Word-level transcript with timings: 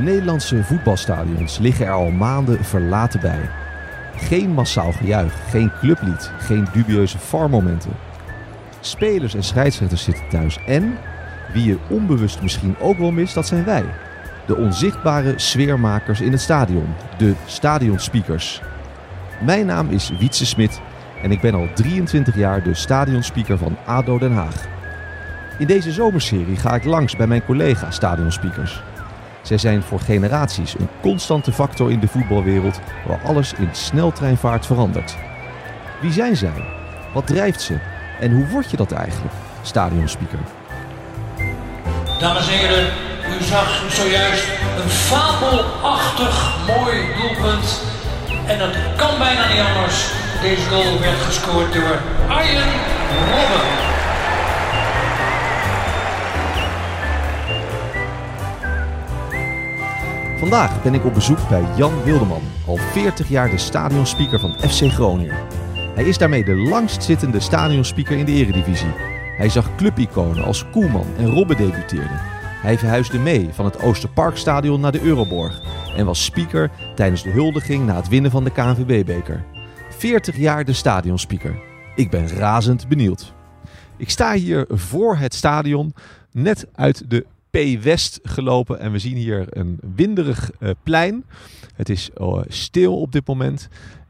De 0.00 0.06
Nederlandse 0.06 0.64
voetbalstadions 0.64 1.58
liggen 1.58 1.86
er 1.86 1.92
al 1.92 2.10
maanden 2.10 2.64
verlaten 2.64 3.20
bij. 3.20 3.50
Geen 4.16 4.50
massaal 4.50 4.92
gejuich, 4.92 5.50
geen 5.50 5.72
clublied, 5.80 6.30
geen 6.38 6.68
dubieuze 6.72 7.18
farmomenten. 7.18 7.90
Spelers 8.80 9.34
en 9.34 9.42
scheidsrechters 9.42 10.04
zitten 10.04 10.28
thuis 10.28 10.58
en, 10.66 10.98
wie 11.52 11.64
je 11.64 11.78
onbewust 11.88 12.42
misschien 12.42 12.76
ook 12.78 12.98
wel 12.98 13.10
mist, 13.10 13.34
dat 13.34 13.46
zijn 13.46 13.64
wij. 13.64 13.84
De 14.46 14.56
onzichtbare 14.56 15.32
sfeermakers 15.36 16.20
in 16.20 16.32
het 16.32 16.40
stadion, 16.40 16.94
de 17.18 17.34
stadionspeakers. 17.46 18.62
Mijn 19.44 19.66
naam 19.66 19.88
is 19.88 20.12
Wietse 20.18 20.46
Smit 20.46 20.80
en 21.22 21.30
ik 21.30 21.40
ben 21.40 21.54
al 21.54 21.68
23 21.74 22.36
jaar 22.36 22.62
de 22.62 22.74
stadionspeaker 22.74 23.58
van 23.58 23.76
ADO 23.86 24.18
Den 24.18 24.32
Haag. 24.32 24.66
In 25.58 25.66
deze 25.66 25.92
zomerserie 25.92 26.56
ga 26.56 26.74
ik 26.74 26.84
langs 26.84 27.16
bij 27.16 27.26
mijn 27.26 27.44
collega 27.44 27.90
stadionspeakers. 27.90 28.82
Zij 29.42 29.58
zijn 29.58 29.82
voor 29.82 30.00
generaties 30.00 30.74
een 30.78 30.88
constante 31.00 31.52
factor 31.52 31.90
in 31.90 32.00
de 32.00 32.08
voetbalwereld 32.08 32.80
waar 33.06 33.20
alles 33.24 33.52
in 33.52 33.68
sneltreinvaart 33.72 34.66
verandert. 34.66 35.16
Wie 36.00 36.12
zijn 36.12 36.36
zij? 36.36 36.64
Wat 37.14 37.26
drijft 37.26 37.60
ze? 37.60 37.78
En 38.20 38.32
hoe 38.32 38.46
word 38.46 38.70
je 38.70 38.76
dat 38.76 38.92
eigenlijk, 38.92 39.34
stadionspeaker? 39.62 40.38
Dames 42.18 42.48
en 42.48 42.54
heren, 42.54 42.86
u 43.40 43.44
zag 43.44 43.82
zojuist 43.90 44.46
een 44.82 44.90
fabelachtig 44.90 46.56
mooi 46.66 46.96
doelpunt. 47.20 47.82
En 48.46 48.58
dat 48.58 48.76
kan 48.96 49.18
bijna 49.18 49.48
niet 49.48 49.60
anders. 49.60 50.10
Deze 50.42 50.68
goal 50.68 51.00
werd 51.00 51.20
gescoord 51.20 51.72
door 51.72 51.98
Arjen 52.28 52.70
Robben. 53.30 53.89
Vandaag 60.40 60.82
ben 60.82 60.94
ik 60.94 61.04
op 61.04 61.14
bezoek 61.14 61.48
bij 61.48 61.64
Jan 61.76 62.02
Wildeman, 62.02 62.42
al 62.66 62.76
40 62.76 63.28
jaar 63.28 63.50
de 63.50 63.58
stadionspeaker 63.58 64.40
van 64.40 64.58
FC 64.58 64.92
Groningen. 64.92 65.36
Hij 65.94 66.04
is 66.04 66.18
daarmee 66.18 66.44
de 66.44 66.54
langstzittende 66.54 67.40
stadionspeaker 67.40 68.18
in 68.18 68.24
de 68.24 68.32
eredivisie. 68.32 68.92
Hij 69.36 69.48
zag 69.48 69.76
clubiconen 69.76 70.44
als 70.44 70.70
Koeman 70.70 71.06
en 71.16 71.26
Robben 71.26 71.56
debuteerden. 71.56 72.20
Hij 72.62 72.78
verhuisde 72.78 73.18
mee 73.18 73.48
van 73.52 73.64
het 73.64 73.82
Oosterparkstadion 73.82 74.80
naar 74.80 74.92
de 74.92 75.00
Euroborg 75.00 75.60
en 75.96 76.06
was 76.06 76.24
speaker 76.24 76.70
tijdens 76.94 77.22
de 77.22 77.30
huldiging 77.30 77.86
na 77.86 77.96
het 77.96 78.08
winnen 78.08 78.30
van 78.30 78.44
de 78.44 78.50
KNVB-beker. 78.50 79.44
40 79.90 80.36
jaar 80.36 80.64
de 80.64 80.72
stadionspeaker. 80.72 81.58
Ik 81.94 82.10
ben 82.10 82.28
razend 82.28 82.88
benieuwd. 82.88 83.32
Ik 83.96 84.10
sta 84.10 84.32
hier 84.32 84.64
voor 84.68 85.16
het 85.16 85.34
stadion, 85.34 85.94
net 86.32 86.66
uit 86.74 87.10
de 87.10 87.26
P 87.50 87.82
West 87.82 88.20
gelopen 88.22 88.80
en 88.80 88.92
we 88.92 88.98
zien 88.98 89.16
hier 89.16 89.46
een 89.48 89.78
winderig 89.94 90.50
uh, 90.60 90.70
plein. 90.82 91.24
Het 91.74 91.88
is 91.88 92.10
uh, 92.20 92.38
stil 92.48 93.00
op 93.00 93.12
dit 93.12 93.26
moment. 93.26 93.68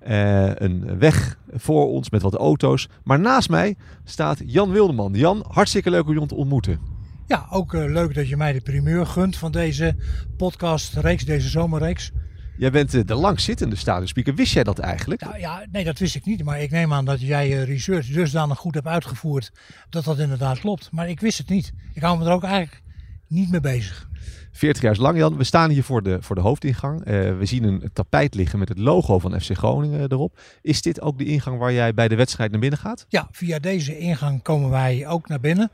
Uh, 0.08 0.54
een 0.54 0.98
weg 0.98 1.38
voor 1.52 1.88
ons 1.88 2.10
met 2.10 2.22
wat 2.22 2.34
auto's. 2.34 2.88
Maar 3.04 3.20
naast 3.20 3.48
mij 3.48 3.76
staat 4.04 4.42
Jan 4.46 4.70
Wildeman. 4.70 5.12
Jan, 5.12 5.44
hartstikke 5.48 5.90
leuk 5.90 6.06
om 6.06 6.18
je 6.18 6.26
te 6.26 6.34
ontmoeten. 6.34 6.80
Ja, 7.26 7.46
ook 7.50 7.72
leuk 7.72 8.14
dat 8.14 8.28
je 8.28 8.36
mij 8.36 8.52
de 8.52 8.60
primeur 8.60 9.06
gunt 9.06 9.36
van 9.36 9.52
deze 9.52 9.96
podcastreeks, 10.36 11.24
deze 11.24 11.48
zomerreeks. 11.48 12.10
Jij 12.56 12.70
bent 12.70 13.08
de 13.08 13.14
langzittende 13.14 13.76
stadionspeaker. 13.76 14.34
Wist 14.34 14.52
jij 14.52 14.64
dat 14.64 14.78
eigenlijk? 14.78 15.24
Ja, 15.24 15.36
ja, 15.36 15.64
nee, 15.72 15.84
dat 15.84 15.98
wist 15.98 16.14
ik 16.14 16.24
niet. 16.24 16.44
Maar 16.44 16.60
ik 16.60 16.70
neem 16.70 16.92
aan 16.92 17.04
dat 17.04 17.20
jij 17.20 17.64
research 17.64 18.06
dusdanig 18.06 18.58
goed 18.58 18.74
hebt 18.74 18.86
uitgevoerd 18.86 19.52
dat 19.90 20.04
dat 20.04 20.18
inderdaad 20.18 20.58
klopt. 20.58 20.88
Maar 20.92 21.08
ik 21.08 21.20
wist 21.20 21.38
het 21.38 21.48
niet. 21.48 21.72
Ik 21.92 22.02
hou 22.02 22.18
me 22.18 22.24
er 22.24 22.32
ook 22.32 22.44
eigenlijk 22.44 22.82
niet 23.30 23.50
mee 23.50 23.60
bezig. 23.60 24.08
40 24.52 24.82
jaar 24.82 24.92
is 24.92 24.98
lang, 24.98 25.18
Jan. 25.18 25.36
We 25.36 25.44
staan 25.44 25.70
hier 25.70 25.84
voor 25.84 26.02
de, 26.02 26.18
voor 26.20 26.34
de 26.34 26.40
hoofdingang. 26.40 26.98
Uh, 26.98 27.04
we 27.38 27.44
zien 27.44 27.64
een 27.64 27.90
tapijt 27.92 28.34
liggen 28.34 28.58
met 28.58 28.68
het 28.68 28.78
logo 28.78 29.18
van 29.18 29.40
FC 29.40 29.56
Groningen 29.56 30.12
erop. 30.12 30.40
Is 30.62 30.82
dit 30.82 31.00
ook 31.00 31.18
de 31.18 31.24
ingang 31.24 31.58
waar 31.58 31.72
jij 31.72 31.94
bij 31.94 32.08
de 32.08 32.16
wedstrijd 32.16 32.50
naar 32.50 32.60
binnen 32.60 32.78
gaat? 32.78 33.06
Ja, 33.08 33.28
via 33.30 33.58
deze 33.58 33.98
ingang 33.98 34.42
komen 34.42 34.70
wij 34.70 35.06
ook 35.06 35.28
naar 35.28 35.40
binnen. 35.40 35.70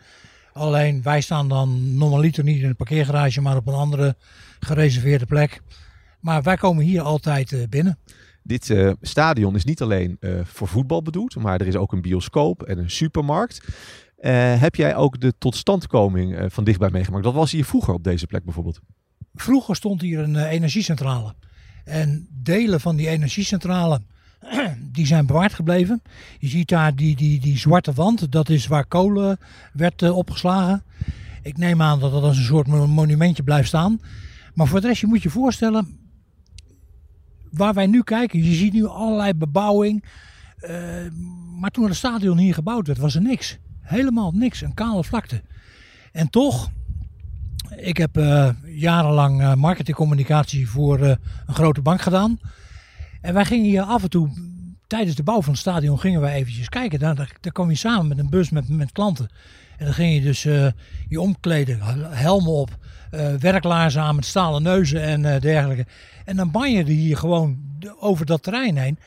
Alleen 0.52 1.02
wij 1.02 1.20
staan 1.20 1.48
dan 1.48 1.96
normaliter 1.96 2.44
niet 2.44 2.62
in 2.62 2.68
de 2.68 2.74
parkeergarage, 2.74 3.40
maar 3.40 3.56
op 3.56 3.66
een 3.66 3.74
andere 3.74 4.16
gereserveerde 4.60 5.26
plek. 5.26 5.60
Maar 6.20 6.42
wij 6.42 6.56
komen 6.56 6.84
hier 6.84 7.02
altijd 7.02 7.52
uh, 7.52 7.62
binnen. 7.68 7.98
Dit 8.42 8.68
uh, 8.68 8.92
stadion 9.00 9.54
is 9.54 9.64
niet 9.64 9.82
alleen 9.82 10.18
voor 10.44 10.68
voetbal 10.68 11.02
bedoeld, 11.02 11.36
maar 11.36 11.60
er 11.60 11.66
is 11.66 11.76
ook 11.76 11.92
een 11.92 12.00
bioscoop 12.00 12.62
en 12.62 12.78
een 12.78 12.90
supermarkt. 12.90 13.60
Uh, 14.20 14.60
heb 14.60 14.74
jij 14.74 14.96
ook 14.96 15.20
de 15.20 15.34
totstandkoming 15.38 16.38
uh, 16.38 16.44
van 16.48 16.64
dichtbij 16.64 16.90
meegemaakt? 16.90 17.24
Wat 17.24 17.34
was 17.34 17.52
hier 17.52 17.64
vroeger 17.64 17.94
op 17.94 18.04
deze 18.04 18.26
plek 18.26 18.44
bijvoorbeeld? 18.44 18.80
Vroeger 19.34 19.76
stond 19.76 20.00
hier 20.00 20.18
een 20.18 20.34
uh, 20.34 20.50
energiecentrale. 20.50 21.34
En 21.84 22.28
delen 22.30 22.80
van 22.80 22.96
die 22.96 23.08
energiecentrale 23.08 24.00
die 24.92 25.06
zijn 25.06 25.26
bewaard 25.26 25.54
gebleven. 25.54 26.02
Je 26.38 26.48
ziet 26.48 26.68
daar 26.68 26.94
die, 26.94 27.16
die, 27.16 27.40
die 27.40 27.58
zwarte 27.58 27.92
wand, 27.92 28.32
dat 28.32 28.48
is 28.48 28.66
waar 28.66 28.86
kolen 28.86 29.38
werd 29.72 30.10
opgeslagen. 30.10 30.82
Ik 31.42 31.56
neem 31.56 31.82
aan 31.82 32.00
dat 32.00 32.12
dat 32.12 32.22
als 32.22 32.38
een 32.38 32.44
soort 32.44 32.66
monumentje 32.66 33.42
blijft 33.42 33.68
staan. 33.68 34.00
Maar 34.54 34.66
voor 34.66 34.80
de 34.80 34.86
rest, 34.86 35.00
je 35.00 35.06
moet 35.06 35.22
je 35.22 35.30
voorstellen, 35.30 35.98
waar 37.50 37.74
wij 37.74 37.86
nu 37.86 38.02
kijken, 38.02 38.44
je 38.44 38.54
ziet 38.54 38.72
nu 38.72 38.86
allerlei 38.86 39.34
bebouwing. 39.34 40.04
maar 41.60 41.70
toen 41.70 41.84
het 41.84 41.96
stadion 41.96 42.38
hier 42.38 42.54
gebouwd 42.54 42.86
werd, 42.86 42.98
was 42.98 43.14
er 43.14 43.22
niks. 43.22 43.58
Helemaal 43.86 44.30
niks, 44.34 44.60
een 44.60 44.74
kale 44.74 45.04
vlakte. 45.04 45.42
En 46.12 46.30
toch, 46.30 46.70
ik 47.76 47.96
heb 47.96 48.18
uh, 48.18 48.48
jarenlang 48.64 49.40
uh, 49.40 49.54
marketingcommunicatie 49.54 50.68
voor 50.68 51.00
uh, 51.00 51.08
een 51.46 51.54
grote 51.54 51.80
bank 51.80 52.00
gedaan. 52.00 52.40
En 53.20 53.34
wij 53.34 53.44
gingen 53.44 53.64
hier 53.64 53.82
af 53.82 54.02
en 54.02 54.10
toe, 54.10 54.30
tijdens 54.86 55.16
de 55.16 55.22
bouw 55.22 55.42
van 55.42 55.52
het 55.52 55.60
stadion, 55.60 56.00
gingen 56.00 56.20
wij 56.20 56.34
eventjes 56.34 56.68
kijken. 56.68 56.98
Daar, 56.98 57.14
daar, 57.14 57.52
kwam 57.52 57.70
je 57.70 57.76
samen 57.76 58.08
met 58.08 58.18
een 58.18 58.30
bus 58.30 58.50
met, 58.50 58.68
met 58.68 58.92
klanten. 58.92 59.28
En 59.78 59.84
dan 59.84 59.94
ging 59.94 60.14
je 60.14 60.20
dus 60.20 60.42
je 61.08 61.20
omkleden, 61.20 61.78
helmen 62.10 62.52
op, 62.52 62.78
werklaarzen 63.38 64.02
aan 64.02 64.14
met 64.14 64.24
stalen 64.24 64.62
neuzen 64.62 65.02
en 65.02 65.40
dergelijke. 65.40 65.86
En 66.24 66.36
dan 66.36 66.50
banjerde 66.50 66.94
je 66.94 67.00
hier 67.00 67.16
gewoon 67.16 67.58
over 67.98 68.26
dat 68.26 68.42
terrein 68.42 68.76
heen. 68.76 68.98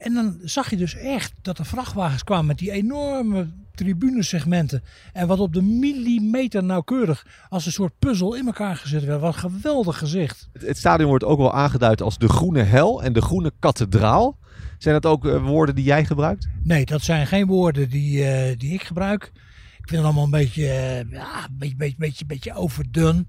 En 0.00 0.14
dan 0.14 0.38
zag 0.42 0.70
je 0.70 0.76
dus 0.76 0.94
echt 0.94 1.32
dat 1.42 1.58
er 1.58 1.66
vrachtwagens 1.66 2.24
kwamen 2.24 2.46
met 2.46 2.58
die 2.58 2.70
enorme 2.70 3.48
tribunesegmenten. 3.74 4.82
En 5.12 5.26
wat 5.26 5.38
op 5.38 5.52
de 5.52 5.62
millimeter 5.62 6.64
nauwkeurig 6.64 7.26
als 7.48 7.66
een 7.66 7.72
soort 7.72 7.98
puzzel 7.98 8.34
in 8.34 8.46
elkaar 8.46 8.76
gezet 8.76 9.04
werd. 9.04 9.20
Wat 9.20 9.34
een 9.34 9.40
geweldig 9.40 9.98
gezicht. 9.98 10.48
Het, 10.52 10.62
het 10.62 10.78
stadion 10.78 11.08
wordt 11.08 11.24
ook 11.24 11.38
wel 11.38 11.54
aangeduid 11.54 12.02
als 12.02 12.18
de 12.18 12.28
groene 12.28 12.62
hel 12.62 13.02
en 13.02 13.12
de 13.12 13.22
groene 13.22 13.52
kathedraal. 13.58 14.38
Zijn 14.78 14.94
dat 15.00 15.12
ook 15.12 15.24
uh, 15.24 15.46
woorden 15.46 15.74
die 15.74 15.84
jij 15.84 16.04
gebruikt? 16.04 16.48
Nee, 16.62 16.86
dat 16.86 17.02
zijn 17.02 17.26
geen 17.26 17.46
woorden 17.46 17.88
die, 17.88 18.18
uh, 18.18 18.58
die 18.58 18.72
ik 18.72 18.82
gebruik. 18.82 19.32
Ik 19.78 19.88
vind 19.88 19.90
het 19.90 20.04
allemaal 20.04 20.24
een 20.24 20.30
beetje, 20.30 20.62
uh, 20.62 21.10
ja, 21.10 21.44
een 21.44 21.58
beetje, 21.58 21.76
beetje, 21.76 21.96
beetje, 21.98 22.26
beetje 22.26 22.54
overdun. 22.54 23.28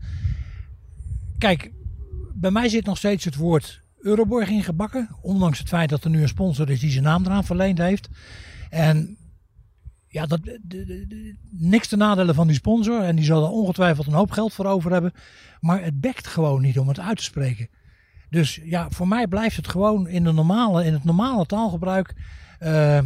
Kijk, 1.38 1.72
bij 2.34 2.52
mij 2.52 2.70
zit 2.70 2.86
nog 2.86 2.98
steeds 2.98 3.26
het 3.26 3.36
woord 3.36 3.81
Euroborg 4.02 4.50
ingebakken. 4.50 5.10
Ondanks 5.22 5.60
het 5.60 5.68
feit 5.68 5.90
dat 5.90 6.04
er 6.04 6.10
nu 6.10 6.22
een 6.22 6.28
sponsor 6.28 6.70
is 6.70 6.80
die 6.80 6.92
zijn 6.92 7.04
naam 7.04 7.26
eraan 7.26 7.44
verleend 7.44 7.78
heeft. 7.78 8.10
En 8.70 9.18
ja, 10.08 10.26
dat, 10.26 10.44
de, 10.44 10.60
de, 10.86 11.36
niks 11.50 11.88
te 11.88 11.98
nadelen 11.98 12.36
van 12.36 12.48
die 12.48 12.56
sponsor. 12.56 13.02
En 13.02 13.16
die 13.16 13.26
zal 13.26 13.44
er 13.44 13.50
ongetwijfeld 13.50 14.08
een 14.08 14.14
hoop 14.14 14.32
geld 14.32 14.54
voor 14.54 14.66
over 14.66 14.92
hebben. 14.92 15.14
Maar 15.60 15.84
het 15.84 16.02
bekt 16.02 16.28
gewoon 16.28 16.62
niet 16.62 16.80
om 16.80 16.88
het 16.88 17.00
uit 17.00 17.18
te 17.18 17.24
spreken. 17.24 17.70
Dus 18.30 18.60
ja, 18.64 18.90
voor 18.90 19.08
mij 19.08 19.28
blijft 19.28 19.56
het 19.56 19.68
gewoon 19.68 20.08
in, 20.08 20.24
de 20.24 20.32
normale, 20.32 20.86
in 20.86 20.94
het 20.94 21.04
normale 21.04 21.46
taalgebruik. 21.46 22.14
Uh, 22.60 23.00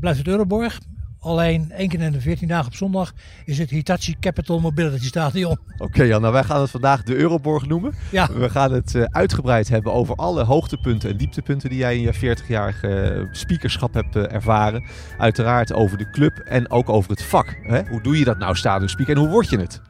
blijft 0.00 0.18
het 0.18 0.28
Euroborg. 0.28 0.80
Alleen 1.24 1.72
één 1.72 1.88
keer 1.88 2.00
in 2.00 2.12
de 2.12 2.20
14 2.20 2.48
dagen 2.48 2.66
op 2.66 2.74
zondag 2.74 3.12
is 3.44 3.58
het 3.58 3.70
Hitachi 3.70 4.16
Capital 4.20 4.60
Mobility 4.60 5.06
Stadion. 5.06 5.52
Oké 5.74 5.84
okay, 5.84 6.06
Jan, 6.06 6.20
nou 6.20 6.32
wij 6.32 6.44
gaan 6.44 6.60
het 6.60 6.70
vandaag 6.70 7.02
de 7.02 7.14
Euroborg 7.14 7.66
noemen. 7.66 7.94
Ja. 8.10 8.32
We 8.32 8.50
gaan 8.50 8.72
het 8.72 8.94
uh, 8.94 9.04
uitgebreid 9.10 9.68
hebben 9.68 9.92
over 9.92 10.14
alle 10.14 10.44
hoogtepunten 10.44 11.10
en 11.10 11.16
dieptepunten 11.16 11.68
die 11.68 11.78
jij 11.78 11.96
in 11.96 12.02
je 12.02 12.36
40-jarige 12.36 13.28
speakerschap 13.30 13.94
hebt 13.94 14.16
uh, 14.16 14.32
ervaren. 14.32 14.84
Uiteraard 15.18 15.72
over 15.72 15.98
de 15.98 16.10
club 16.10 16.38
en 16.38 16.70
ook 16.70 16.88
over 16.88 17.10
het 17.10 17.22
vak. 17.22 17.58
Hè? 17.62 17.82
Hoe 17.88 18.02
doe 18.02 18.18
je 18.18 18.24
dat 18.24 18.38
nou, 18.38 18.56
stadionspeaker, 18.56 19.14
en 19.14 19.20
hoe 19.20 19.30
word 19.30 19.50
je 19.50 19.58
het? 19.58 19.80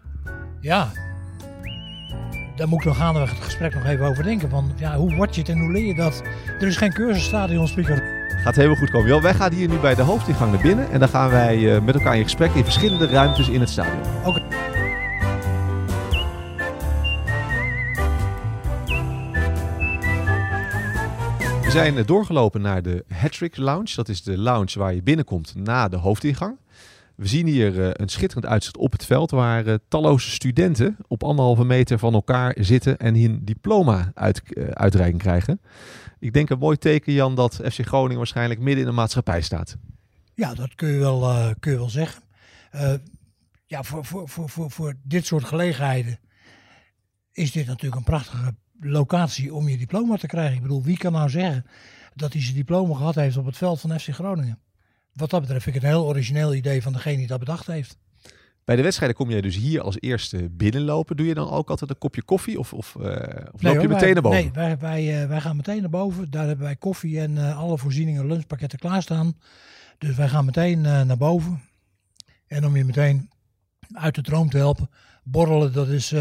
Ja, 0.60 0.92
daar 2.56 2.68
moet 2.68 2.78
ik 2.78 2.84
nog 2.84 2.96
gaandeweg 2.96 3.30
het 3.30 3.44
gesprek 3.44 3.74
nog 3.74 3.84
even 3.84 4.06
over 4.06 4.24
denken. 4.24 4.50
Van, 4.50 4.72
ja, 4.76 4.96
hoe 4.96 5.14
word 5.14 5.34
je 5.34 5.40
het 5.40 5.50
en 5.50 5.58
hoe 5.58 5.72
leer 5.72 5.86
je 5.86 5.94
dat? 5.94 6.22
Er 6.60 6.66
is 6.66 6.76
geen 6.76 6.92
cursus 6.92 7.24
stadionspeaker. 7.24 8.02
Gaat 8.42 8.54
helemaal 8.54 8.76
goed 8.76 8.90
komen. 8.90 9.08
Jan, 9.08 9.22
wij 9.22 9.34
gaan 9.34 9.52
hier 9.52 9.68
nu 9.68 9.78
bij 9.78 9.94
de 9.94 10.02
hoofdingang 10.02 10.52
naar 10.52 10.62
binnen. 10.62 10.90
En 10.90 10.98
dan 10.98 11.08
gaan 11.08 11.30
wij 11.30 11.58
uh, 11.58 11.80
met 11.80 11.94
elkaar 11.94 12.16
in 12.16 12.22
gesprek 12.22 12.52
in 12.52 12.64
verschillende 12.64 13.06
ruimtes 13.06 13.48
in 13.48 13.60
het 13.60 13.68
stadion. 13.68 14.02
Oké. 14.24 14.28
Okay. 14.28 14.42
We 21.62 21.70
zijn 21.70 22.06
doorgelopen 22.06 22.60
naar 22.60 22.82
de 22.82 23.04
Hattrick 23.08 23.56
Lounge. 23.56 23.92
Dat 23.94 24.08
is 24.08 24.22
de 24.22 24.38
lounge 24.38 24.78
waar 24.78 24.94
je 24.94 25.02
binnenkomt 25.02 25.54
na 25.56 25.88
de 25.88 25.96
hoofdingang. 25.96 26.56
We 27.14 27.26
zien 27.26 27.46
hier 27.46 27.74
uh, 27.74 27.90
een 27.92 28.08
schitterend 28.08 28.46
uitzicht 28.46 28.76
op 28.76 28.92
het 28.92 29.04
veld 29.04 29.30
waar 29.30 29.66
uh, 29.66 29.74
talloze 29.88 30.30
studenten 30.30 30.96
op 31.08 31.22
anderhalve 31.22 31.64
meter 31.64 31.98
van 31.98 32.14
elkaar 32.14 32.56
zitten 32.58 32.98
en 32.98 33.20
hun 33.20 33.44
diploma 33.44 34.10
uit, 34.14 34.42
uh, 34.48 34.68
uitreiking 34.68 35.22
krijgen. 35.22 35.60
Ik 36.18 36.32
denk 36.32 36.50
een 36.50 36.58
mooi 36.58 36.76
teken, 36.76 37.12
Jan, 37.12 37.34
dat 37.34 37.54
FC 37.54 37.86
Groningen 37.86 38.16
waarschijnlijk 38.16 38.60
midden 38.60 38.84
in 38.84 38.90
de 38.90 38.96
maatschappij 38.96 39.40
staat. 39.40 39.76
Ja, 40.34 40.54
dat 40.54 40.74
kun 40.74 40.88
je 40.88 40.98
wel, 40.98 41.54
kun 41.60 41.72
je 41.72 41.78
wel 41.78 41.90
zeggen. 41.90 42.22
ja, 43.66 43.82
voor, 43.82 44.04
voor, 44.04 44.28
voor, 44.28 44.48
voor, 44.48 44.70
voor 44.70 44.94
dit 45.02 45.26
soort 45.26 45.44
gelegenheden 45.44 46.18
is 47.32 47.52
dit 47.52 47.66
natuurlijk 47.66 47.96
een 47.96 48.04
prachtige 48.04 48.54
locatie 48.80 49.54
om 49.54 49.68
je 49.68 49.78
diploma 49.78 50.16
te 50.16 50.26
krijgen. 50.26 50.56
Ik 50.56 50.62
bedoel, 50.62 50.82
wie 50.82 50.96
kan 50.96 51.12
nou 51.12 51.30
zeggen 51.30 51.66
dat 52.14 52.32
hij 52.32 52.42
zijn 52.42 52.54
diploma 52.54 52.94
gehad 52.94 53.14
heeft 53.14 53.36
op 53.36 53.46
het 53.46 53.56
veld 53.56 53.80
van 53.80 54.00
FC 54.00 54.08
Groningen? 54.08 54.58
Wat 55.14 55.30
dat 55.30 55.40
betreft 55.40 55.62
vind 55.62 55.76
ik 55.76 55.82
het 55.82 55.90
een 55.90 55.96
heel 55.96 56.06
origineel 56.06 56.54
idee 56.54 56.82
van 56.82 56.92
degene 56.92 57.16
die 57.16 57.26
dat 57.26 57.38
bedacht 57.38 57.66
heeft. 57.66 57.96
Bij 58.64 58.76
de 58.76 58.82
wedstrijden 58.82 59.16
kom 59.16 59.30
jij 59.30 59.40
dus 59.40 59.56
hier 59.56 59.80
als 59.80 60.00
eerste 60.00 60.48
binnenlopen. 60.50 61.16
Doe 61.16 61.26
je 61.26 61.34
dan 61.34 61.50
ook 61.50 61.70
altijd 61.70 61.90
een 61.90 61.98
kopje 61.98 62.22
koffie 62.22 62.58
of, 62.58 62.72
of, 62.72 62.94
uh, 63.00 63.06
of 63.52 63.62
loop 63.62 63.80
je 63.80 63.88
meteen 63.88 63.98
wij, 63.98 64.12
naar 64.12 64.22
boven? 64.22 64.40
Nee, 64.40 64.50
wij, 64.52 64.78
wij, 64.78 65.22
uh, 65.22 65.28
wij 65.28 65.40
gaan 65.40 65.56
meteen 65.56 65.80
naar 65.80 65.90
boven. 65.90 66.30
Daar 66.30 66.46
hebben 66.46 66.64
wij 66.64 66.76
koffie 66.76 67.20
en 67.20 67.36
uh, 67.36 67.58
alle 67.58 67.78
voorzieningen, 67.78 68.26
lunchpakketten 68.26 68.78
klaarstaan. 68.78 69.38
Dus 69.98 70.16
wij 70.16 70.28
gaan 70.28 70.44
meteen 70.44 70.80
naar 70.80 71.16
boven. 71.16 71.62
En 72.46 72.66
om 72.66 72.76
je 72.76 72.84
meteen 72.84 73.30
uit 73.92 74.14
de 74.14 74.22
droom 74.22 74.50
te 74.50 74.56
helpen, 74.56 74.90
borrelen, 75.22 75.72
dat 75.72 75.88
is 75.88 76.12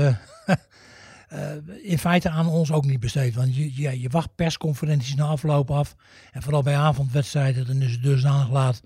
uh, 1.34 1.52
in 1.82 1.98
feite 1.98 2.30
aan 2.30 2.48
ons 2.48 2.72
ook 2.72 2.86
niet 2.86 3.00
besteed. 3.00 3.36
Want 3.36 3.56
je, 3.56 3.82
je, 3.82 4.02
je 4.02 4.10
wacht 4.10 4.36
persconferenties 4.36 5.16
na 5.16 5.26
afloop 5.26 5.72
af. 5.72 5.96
En 6.32 6.42
vooral 6.42 6.64
bij 6.64 6.78
avondwedstrijden, 6.78 7.68
dan 7.68 7.82
is 7.82 7.92
het 7.92 8.04
dusdanig 8.04 8.52
laat. 8.52 8.82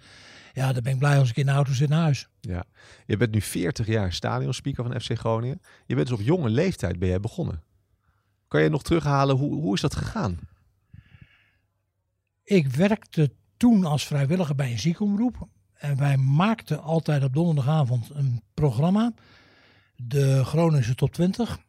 Ja, 0.54 0.74
dan 0.74 0.84
ben 0.84 0.94
ik 0.94 1.00
blij 1.00 1.20
als 1.20 1.30
ik 1.30 1.38
in 1.38 1.46
de 1.46 1.52
auto 1.52 1.74
zit 1.74 1.90
naar 1.90 2.02
huis. 2.02 2.28
Ja. 2.42 2.64
Je 3.06 3.18
bent 3.18 3.32
nu 3.32 3.42
40 3.42 3.88
jaar 3.88 4.14
stadionspeaker 4.14 4.84
van 4.84 5.02
FC 5.02 5.18
Groningen. 5.18 5.62
Je 5.86 5.96
bent 5.96 6.08
dus 6.08 6.18
op 6.20 6.26
jonge 6.26 6.50
leeftijd 6.50 7.00
ben 7.00 7.08
jij 7.08 7.20
begonnen. 7.20 7.64
Kan 8.48 8.62
je 8.62 8.70
nog 8.70 8.84
terughalen, 8.84 9.36
hoe, 9.36 9.54
hoe 9.54 9.74
is 9.74 9.82
dat 9.82 9.96
gegaan? 9.96 10.40
Ik 12.44 12.68
werkte 12.68 13.32
toen 13.58 13.86
als 13.86 14.06
vrijwilliger 14.06 14.56
bij 14.56 14.72
een 14.72 14.80
ziekenomroep. 14.80 15.48
En 15.74 15.98
wij 15.98 16.18
maakten 16.18 16.82
altijd 16.82 17.24
op 17.24 17.34
donderdagavond 17.34 18.10
een 18.14 18.42
programma. 18.54 19.14
De 19.96 20.46
Groningse 20.46 20.96
Top 20.96 21.14
20. 21.14 21.60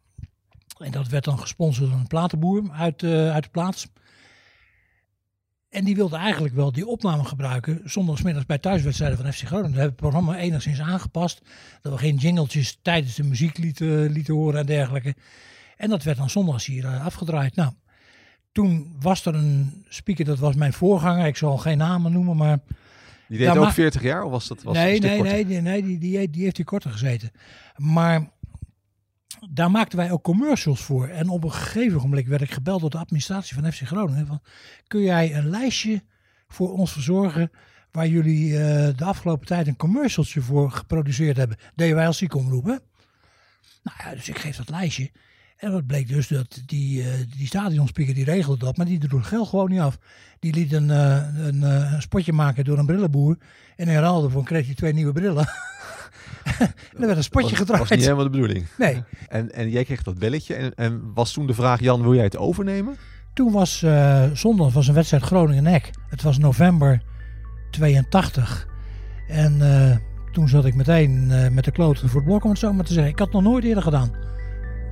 En 0.79 0.91
dat 0.91 1.09
werd 1.09 1.25
dan 1.25 1.39
gesponsord 1.39 1.91
door 1.91 1.99
een 1.99 2.07
platenboer 2.07 2.71
uit, 2.73 3.03
uh, 3.03 3.33
uit 3.33 3.45
de 3.45 3.51
plaats. 3.51 3.87
En 5.69 5.85
die 5.85 5.97
wilde 5.97 6.17
eigenlijk 6.17 6.55
wel 6.55 6.73
die 6.73 6.87
opname 6.87 7.25
gebruiken 7.25 7.81
zondagsmiddags 7.85 8.47
bij 8.47 8.59
thuiswedstrijden 8.59 9.19
van 9.19 9.33
FC 9.33 9.47
Groningen. 9.47 9.73
We 9.73 9.81
hebben 9.81 9.97
het 9.99 10.13
programma 10.13 10.37
enigszins 10.37 10.81
aangepast. 10.81 11.43
Dat 11.83 11.93
we 11.93 11.99
geen 11.99 12.17
jingletjes 12.17 12.79
tijdens 12.83 13.15
de 13.15 13.25
muziek 13.25 13.59
lieten, 13.59 14.11
lieten 14.11 14.35
horen 14.35 14.61
en 14.61 14.67
dergelijke. 14.67 15.15
En 15.77 15.89
dat 15.89 16.03
werd 16.03 16.17
dan 16.17 16.31
zondags 16.31 16.67
hier 16.67 16.85
uh, 16.85 17.05
afgedraaid. 17.05 17.55
Nou, 17.55 17.73
toen 18.53 18.97
was 19.01 19.25
er 19.25 19.35
een 19.35 19.85
speaker, 19.89 20.25
dat 20.25 20.39
was 20.39 20.55
mijn 20.55 20.73
voorganger. 20.73 21.27
Ik 21.27 21.37
zal 21.37 21.57
geen 21.57 21.79
namen 21.79 22.13
noemen, 22.13 22.37
maar... 22.37 22.59
Die 23.29 23.39
deed 23.39 23.57
ook 23.57 23.71
40 23.73 24.03
jaar 24.03 24.23
of 24.23 24.31
was 24.31 24.49
dat 24.49 24.63
was 24.63 24.75
nee, 24.75 25.01
nee, 25.01 25.23
nee, 25.23 25.45
nee, 25.45 25.61
nee, 25.61 25.83
die, 25.83 25.99
die, 25.99 26.31
die 26.31 26.43
heeft 26.43 26.57
hier 26.57 26.67
korter 26.67 26.91
gezeten. 26.91 27.31
Maar 27.77 28.31
daar 29.50 29.70
maakten 29.70 29.99
wij 29.99 30.11
ook 30.11 30.23
commercials 30.23 30.81
voor. 30.81 31.08
En 31.08 31.29
op 31.29 31.44
een 31.44 31.52
gegeven 31.52 32.00
moment 32.00 32.26
werd 32.26 32.43
ik 32.43 32.50
gebeld 32.50 32.81
door 32.81 32.90
de 32.90 32.99
administratie 32.99 33.55
van 33.55 33.73
FC 33.73 33.81
Groningen. 33.87 34.26
Van, 34.26 34.40
kun 34.87 35.00
jij 35.02 35.35
een 35.35 35.49
lijstje 35.49 36.02
voor 36.49 36.73
ons 36.73 36.93
verzorgen 36.93 37.50
waar 37.90 38.08
jullie 38.08 38.49
uh, 38.49 38.58
de 38.96 39.05
afgelopen 39.05 39.46
tijd 39.46 39.67
een 39.67 39.76
commercialtje 39.76 40.40
voor 40.40 40.70
geproduceerd 40.70 41.37
hebben? 41.37 41.56
Deden 41.75 41.96
wij 41.96 42.06
als 42.06 42.19
ziekenomroep, 42.19 42.64
hè? 42.64 42.76
Nou 43.82 43.96
ja, 44.05 44.14
dus 44.14 44.29
ik 44.29 44.38
geef 44.38 44.56
dat 44.56 44.69
lijstje. 44.69 45.11
En 45.56 45.73
wat 45.73 45.87
bleek 45.87 46.08
dus 46.08 46.29
dat 46.29 46.62
die, 46.67 47.02
uh, 47.02 47.06
die 47.37 47.46
stadionspeaker 47.46 48.14
die 48.14 48.25
regelde 48.25 48.64
dat, 48.64 48.76
maar 48.76 48.87
die 48.87 48.99
droeg 48.99 49.20
het 49.20 49.29
geld 49.29 49.49
gewoon 49.49 49.70
niet 49.70 49.81
af. 49.81 49.99
Die 50.38 50.55
liet 50.55 50.73
een, 50.73 50.88
uh, 50.88 51.46
een, 51.46 51.62
een, 51.62 52.02
spotje 52.02 52.32
maken 52.32 52.64
door 52.64 52.79
een 52.79 52.87
brillenboer. 52.87 53.38
En 53.76 54.00
ruil 54.00 54.31
voor 54.31 54.44
kreeg 54.44 54.67
hij 54.67 54.75
twee 54.75 54.93
nieuwe 54.93 55.12
brillen. 55.12 55.46
er 57.00 57.06
werd 57.06 57.17
een 57.17 57.23
spotje 57.23 57.50
was, 57.50 57.59
gedraaid. 57.59 57.81
was 57.81 57.91
niet 57.91 58.00
helemaal 58.00 58.25
de 58.25 58.31
bedoeling. 58.31 58.67
Nee. 58.79 59.03
En, 59.29 59.53
en 59.53 59.71
jij 59.71 59.85
kreeg 59.85 60.03
dat 60.03 60.19
belletje. 60.19 60.55
En, 60.55 60.75
en 60.75 61.11
was 61.15 61.33
toen 61.33 61.47
de 61.47 61.55
vraag, 61.55 61.81
Jan, 61.81 62.03
wil 62.03 62.15
jij 62.15 62.25
het 62.25 62.37
overnemen? 62.37 62.97
Toen 63.35 63.53
was 63.53 63.83
uh, 63.83 64.25
zondag 64.33 64.73
was 64.73 64.89
een 64.89 64.95
wedstrijd 64.95 65.23
Groningen-Nek. 65.23 65.91
Het 66.09 66.23
was 66.23 66.39
november 66.39 67.03
82. 67.71 68.69
En 69.29 69.59
uh, 69.61 69.97
toen 70.33 70.49
zat 70.49 70.65
ik 70.65 70.75
meteen 70.75 71.29
uh, 71.31 71.49
met 71.49 71.65
de 71.65 71.71
kloten 71.71 72.09
voor 72.09 72.21
het 72.21 72.29
blok, 72.29 72.45
om 72.45 72.51
het 72.51 72.59
zo 72.59 72.73
maar 72.73 72.85
te 72.85 72.93
zeggen. 72.93 73.12
Ik 73.12 73.19
had 73.19 73.27
het 73.27 73.37
nog 73.37 73.53
nooit 73.53 73.65
eerder 73.65 73.83
gedaan. 73.83 74.11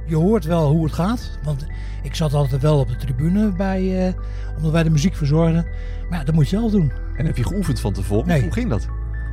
Je 0.06 0.17
hoort 0.17 0.44
wel 0.44 0.70
hoe 0.70 0.85
het 0.85 0.94
gaat. 0.94 1.38
Want 1.43 1.67
ik 2.02 2.14
zat 2.14 2.35
altijd 2.35 2.62
wel 2.62 2.79
op 2.79 2.88
de 2.88 2.97
tribune 2.97 3.52
bij, 3.52 4.14
omdat 4.56 4.73
wij 4.73 4.82
de 4.82 4.91
muziek 4.91 5.17
verzorgden. 5.17 5.67
Maar 6.09 6.19
ja, 6.19 6.25
dat 6.25 6.35
moet 6.35 6.49
je 6.49 6.56
zelf 6.56 6.70
doen. 6.70 6.93
En 7.17 7.26
heb 7.26 7.37
je 7.37 7.44
geoefend 7.44 7.81
van 7.81 7.93
tevoren? 7.93 8.26
Nee. 8.26 8.43
Hoe 8.43 8.52
ging 8.52 8.70
dat? 8.70 8.88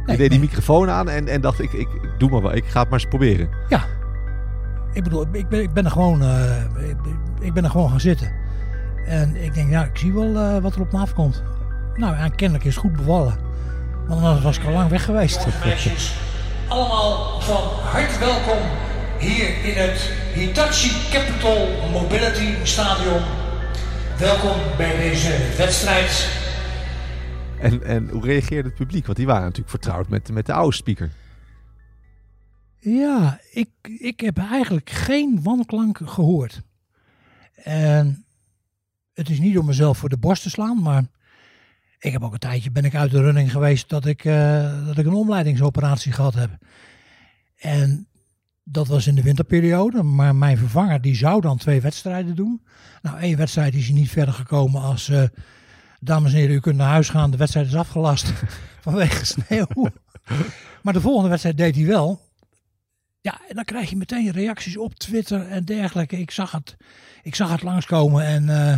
Nee, 0.06 0.16
je 0.16 0.22
deed 0.22 0.32
die 0.32 0.40
microfoon 0.40 0.90
aan 0.90 1.10
en, 1.10 1.28
en 1.28 1.42
dacht 1.42 1.60
ik, 1.60 1.74
ik, 1.74 1.88
ik 1.94 2.10
doe 2.18 2.30
maar 2.30 2.42
wel, 2.42 2.54
ik 2.54 2.66
ga 2.66 2.80
het 2.80 2.90
maar 2.90 3.00
eens 3.00 3.10
proberen. 3.10 3.50
Ja, 3.70 3.86
ik 4.94 5.04
bedoel, 5.04 5.26
ik 5.32 5.50
ben, 5.50 5.62
ik 5.62 5.74
ben 5.74 5.86
er 5.86 5.92
gewoon, 5.92 6.24
uh, 6.24 6.90
ik, 6.90 6.96
ik, 7.40 7.54
ben 7.54 7.64
er 7.64 7.70
gewoon 7.70 7.90
gaan 7.90 8.00
zitten. 8.00 8.32
En 9.06 9.44
ik 9.44 9.54
denk, 9.54 9.70
ja, 9.70 9.84
ik 9.84 9.98
zie 9.98 10.14
wel 10.14 10.30
uh, 10.30 10.58
wat 10.58 10.76
er 10.76 10.82
op 10.82 10.92
me 10.92 10.98
afkomt. 10.98 11.44
Nou, 11.96 12.16
en 12.16 12.36
kennelijk 12.36 12.66
is 12.66 12.76
het 12.76 12.84
goed 12.84 12.96
bevallen. 12.96 13.38
Want 14.08 14.24
anders 14.24 14.44
was 14.44 14.58
ik 14.58 14.66
al 14.66 14.72
lang 14.72 14.90
weg 14.90 15.06
geweest. 15.06 15.48
Meisjes, 15.66 16.16
allemaal 16.68 17.42
van 17.42 17.64
harte 17.92 18.20
welkom 18.20 18.58
hier 19.18 19.48
in 19.64 19.74
het 19.74 20.12
Hitachi 20.34 20.92
Capital 21.12 21.68
Mobility 21.92 22.54
Stadion. 22.64 23.22
Welkom 24.18 24.56
bij 24.78 24.98
deze 24.98 25.32
wedstrijd 25.58 26.28
en, 27.64 27.84
en 27.84 28.10
hoe 28.10 28.26
reageerde 28.26 28.68
het 28.68 28.78
publiek? 28.78 29.06
Want 29.06 29.18
die 29.18 29.28
waren 29.28 29.44
natuurlijk 29.44 29.70
vertrouwd 29.70 30.10
met, 30.10 30.32
met 30.32 30.46
de 30.46 30.54
oude 30.54 30.76
speaker. 30.76 31.12
Ja, 32.80 33.40
ik, 33.52 33.70
ik 33.82 34.20
heb 34.20 34.38
eigenlijk 34.38 34.90
geen 34.90 35.44
wanklank 35.44 36.00
gehoord. 36.04 36.62
En 37.64 38.26
het 39.14 39.30
is 39.30 39.40
niet 39.40 39.58
om 39.58 39.66
mezelf 39.66 39.98
voor 39.98 40.10
de 40.10 40.18
borst 40.18 40.44
te 40.44 40.50
slaan, 40.50 40.82
maar 40.82 41.04
ik 42.00 42.12
heb 42.12 42.24
ook 42.24 42.34
een 42.34 42.40
tijdje 42.40 42.72
ben 42.72 42.86
ik 42.86 42.96
uit 42.96 43.12
de 43.12 43.22
running 43.22 43.52
geweest 43.52 43.90
dat 43.90 44.06
ik, 44.06 44.26
uh, 44.26 44.86
dat 44.86 44.98
ik 44.98 45.06
een 45.06 45.14
omleidingsoperatie 45.14 46.12
gehad 46.12 46.34
heb. 46.34 46.52
En 47.56 48.08
dat 48.64 48.88
was 48.88 49.08
in 49.08 49.16
de 49.16 49.22
winterperiode, 49.22 50.04
maar 50.04 50.36
mijn 50.36 50.58
vervanger 50.58 51.02
die 51.02 51.16
zou 51.16 51.42
dan 51.42 51.58
twee 51.58 51.82
wedstrijden 51.82 52.36
doen. 52.36 52.62
Nou, 53.02 53.20
één 53.20 53.38
wedstrijd 53.38 53.74
is 53.74 53.90
niet 53.90 54.10
verder 54.10 54.34
gekomen 54.34 54.82
als 54.82 55.10
uh, 55.10 55.24
dames 56.04 56.32
en 56.34 56.38
heren, 56.38 56.56
u 56.56 56.60
kunt 56.60 56.78
naar 56.78 56.90
huis 56.90 57.10
gaan. 57.10 57.32
De 57.32 57.38
wedstrijd 57.38 57.68
is 57.68 57.76
afgelast 57.76 58.34
vanwege 58.82 59.26
sneeuw. 59.26 59.68
maar 60.82 60.94
de 60.94 61.02
volgende 61.02 61.30
wedstrijd 61.30 61.58
deed 61.58 61.76
hij 61.76 61.86
wel. 61.86 62.22
Ja, 63.22 63.42
en 63.48 63.56
dan 63.56 63.64
krijg 63.64 63.90
je 63.90 63.96
meteen 63.96 64.32
reacties 64.32 64.78
op 64.78 64.94
Twitter 64.94 65.48
en 65.48 65.66
dergelijke. 65.66 66.20
Ik 66.20 66.32
zag 66.32 66.52
het, 66.52 66.78
ik 67.22 67.36
zag 67.36 67.52
het 67.52 67.64
langskomen 67.64 68.26
en 68.26 68.44
uh, 68.44 68.78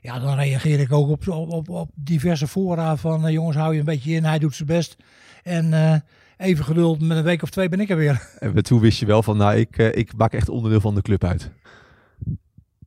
ja, 0.00 0.18
dan 0.18 0.34
reageer 0.34 0.80
ik 0.80 0.92
ook 0.92 1.08
op, 1.08 1.28
op, 1.28 1.68
op, 1.68 1.90
diverse 1.94 2.46
fora 2.46 2.96
van 2.96 3.26
uh, 3.26 3.32
jongens 3.32 3.56
hou 3.56 3.72
je 3.72 3.78
een 3.78 3.84
beetje 3.84 4.12
in, 4.12 4.24
hij 4.24 4.38
doet 4.38 4.54
zijn 4.54 4.68
best. 4.68 4.96
En 5.42 5.72
uh, 5.72 5.94
even 6.36 6.64
geduld, 6.64 7.00
met 7.00 7.16
een 7.16 7.22
week 7.22 7.42
of 7.42 7.50
twee 7.50 7.68
ben 7.68 7.80
ik 7.80 7.90
er 7.90 7.96
weer. 7.96 8.28
En 8.38 8.62
toen 8.62 8.80
wist 8.80 8.98
je 8.98 9.06
wel 9.06 9.22
van, 9.22 9.36
nou 9.36 9.56
ik, 9.56 9.76
ik 9.76 10.16
maak 10.16 10.32
echt 10.32 10.48
onderdeel 10.48 10.80
van 10.80 10.94
de 10.94 11.02
club 11.02 11.24
uit. 11.24 11.50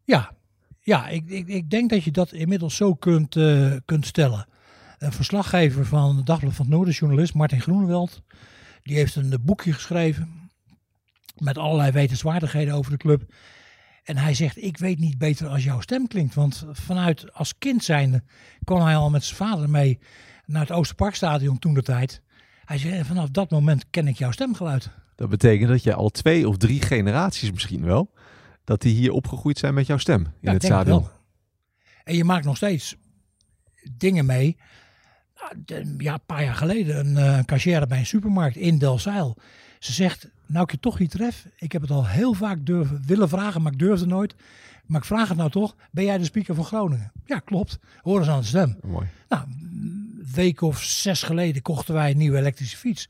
Ja, 0.04 0.32
ja, 0.84 1.08
ik, 1.08 1.30
ik, 1.30 1.48
ik 1.48 1.70
denk 1.70 1.90
dat 1.90 2.04
je 2.04 2.12
dat 2.12 2.32
inmiddels 2.32 2.76
zo 2.76 2.94
kunt, 2.94 3.36
uh, 3.36 3.74
kunt 3.86 4.06
stellen. 4.06 4.48
Een 4.98 5.12
verslaggever 5.12 5.86
van 5.86 6.16
het 6.18 6.26
Dagblad 6.26 6.54
van 6.54 6.66
het 6.66 6.74
Noorden, 6.74 6.94
journalist 6.94 7.34
Martin 7.34 7.62
Groenewald, 7.62 8.22
die 8.84 8.96
heeft 8.96 9.16
een 9.16 9.38
boekje 9.42 9.74
geschreven 9.74 10.52
met 11.38 11.58
allerlei 11.58 11.92
wetenswaardigheden 11.92 12.74
over 12.74 12.92
de 12.92 12.98
club. 12.98 13.34
En 14.04 14.18
hij 14.18 14.34
zegt, 14.34 14.64
ik 14.64 14.78
weet 14.78 15.00
niet 15.00 15.18
beter 15.18 15.48
als 15.48 15.64
jouw 15.64 15.80
stem 15.80 16.08
klinkt. 16.08 16.36
Want 16.36 16.66
vanuit 16.72 17.34
als 17.34 17.58
kind 17.58 17.84
zijnde 17.84 18.24
kwam 18.64 18.82
hij 18.82 18.96
al 18.96 19.10
met 19.10 19.24
zijn 19.24 19.50
vader 19.50 19.70
mee 19.70 20.00
naar 20.46 20.62
het 20.62 20.72
Oosterparkstadion 20.72 21.60
toen 21.60 21.74
de 21.74 21.84
tijd. 21.84 22.22
Hij 22.66 22.78
zei, 22.78 23.04
vanaf 23.04 23.30
dat 23.30 23.52
moment 23.52 23.86
ken 23.90 24.08
ik 24.08 24.18
jouw 24.18 24.32
stemgeluid. 24.32 24.90
Dat 25.16 25.30
betekent 25.30 25.70
dat 25.70 25.84
je 25.84 25.94
al 25.94 26.10
twee 26.10 26.48
of 26.48 26.58
drie 26.58 26.82
generaties 26.82 27.52
misschien 27.52 27.84
wel 27.84 28.12
dat 28.64 28.82
die 28.82 28.96
hier 28.96 29.12
opgegroeid 29.12 29.58
zijn 29.58 29.74
met 29.74 29.88
jouw 29.88 29.98
stem 29.98 30.22
in 30.22 30.32
ja, 30.40 30.54
het 30.54 30.64
stadion. 30.64 31.08
En 32.04 32.16
je 32.16 32.24
maakt 32.24 32.46
nog 32.46 32.56
steeds 32.56 32.96
dingen 33.92 34.26
mee. 34.26 34.58
Nou, 35.36 35.96
ja, 35.98 36.14
een 36.14 36.26
paar 36.26 36.44
jaar 36.44 36.56
geleden 36.56 37.00
een, 37.00 37.16
een 37.16 37.46
cashier 37.46 37.88
bij 37.88 38.00
een 38.00 38.06
supermarkt 38.06 38.56
in 38.56 38.78
Delzeil. 38.78 39.38
Ze 39.80 39.94
zegt, 39.94 40.30
nou 40.46 40.64
ik 40.64 40.72
je 40.72 40.80
toch 40.80 41.00
niet 41.00 41.12
tref. 41.12 41.48
Ik 41.58 41.72
heb 41.72 41.82
het 41.82 41.92
al 41.92 42.08
heel 42.08 42.34
vaak 42.34 42.66
durven, 42.66 43.04
willen 43.06 43.30
vragen, 43.30 43.62
maar 43.62 43.72
ik 43.72 43.80
durfde 43.80 44.06
nooit. 44.06 44.36
Maar 44.86 45.00
ik 45.00 45.08
vraag 45.08 45.28
het 45.28 45.38
nou 45.38 45.50
toch. 45.50 45.76
Ben 45.92 46.04
jij 46.04 46.18
de 46.18 46.24
speaker 46.24 46.56
van 46.56 46.66
Groningen? 46.66 47.12
Ja, 47.26 47.40
klopt. 47.40 47.80
Horen 48.02 48.26
ze 48.26 48.32
aan 48.32 48.40
de 48.40 48.46
stem. 48.46 48.78
Mooi. 48.82 49.08
Nou, 49.30 49.44
een 49.48 50.28
week 50.34 50.62
of 50.62 50.84
zes 50.84 51.24
geleden 51.24 51.62
kochten 51.62 51.94
wij 51.94 52.12
een 52.12 52.18
nieuwe 52.18 52.38
elektrische 52.38 52.78
fiets. 52.78 53.08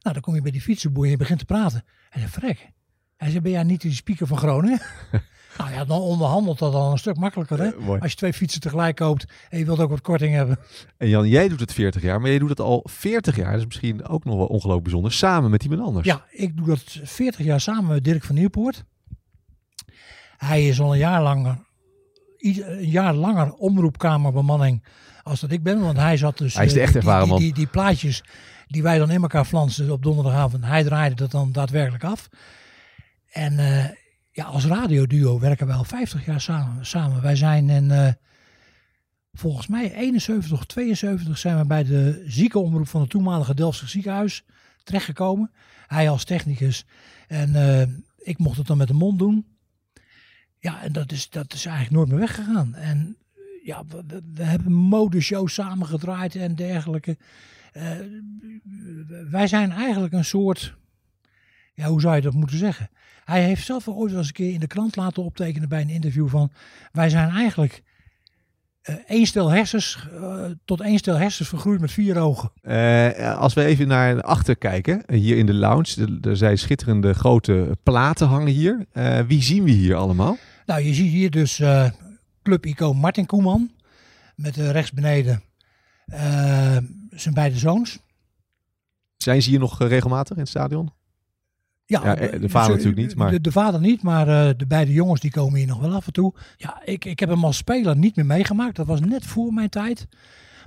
Nou, 0.00 0.14
dan 0.14 0.20
kom 0.20 0.34
je 0.34 0.42
bij 0.42 0.50
die 0.50 0.60
fietsenboer 0.60 1.04
en 1.04 1.10
je 1.10 1.16
begint 1.16 1.38
te 1.38 1.44
praten. 1.44 1.84
Hij 2.10 2.20
zegt, 2.20 2.32
vrek. 2.32 2.70
Hij 3.16 3.30
zegt, 3.30 3.42
ben 3.42 3.52
jij 3.52 3.62
niet 3.62 3.82
de 3.82 3.92
speaker 3.92 4.26
van 4.26 4.38
Groningen? 4.38 4.80
nou 5.58 5.70
ja, 5.70 5.84
dan 5.84 6.00
onderhandelt 6.00 6.58
dat 6.58 6.74
al 6.74 6.92
een 6.92 6.98
stuk 6.98 7.16
makkelijker. 7.16 7.58
Hè? 7.58 7.76
Eh. 7.76 8.00
Als 8.00 8.10
je 8.10 8.16
twee 8.16 8.32
fietsen 8.32 8.60
tegelijk 8.60 8.96
koopt 8.96 9.24
en 9.48 9.58
je 9.58 9.64
wilt 9.64 9.78
ook 9.80 9.90
wat 9.90 10.00
korting 10.00 10.34
hebben. 10.34 10.58
En 10.96 11.08
Jan, 11.08 11.28
jij 11.28 11.48
doet 11.48 11.60
het 11.60 11.72
40 11.72 12.02
jaar, 12.02 12.20
maar 12.20 12.30
jij 12.30 12.38
doet 12.38 12.48
het 12.48 12.60
al 12.60 12.86
40 12.90 13.36
jaar. 13.36 13.50
Dat 13.50 13.60
is 13.60 13.66
misschien 13.66 14.06
ook 14.06 14.24
nog 14.24 14.36
wel 14.36 14.46
ongelooflijk 14.46 14.82
bijzonder. 14.82 15.12
Samen 15.12 15.50
met 15.50 15.62
iemand 15.62 15.80
anders. 15.82 16.06
Ja, 16.06 16.24
ik 16.30 16.56
doe 16.56 16.66
dat 16.66 16.82
40 17.02 17.44
jaar 17.44 17.60
samen 17.60 17.90
met 17.90 18.04
Dirk 18.04 18.24
van 18.24 18.34
Nieuwpoort. 18.34 18.84
Hij 20.36 20.68
is 20.68 20.80
al 20.80 20.92
een 20.92 20.98
jaar 20.98 21.22
langer, 21.22 21.58
een 22.38 22.88
jaar 22.90 23.14
langer 23.14 23.52
omroepkamerbemanning 23.52 24.84
als 25.22 25.40
dat 25.40 25.50
ik 25.50 25.62
ben. 25.62 25.80
Want 25.80 25.96
hij 25.96 26.16
zat 26.16 26.38
dus... 26.38 26.54
Hij 26.54 26.64
is 26.64 26.72
de 26.72 26.78
eh, 26.78 26.84
echt 26.84 26.92
die- 26.92 27.02
ervaren. 27.02 27.36
Die, 27.36 27.54
die, 27.54 27.66
plaatjes 27.66 28.24
die 28.66 28.82
wij 28.82 28.98
dan 28.98 29.10
in 29.10 29.22
elkaar 29.22 29.44
flansen 29.44 29.90
op 29.90 30.02
donderdagavond. 30.02 30.64
Hij 30.64 30.82
draaide 30.84 31.14
dat 31.14 31.30
dan 31.30 31.52
daadwerkelijk 31.52 32.04
af. 32.04 32.28
En 33.34 33.58
eh, 33.58 33.84
ja, 34.30 34.44
als 34.44 34.64
radioduo 34.66 35.38
werken 35.38 35.66
wij 35.66 35.76
al 35.76 35.84
50 35.84 36.24
jaar 36.26 36.40
samen. 36.40 36.86
samen. 36.86 37.22
Wij 37.22 37.36
zijn 37.36 37.70
in... 37.70 37.90
eh, 37.90 38.12
Volgens 39.36 39.66
mij 39.66 39.92
71 39.94 40.52
of 40.58 40.64
72 40.64 41.38
zijn 41.38 41.58
we 41.58 41.64
bij 41.66 41.84
de 41.84 42.24
ziekenomroep 42.26 42.88
van 42.88 43.00
het 43.00 43.10
toenmalige 43.10 43.54
Delftse 43.54 43.88
ziekenhuis 43.88 44.44
terechtgekomen. 44.84 45.50
Hij 45.86 46.08
als 46.10 46.24
technicus 46.24 46.84
en 47.28 47.54
eh, 47.54 47.88
ik 48.18 48.38
mocht 48.38 48.56
het 48.58 48.66
dan 48.66 48.76
met 48.76 48.88
de 48.88 48.94
mond 48.94 49.18
doen. 49.18 49.46
Ja, 50.58 50.82
en 50.82 50.92
dat 50.92 51.12
is, 51.12 51.30
dat 51.30 51.52
is 51.52 51.64
eigenlijk 51.66 51.96
nooit 51.96 52.08
meer 52.08 52.18
weggegaan. 52.18 52.74
En 52.74 53.16
ja, 53.64 53.84
we, 53.86 54.22
we- 54.34 54.42
hebben 54.42 54.72
modeshows 54.72 55.54
samengedraaid 55.54 56.34
en 56.36 56.54
dergelijke. 56.54 57.18
Wij 59.30 59.46
zijn 59.46 59.70
eigenlijk 59.70 60.12
een 60.12 60.24
soort, 60.24 60.74
ja, 61.74 61.86
hoe 61.88 62.00
zou 62.00 62.14
je 62.16 62.22
dat 62.22 62.34
moeten 62.34 62.58
zeggen? 62.58 62.90
Hij 63.24 63.42
heeft 63.44 63.64
zelf 63.64 63.88
ooit 63.88 64.10
wel 64.10 64.18
eens 64.18 64.26
een 64.28 64.34
keer 64.34 64.52
in 64.52 64.60
de 64.60 64.66
krant 64.66 64.96
laten 64.96 65.22
optekenen 65.24 65.68
bij 65.68 65.80
een 65.80 65.88
interview 65.88 66.28
van, 66.28 66.50
wij 66.92 67.08
zijn 67.08 67.30
eigenlijk 67.30 67.82
eh 68.82 68.94
één 69.06 69.26
stel 69.26 69.50
hersens 69.50 70.08
eh, 70.12 70.44
tot 70.64 70.80
één 70.80 70.98
stel 70.98 71.16
hersens 71.16 71.48
vergroeid 71.48 71.80
met 71.80 71.92
vier 71.92 72.18
ogen. 72.18 72.50
Eh, 72.62 73.38
als 73.38 73.54
we 73.54 73.64
even 73.64 73.88
naar 73.88 74.22
achter 74.22 74.56
kijken, 74.56 75.02
hier 75.06 75.36
in 75.36 75.46
de 75.46 75.54
lounge. 75.54 76.18
Er- 76.22 76.36
zijn 76.36 76.58
schitterende 76.58 77.14
grote 77.14 77.76
platen 77.82 78.26
hangen 78.26 78.52
hier. 78.52 78.86
Wie 79.26 79.42
zien 79.42 79.64
we 79.64 79.70
hier 79.70 79.94
allemaal? 79.94 80.36
Nou, 80.66 80.80
je 80.82 80.94
ziet 80.94 81.10
hier 81.10 81.30
dus 81.30 81.62
club-icoon 82.42 82.96
Martin 82.96 83.26
Koeman. 83.26 83.70
Met 84.36 84.56
rechts 84.56 84.92
beneden 84.92 85.42
zijn 87.10 87.34
beide 87.34 87.58
zoons. 87.58 87.98
Zijn 89.16 89.42
ze 89.42 89.50
hier 89.50 89.58
nog 89.58 89.78
regelmatig 89.78 90.36
in 90.36 90.42
het 90.42 90.50
stadion? 90.50 90.92
Ja, 91.86 92.16
eh, 92.16 92.40
de 92.40 92.48
vader 92.48 92.70
natuurlijk 92.70 92.96
niet, 92.96 93.16
maar- 93.16 93.30
De, 93.30 93.40
de 93.40 93.52
vader 93.52 93.80
niet, 93.80 94.02
maar 94.02 94.28
eh, 94.28 94.54
de 94.56 94.66
beide 94.66 94.92
jongens 94.92 95.20
die 95.20 95.30
komen 95.30 95.58
hier 95.58 95.66
nog 95.66 95.80
wel 95.80 95.94
af 95.94 96.06
en 96.06 96.12
toe. 96.12 96.34
Ja, 96.56 96.82
ik, 96.84 97.04
ik 97.04 97.20
heb 97.20 97.28
hem 97.28 97.44
als 97.44 97.56
speler 97.56 97.96
niet 97.96 98.16
meer 98.16 98.26
meegemaakt. 98.26 98.76
Dat 98.76 98.86
was 98.86 99.00
net 99.00 99.24
voor 99.26 99.52
mijn 99.52 99.68
tijd. 99.68 100.06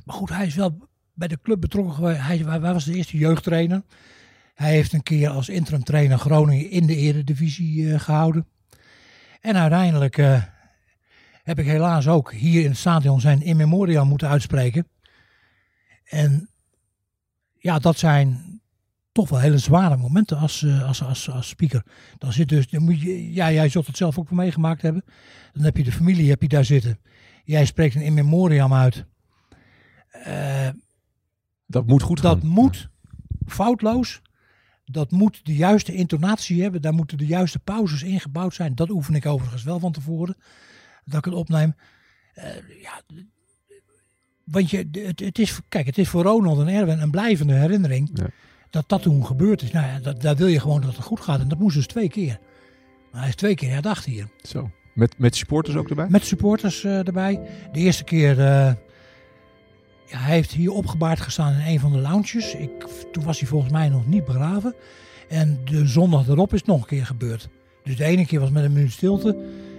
Maar 0.06 0.16
goed, 0.16 0.30
hij 0.30 0.46
is 0.46 0.56
wel 0.56 0.88
bij 1.14 1.28
de 1.28 1.40
club 1.42 1.62
betrokken 1.62 1.94
geweest. 1.94 2.22
Hij, 2.22 2.38
hij 2.38 2.60
was 2.60 2.86
de 2.86 2.94
eerste 2.94 3.18
jeugdtrainer. 3.18 3.84
Hij 4.54 4.72
heeft 4.72 4.94
een 4.94 5.04
keer 5.04 5.30
als 5.30 5.50
interim 5.50 5.84
trainer 5.84 6.18
Groningen 6.18 6.70
in 6.70 6.86
de 6.88 6.96
eredivisie 6.96 7.94
eh, 7.94 8.00
gehouden. 8.00 8.48
En 9.42 9.56
uiteindelijk 9.58 10.16
heb 11.44 11.60
ik 11.60 11.66
helaas 11.66 12.08
ook 12.08 12.32
hier 12.34 12.64
in 12.64 12.70
het 12.70 12.78
stadion 12.78 13.22
zijn 13.22 13.42
in 13.42 13.58
memoriam 13.58 14.08
moeten 14.08 14.30
uitspreken. 14.30 14.88
En 16.04 16.50
ja, 17.58 17.80
dat 17.80 17.98
zijn 17.98 18.57
toch 19.18 19.30
wel 19.30 19.40
hele 19.40 19.58
zware 19.58 19.98
momenten 19.98 20.38
als, 20.38 20.64
eh, 20.64 20.88
als, 20.88 21.04
als, 21.04 21.30
als 21.30 21.48
speaker. 21.48 21.84
Dan 22.18 22.34
zit 22.34 22.50
dus, 22.50 22.70
dan 22.70 22.84
moet 22.84 23.02
je, 23.02 23.34
ja, 23.34 23.52
jij 23.52 23.70
zult 23.70 23.88
het 23.88 23.98
zelf 23.98 24.20
ook 24.20 24.32
meegemaakt 24.32 24.82
hebben. 24.82 25.04
Dan 25.54 25.64
heb 25.64 25.78
je 25.78 25.84
de 25.84 25.92
familie, 25.92 26.30
heb 26.30 26.42
je 26.42 26.48
daar 26.48 26.66
zitten. 26.66 27.00
Jij 27.44 27.66
spreekt 27.66 27.96
een 27.96 28.02
in 28.02 28.14
memoriam 28.14 28.74
uit. 28.74 29.06
Eh, 30.10 30.70
Dat 31.66 31.88
moet 31.88 32.02
goed 32.02 32.20
gaan. 32.20 32.34
dat 32.34 32.44
moet 32.44 32.90
foutloos. 33.46 34.22
Dat 34.86 35.12
moet 35.12 35.46
de 35.46 35.56
juiste 35.56 35.94
intonatie 35.94 36.62
hebben. 36.62 36.82
Daar 36.82 36.94
moeten 36.94 37.18
de 37.18 37.26
juiste 37.26 37.60
pauzes 37.60 38.04
ingebouwd 38.04 38.54
zijn. 38.54 38.76
Dat 38.76 38.90
oefen 38.90 39.16
ik 39.16 39.26
overigens 39.26 39.64
wel 39.64 39.80
van 39.80 39.92
tevoren. 39.92 40.38
Dat 41.06 41.18
ik 41.18 41.26
het 41.26 41.34
opneem. 41.34 41.76
Eh, 42.34 42.56
ja, 42.82 43.02
want 44.44 44.70
je, 44.70 44.90
het, 44.92 45.20
het 45.20 45.40
is, 45.40 45.60
kijk, 45.70 45.86
het 45.86 45.98
is 45.98 46.10
voor 46.10 46.24
Ronald 46.24 46.60
en 46.60 46.68
Erwin 46.68 47.00
een 47.00 47.12
blijvende 47.12 47.54
herinnering. 47.54 48.10
Ja. 48.14 48.28
Dat 48.70 48.84
dat 48.88 49.02
toen 49.02 49.26
gebeurd 49.26 49.62
is. 49.62 49.72
Nou 49.72 49.88
ja, 49.88 50.00
dat, 50.00 50.22
daar 50.22 50.36
wil 50.36 50.48
je 50.48 50.60
gewoon 50.60 50.82
dat 50.82 50.96
het 50.96 51.06
goed 51.06 51.20
gaat. 51.20 51.40
En 51.40 51.48
dat 51.48 51.60
moest 51.60 51.76
dus 51.76 51.88
twee 51.88 52.10
keer. 52.10 52.40
Maar 53.12 53.20
hij 53.22 53.30
is 53.30 53.36
twee 53.36 53.56
keer 53.56 53.72
herdacht 53.72 54.06
hier. 54.06 54.28
Zo. 54.42 54.70
Met, 54.94 55.16
met 55.18 55.36
supporters 55.36 55.76
ook 55.76 55.90
erbij? 55.90 56.08
Met 56.10 56.26
supporters 56.26 56.84
eh, 56.84 57.08
erbij. 57.08 57.42
De 57.72 57.80
eerste 57.80 58.04
keer, 58.04 58.40
eh, 58.40 58.74
ja, 60.06 60.18
hij 60.18 60.36
heeft 60.36 60.52
hier 60.52 60.72
opgebaard 60.72 61.22
gestaan 61.22 61.54
in 61.54 61.74
een 61.74 61.80
van 61.80 61.92
de 61.92 61.98
lounges. 61.98 62.56
Ik, 62.56 62.88
toen 63.12 63.24
was 63.24 63.40
hij 63.40 63.48
volgens 63.48 63.72
mij 63.72 63.90
nog 63.90 64.08
niet 64.08 64.26
begraven. 64.26 64.76
En 65.30 65.60
de 65.66 65.88
zondag 65.88 66.28
erop 66.28 66.54
is 66.54 66.60
het 66.60 66.68
nog 66.68 66.82
een 66.82 66.88
keer 66.88 67.06
gebeurd. 67.06 67.50
Dus 67.84 67.96
de 67.96 68.04
ene 68.04 68.26
keer 68.26 68.40
was 68.40 68.50
met 68.50 68.64
een 68.64 68.74
minuut 68.74 68.92
stilte. 68.92 69.38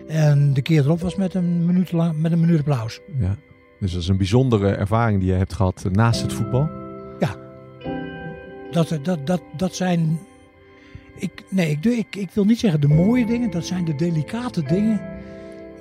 En 0.09 0.55
de 0.55 0.63
keer 0.63 0.85
erop 0.85 1.01
was 1.01 1.17
met 1.17 1.35
een 1.35 1.67
minuut, 1.67 1.93
lang, 1.93 2.19
met 2.19 2.33
een 2.33 2.41
minuut 2.41 2.59
applaus. 2.59 3.01
Ja. 3.19 3.37
Dus 3.81 3.93
dat 3.93 4.03
is 4.03 4.09
een 4.09 4.17
bijzondere 4.17 4.71
ervaring 4.71 5.21
die 5.21 5.31
je 5.31 5.37
hebt 5.37 5.55
gehad 5.55 5.85
eh, 5.85 5.93
naast 5.93 6.23
het 6.23 6.33
voetbal. 6.33 6.78
Dat, 8.71 8.99
dat, 9.03 9.27
dat, 9.27 9.43
dat 9.57 9.75
zijn. 9.75 10.19
Ik, 11.15 11.45
nee, 11.49 11.71
ik, 11.71 11.85
ik, 11.85 12.17
ik 12.17 12.31
wil 12.33 12.45
niet 12.45 12.59
zeggen 12.59 12.81
de 12.81 12.89
mooie 12.89 13.27
dingen. 13.27 13.51
Dat 13.51 13.67
zijn 13.67 13.85
de 13.85 13.95
delicate 13.95 14.63
dingen 14.63 15.01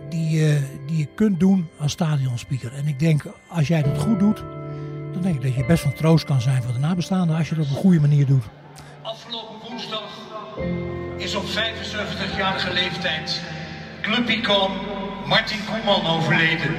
die, 0.10 0.60
die 0.86 0.98
je 0.98 1.08
kunt 1.15 1.39
doen 1.39 1.67
als 1.79 1.91
stadionspeaker. 1.91 2.74
En 2.74 2.88
ik 2.88 3.00
denk, 3.00 3.24
als 3.48 3.67
jij 3.67 3.82
dat 3.82 3.98
goed 3.98 4.20
doet, 4.20 4.44
dan 5.13 5.22
denk 5.22 5.36
ik 5.36 5.41
dat 5.41 5.56
je 5.56 5.65
best 5.65 5.84
van 5.84 5.94
troost 5.94 6.25
kan 6.25 6.41
zijn 6.41 6.63
voor 6.63 6.74
de 6.74 6.79
nabestaanden. 6.79 7.38
Als 7.38 7.50
je 7.50 7.56
dat 7.56 7.65
op 7.65 7.72
een 7.72 7.77
goede 7.77 8.00
manier 8.00 8.25
doet. 8.25 8.44
Afgelopen 9.01 9.70
woensdag 9.70 10.17
is 11.17 11.36
op 11.36 11.44
75-jarige 11.44 12.74
leeftijd 12.74 13.41
clubicoon 14.01 14.72
Martin 15.25 15.60
Koeman 15.65 16.06
overleden. 16.06 16.75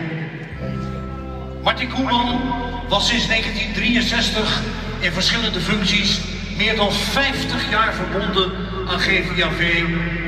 Martin 1.63 1.89
Koeman 1.89 2.41
was 2.89 3.09
sinds 3.09 3.27
1963 3.27 4.63
in 5.01 5.13
verschillende 5.13 5.61
functies 5.61 6.21
meer 6.57 6.77
dan 6.77 6.93
50 6.93 7.71
jaar 7.71 7.95
verbonden 7.95 8.53
aan 8.89 9.01
GVAV 9.01 9.85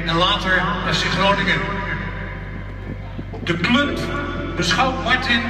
en 0.06 0.16
later 0.16 0.62
FC 0.92 1.04
Groningen. 1.04 1.60
De 3.44 3.56
club 3.56 3.98
beschouwt 4.56 5.04
Martin 5.04 5.42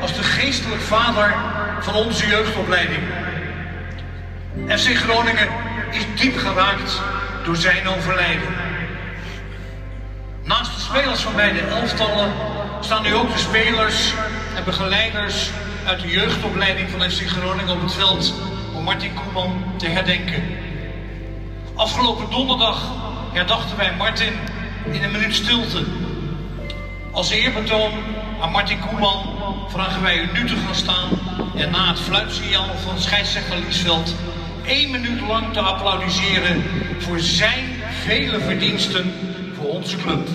als 0.00 0.14
de 0.14 0.22
geestelijk 0.22 0.80
vader 0.80 1.34
van 1.80 1.94
onze 1.94 2.26
jeugdopleiding. 2.26 3.02
FC 4.68 4.96
Groningen 4.96 5.48
is 5.90 6.06
diep 6.20 6.38
geraakt 6.38 7.00
door 7.44 7.56
zijn 7.56 7.88
overlijden. 7.88 8.48
Naast 10.44 10.74
de 10.74 10.80
spelers 10.80 11.20
van 11.20 11.34
beide 11.34 11.60
elftallen 11.60 12.32
staan 12.80 13.02
nu 13.02 13.14
ook 13.14 13.32
de 13.32 13.38
spelers 13.38 14.14
en 14.56 14.64
begeleiders 14.64 15.50
uit 15.86 16.00
de 16.00 16.08
jeugdopleiding 16.08 16.90
van 16.90 17.10
FC 17.10 17.28
Groningen 17.28 17.74
op 17.74 17.82
het 17.82 17.94
veld 17.94 18.34
om 18.80 18.86
Martin 18.86 19.14
Koeman 19.14 19.62
te 19.76 19.86
herdenken. 19.86 20.42
Afgelopen 21.74 22.30
donderdag 22.30 22.82
herdachten 23.32 23.76
wij 23.76 23.92
Martin 23.98 24.32
in 24.92 25.02
een 25.02 25.10
minuut 25.10 25.34
stilte. 25.34 25.84
Als 27.10 27.30
eerbetoon 27.30 27.92
aan 28.40 28.50
Martin 28.50 28.78
Koeman 28.80 29.22
vragen 29.68 30.02
wij 30.02 30.18
u 30.18 30.28
nu 30.32 30.46
te 30.46 30.56
gaan 30.56 30.74
staan 30.74 31.08
en 31.56 31.70
na 31.70 31.88
het 31.88 32.00
fluitsignaal 32.00 32.74
van 32.74 32.98
scheidsrechter 32.98 33.58
Liesveld 33.58 34.14
één 34.66 34.90
minuut 34.90 35.20
lang 35.20 35.52
te 35.52 35.60
applaudisseren 35.60 36.62
voor 36.98 37.18
zijn 37.18 37.64
vele 38.02 38.40
verdiensten 38.40 39.12
voor 39.56 39.68
onze 39.68 39.96
club. 39.96 40.28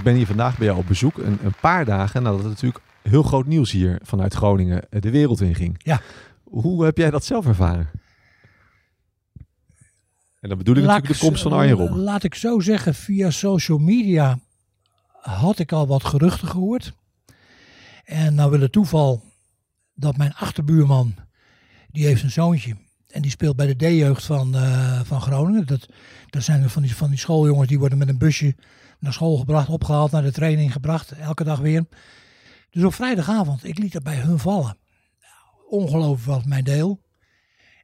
Ik 0.00 0.06
ben 0.06 0.14
hier 0.14 0.26
vandaag 0.26 0.56
bij 0.56 0.66
jou 0.66 0.78
op 0.78 0.86
bezoek. 0.86 1.18
Een, 1.18 1.38
een 1.42 1.54
paar 1.60 1.84
dagen 1.84 2.22
nadat 2.22 2.38
het 2.38 2.48
natuurlijk 2.48 2.84
heel 3.02 3.22
groot 3.22 3.46
nieuws 3.46 3.70
hier 3.70 4.00
vanuit 4.02 4.34
Groningen 4.34 4.90
eh, 4.90 5.00
de 5.00 5.10
wereld 5.10 5.40
in 5.40 5.54
ging. 5.54 5.80
Ja. 5.82 6.00
Hoe 6.44 6.84
heb 6.84 6.96
jij 6.96 7.10
dat 7.10 7.24
zelf 7.24 7.46
ervaren? 7.46 7.90
En 10.40 10.48
dan 10.48 10.58
bedoel 10.58 10.76
ik 10.76 10.84
Laat 10.84 10.94
natuurlijk 10.94 11.20
de 11.20 11.26
komst 11.26 11.42
van 11.42 11.52
Arjen 11.52 11.76
Robben. 11.76 11.98
Laat 11.98 12.22
ik 12.22 12.34
zo 12.34 12.60
zeggen, 12.60 12.94
via 12.94 13.30
social 13.30 13.78
media 13.78 14.38
had 15.20 15.58
ik 15.58 15.72
al 15.72 15.86
wat 15.86 16.04
geruchten 16.04 16.48
gehoord. 16.48 16.92
En 18.04 18.34
nou 18.34 18.50
wil 18.50 18.60
het 18.60 18.72
toeval 18.72 19.22
dat 19.94 20.16
mijn 20.16 20.34
achterbuurman, 20.34 21.14
die 21.90 22.06
heeft 22.06 22.22
een 22.22 22.30
zoontje. 22.30 22.76
En 23.08 23.22
die 23.22 23.30
speelt 23.30 23.56
bij 23.56 23.74
de 23.74 23.86
D-jeugd 23.86 24.24
van, 24.24 24.54
eh, 24.54 25.00
van 25.04 25.20
Groningen. 25.20 25.66
Dat, 25.66 25.88
dat 26.30 26.42
zijn 26.42 26.62
er 26.62 26.70
van 26.70 26.82
die, 26.82 26.96
van 26.96 27.08
die 27.08 27.18
schooljongens 27.18 27.68
die 27.68 27.78
worden 27.78 27.98
met 27.98 28.08
een 28.08 28.18
busje 28.18 28.54
naar 29.00 29.12
school 29.12 29.36
gebracht, 29.36 29.68
opgehaald, 29.68 30.10
naar 30.10 30.22
de 30.22 30.32
training 30.32 30.72
gebracht. 30.72 31.12
Elke 31.12 31.44
dag 31.44 31.58
weer. 31.58 31.84
Dus 32.70 32.84
op 32.84 32.94
vrijdagavond, 32.94 33.64
ik 33.64 33.78
liet 33.78 33.92
dat 33.92 34.02
bij 34.02 34.16
hun 34.16 34.38
vallen. 34.38 34.76
Ongelooflijk 35.68 36.38
wat 36.38 36.44
mijn 36.44 36.64
deel. 36.64 37.00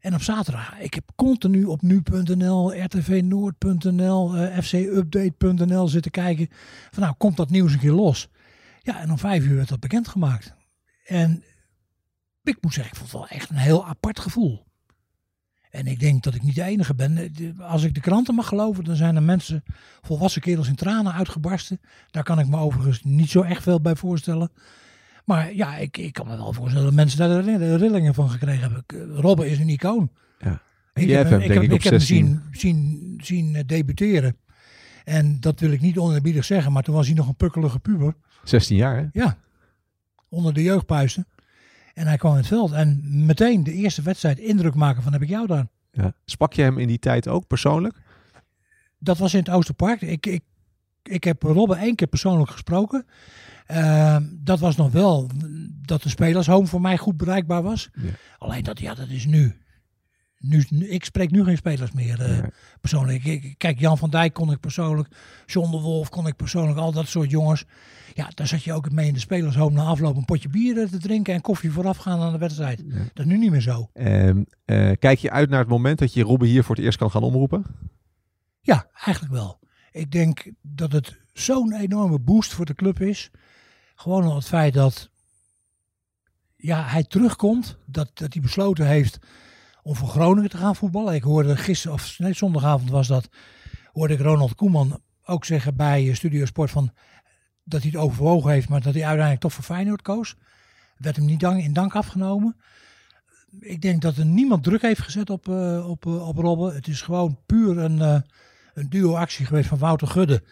En 0.00 0.14
op 0.14 0.23
zaterdag, 0.23 0.78
ik 0.78 0.94
heb 0.94 1.04
continu 1.14 1.64
op 1.64 1.82
nu.nl, 1.82 2.75
rtvnoord.nl, 2.75 4.37
uh, 4.37 4.58
fcupdate.nl 4.58 5.88
zitten 5.88 6.11
kijken. 6.11 6.49
Van 6.90 7.02
nou, 7.02 7.14
komt 7.18 7.37
dat 7.37 7.50
nieuws 7.50 7.73
een 7.73 7.78
keer 7.78 7.92
los? 7.92 8.28
Ja, 8.82 9.00
en 9.00 9.11
om 9.11 9.18
vijf 9.18 9.44
uur 9.44 9.56
werd 9.56 9.68
dat 9.68 9.80
bekendgemaakt. 9.80 10.54
En 11.04 11.44
ik 12.42 12.58
moet 12.61 12.75
zeggen, 12.75 12.92
ik 12.92 12.99
vond 12.99 13.12
het 13.12 13.20
wel 13.20 13.38
echt 13.38 13.50
een 13.50 13.56
heel 13.56 13.87
apart 13.87 14.20
gevoel. 14.20 14.65
En 15.76 15.87
ik 15.87 16.00
denk 16.00 16.23
dat 16.23 16.35
ik 16.35 16.42
niet 16.42 16.54
de 16.54 16.62
enige 16.62 16.95
ben. 16.95 17.33
Als 17.61 17.83
ik 17.83 17.95
de 17.95 18.00
kranten 18.00 18.35
mag 18.35 18.49
geloven, 18.49 18.85
dan 18.85 18.97
zijn 18.97 19.16
er 19.16 19.23
mensen, 19.23 19.64
volwassen 20.02 20.42
kerels 20.42 20.68
in 20.68 20.75
tranen 20.75 21.12
uitgebarsten. 21.12 21.80
Daar 22.11 22.23
kan 22.23 22.38
ik 22.38 22.49
me 22.49 22.56
overigens 22.56 23.02
niet 23.04 23.30
zo 23.30 23.42
echt 23.42 23.62
veel 23.62 23.80
bij 23.80 23.97
voorstellen. 23.97 24.50
Maar 25.25 25.54
ja, 25.54 25.76
ik, 25.76 25.97
ik 25.97 26.12
kan 26.12 26.26
me 26.26 26.37
wel 26.37 26.52
voorstellen 26.52 26.87
dat 26.87 26.95
mensen 26.95 27.18
daar 27.18 27.42
de 27.59 27.76
rillingen 27.76 28.14
van 28.14 28.30
gekregen 28.30 28.61
hebben. 28.61 29.16
Robben 29.16 29.50
is 29.50 29.59
een 29.59 29.68
icoon. 29.68 30.11
Ja. 30.38 30.61
Ik 30.95 31.09
heb, 31.09 31.28
hem, 31.28 31.40
ik 31.40 31.52
heb, 31.52 31.62
ik 31.62 31.83
heb 31.83 31.92
hem 31.92 32.00
zien, 32.00 32.42
zien, 32.50 33.21
zien 33.23 33.62
debuteren. 33.66 34.37
En 35.04 35.40
dat 35.40 35.61
wil 35.61 35.71
ik 35.71 35.80
niet 35.80 35.99
onerbiedig 35.99 36.45
zeggen, 36.45 36.73
maar 36.73 36.83
toen 36.83 36.95
was 36.95 37.06
hij 37.06 37.14
nog 37.14 37.28
een 37.28 37.37
pukkelige 37.37 37.78
puber. 37.78 38.14
16 38.45 38.76
jaar, 38.76 38.97
hè? 38.97 39.06
Ja. 39.12 39.38
Onder 40.28 40.54
de 40.54 40.62
jeugdpuisten. 40.62 41.26
En 41.97 42.07
hij 42.07 42.17
kwam 42.17 42.33
in 42.33 42.38
het 42.38 42.47
veld. 42.47 42.73
En 42.73 43.00
meteen 43.26 43.65
de 43.65 43.73
eerste 43.73 44.03
wedstrijd 44.03 44.38
indruk 44.38 44.75
maken 44.75 45.03
van 45.03 45.12
heb 45.12 45.23
ik 45.23 45.29
jou 45.29 45.47
daar. 45.47 45.67
Ja. 45.93 46.12
Sprak 46.25 46.53
je 46.53 46.62
hem 46.62 46.79
in 46.79 46.88
die 46.88 46.99
tijd 46.99 47.29
ook 47.29 47.47
persoonlijk? 47.47 47.97
Dat 48.99 49.19
was 49.19 49.33
in 49.33 49.38
het 49.38 49.50
Oosterpark. 49.50 50.00
Ik, 50.00 50.26
ik, 50.26 50.43
ik 51.03 51.25
heb 51.25 51.43
Robben 51.43 51.79
één 51.79 51.95
keer 51.95 52.07
persoonlijk 52.07 52.50
gesproken. 52.50 53.07
Uh, 53.71 54.17
dat 54.33 54.59
was 54.59 54.76
nog 54.76 54.93
wel 54.93 55.31
dat 55.87 56.03
de 56.03 56.09
spelershome 56.09 56.67
voor 56.67 56.81
mij 56.81 56.97
goed 56.97 57.17
bereikbaar 57.17 57.62
was. 57.62 57.88
Ja. 57.93 58.11
Alleen 58.38 58.62
dat, 58.62 58.81
ja, 58.81 58.95
dat 58.95 59.09
is 59.09 59.26
nu. 59.26 59.57
Nu. 60.38 60.64
Ik 60.88 61.05
spreek 61.05 61.31
nu 61.31 61.45
geen 61.45 61.57
spelers 61.57 61.93
meer 61.93 62.31
uh, 62.31 62.45
persoonlijk. 62.81 63.25
Ik, 63.25 63.55
kijk, 63.59 63.78
Jan 63.78 63.99
van 63.99 64.11
Dijk 64.11 64.33
kon 64.33 64.50
ik 64.50 64.61
persoonlijk. 64.61 65.09
John 65.47 65.71
de 65.71 65.81
Wolf 65.81 66.09
kon 66.09 66.26
ik 66.26 66.37
persoonlijk. 66.37 66.78
Al 66.78 66.93
dat 66.93 67.07
soort 67.07 67.31
jongens. 67.31 67.64
Ja, 68.14 68.31
daar 68.35 68.47
zat 68.47 68.62
je 68.62 68.73
ook 68.73 68.90
mee 68.90 69.07
in 69.07 69.14
de 69.14 69.21
spelershome 69.21 69.76
na 69.76 69.85
afloop 69.85 70.16
een 70.16 70.25
potje 70.25 70.49
bier 70.49 70.88
te 70.88 70.99
drinken 70.99 71.35
en 71.35 71.40
koffie 71.40 71.71
vooraf 71.71 71.97
gaan 71.97 72.21
aan 72.21 72.33
de 72.33 72.38
wedstrijd. 72.38 72.83
Dat 72.88 73.25
is 73.26 73.33
nu 73.33 73.38
niet 73.38 73.50
meer 73.50 73.61
zo. 73.61 73.90
Uh, 73.95 74.43
kijk 74.99 75.19
je 75.19 75.31
uit 75.31 75.50
naar 75.50 75.59
het 75.59 75.69
moment 75.69 75.99
dat 75.99 76.12
je 76.14 76.23
Robben 76.23 76.49
hier 76.49 76.64
voor 76.64 76.75
het 76.75 76.85
eerst 76.85 76.99
kan 76.99 77.11
gaan 77.11 77.23
omroepen? 77.23 77.64
Ja, 78.61 78.87
eigenlijk 79.05 79.35
wel. 79.35 79.59
Ik 79.90 80.11
denk 80.11 80.50
dat 80.62 80.93
het 80.93 81.16
zo'n 81.33 81.75
enorme 81.75 82.19
boost 82.19 82.52
voor 82.52 82.64
de 82.64 82.75
club 82.75 83.00
is. 83.00 83.31
Gewoon 83.95 84.25
al 84.25 84.35
het 84.35 84.47
feit 84.47 84.75
dat 84.75 85.11
ja, 86.57 86.85
hij 86.85 87.05
terugkomt. 87.05 87.78
Dat, 87.87 88.11
dat 88.14 88.33
hij 88.33 88.43
besloten 88.43 88.87
heeft 88.87 89.19
om 89.87 89.95
voor 89.95 90.09
Groningen 90.09 90.50
te 90.50 90.57
gaan 90.57 90.76
voetballen. 90.76 91.14
Ik 91.14 91.23
hoorde 91.23 91.57
gisteren, 91.57 91.97
of 91.97 92.19
nee, 92.19 92.33
zondagavond 92.33 92.90
was 92.90 93.07
dat, 93.07 93.28
hoorde 93.93 94.14
ik 94.14 94.21
Ronald 94.21 94.55
Koeman 94.55 95.00
ook 95.25 95.45
zeggen 95.45 95.76
bij 95.76 96.14
Studio 96.14 96.45
Sport 96.45 96.71
van 96.71 96.93
dat 97.64 97.83
hij 97.83 97.90
het 97.90 98.00
overwogen 98.00 98.50
heeft, 98.50 98.69
maar 98.69 98.81
dat 98.81 98.93
hij 98.93 99.02
uiteindelijk 99.02 99.40
toch 99.40 99.52
voor 99.52 99.64
Feyenoord 99.64 100.02
koos. 100.02 100.37
Werd 100.97 101.16
hem 101.16 101.25
niet 101.25 101.43
in 101.43 101.73
dank 101.73 101.95
afgenomen. 101.95 102.57
Ik 103.60 103.82
denk 103.82 104.02
dat 104.02 104.17
er 104.17 104.25
niemand 104.25 104.63
druk 104.63 104.82
heeft 104.82 105.00
gezet 105.00 105.30
op, 105.30 105.49
uh, 105.49 105.89
op, 105.89 106.06
uh, 106.06 106.28
op 106.28 106.37
Robben. 106.37 106.75
Het 106.75 106.87
is 106.87 107.02
gewoon 107.02 107.39
puur 107.47 107.78
een, 107.78 107.99
uh, 107.99 108.21
een 108.75 108.89
duo-actie 108.89 109.47
geweest 109.47 109.69
van 109.69 109.78
Wouter 109.78 110.08
Gudde 110.08 110.43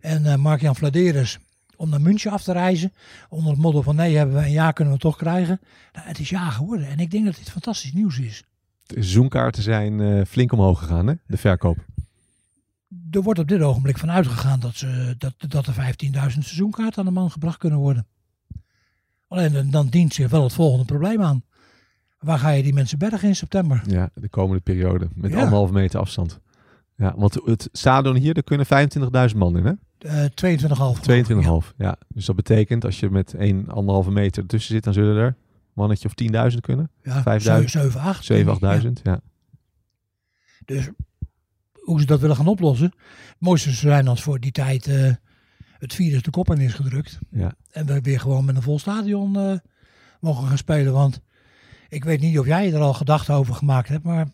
en 0.00 0.40
Mark-Jan 0.40 0.76
Vladeres 0.76 1.38
om 1.76 1.88
naar 1.88 2.00
München 2.00 2.30
af 2.30 2.42
te 2.42 2.52
reizen. 2.52 2.92
Onder 3.28 3.50
het 3.50 3.60
motto 3.60 3.82
van 3.82 3.96
nee, 3.96 4.16
hebben 4.16 4.36
we 4.36 4.42
een 4.42 4.50
jaar 4.50 4.72
kunnen 4.72 4.94
we 4.94 5.00
toch 5.00 5.16
krijgen. 5.16 5.60
Nou, 5.92 6.06
het 6.06 6.18
is 6.18 6.28
ja 6.28 6.50
geworden. 6.50 6.88
En 6.88 6.98
ik 6.98 7.10
denk 7.10 7.24
dat 7.24 7.36
dit 7.36 7.50
fantastisch 7.50 7.92
nieuws 7.92 8.18
is. 8.18 8.44
De 8.86 8.94
seizoenkaarten 8.94 9.62
zijn 9.62 9.98
uh, 10.00 10.24
flink 10.24 10.52
omhoog 10.52 10.78
gegaan, 10.78 11.06
hè? 11.06 11.14
de 11.26 11.36
verkoop. 11.36 11.84
Er 13.10 13.22
wordt 13.22 13.38
op 13.38 13.48
dit 13.48 13.60
ogenblik 13.60 13.98
van 13.98 14.10
uitgegaan 14.10 14.60
dat, 14.60 14.74
ze, 14.74 15.14
dat, 15.18 15.34
dat 15.48 15.66
er 15.66 15.74
15.000 15.74 16.10
seizoenkaarten 16.12 16.98
aan 16.98 17.04
de 17.04 17.20
man 17.20 17.30
gebracht 17.30 17.58
kunnen 17.58 17.78
worden. 17.78 18.06
Alleen 19.28 19.70
dan 19.70 19.88
dient 19.88 20.14
zich 20.14 20.30
wel 20.30 20.42
het 20.42 20.52
volgende 20.52 20.84
probleem 20.84 21.22
aan. 21.22 21.44
Waar 22.18 22.38
ga 22.38 22.50
je 22.50 22.62
die 22.62 22.72
mensen 22.72 22.98
bergen 22.98 23.28
in 23.28 23.36
september? 23.36 23.82
Ja, 23.86 24.10
de 24.14 24.28
komende 24.28 24.62
periode. 24.62 25.08
Met 25.14 25.30
ja. 25.30 25.36
anderhalve 25.36 25.72
meter 25.72 26.00
afstand. 26.00 26.40
Ja, 26.96 27.14
want 27.16 27.34
het 27.44 27.68
stadion 27.72 28.16
hier, 28.16 28.34
daar 28.34 28.42
kunnen 28.42 28.66
25.000 29.30 29.36
man 29.36 29.56
in, 29.56 29.64
hè? 29.64 29.72
Uh, 30.06 30.54
22,5. 30.54 31.38
Ja. 31.38 31.60
ja. 31.76 31.96
Dus 32.08 32.24
dat 32.24 32.36
betekent 32.36 32.84
als 32.84 33.00
je 33.00 33.10
met 33.10 33.34
1,5 33.36 33.40
meter 34.08 34.42
ertussen 34.42 34.74
zit, 34.74 34.84
dan 34.84 34.92
zullen 34.92 35.16
er 35.16 35.36
mannetje 35.74 36.08
of 36.08 36.52
10.000 36.52 36.60
kunnen. 36.60 36.90
Ja, 37.02 37.22
5.000. 37.62 37.64
7, 37.64 38.00
8. 38.00 38.24
7, 38.24 38.54
8.000, 38.54 38.60
ja. 38.60 38.90
ja. 39.02 39.20
Dus 40.64 40.90
hoe 41.84 42.00
ze 42.00 42.06
dat 42.06 42.20
willen 42.20 42.36
gaan 42.36 42.46
oplossen. 42.46 42.86
Het 42.86 43.36
mooiste 43.38 43.70
zou 43.70 43.92
zijn 43.92 44.08
als 44.08 44.22
voor 44.22 44.40
die 44.40 44.52
tijd 44.52 44.86
uh, 44.86 45.12
het 45.78 45.94
virus 45.94 46.22
de 46.22 46.30
kop 46.30 46.50
in 46.50 46.60
is 46.60 46.74
gedrukt. 46.74 47.18
Ja. 47.30 47.54
En 47.70 47.86
we 47.86 48.00
weer 48.00 48.20
gewoon 48.20 48.44
met 48.44 48.56
een 48.56 48.62
vol 48.62 48.78
stadion 48.78 49.38
uh, 49.38 49.52
mogen 50.20 50.48
gaan 50.48 50.58
spelen. 50.58 50.92
Want 50.92 51.20
ik 51.88 52.04
weet 52.04 52.20
niet 52.20 52.38
of 52.38 52.46
jij 52.46 52.72
er 52.72 52.80
al 52.80 52.94
gedachten 52.94 53.34
over 53.34 53.54
gemaakt 53.54 53.88
hebt, 53.88 54.04
maar 54.04 54.28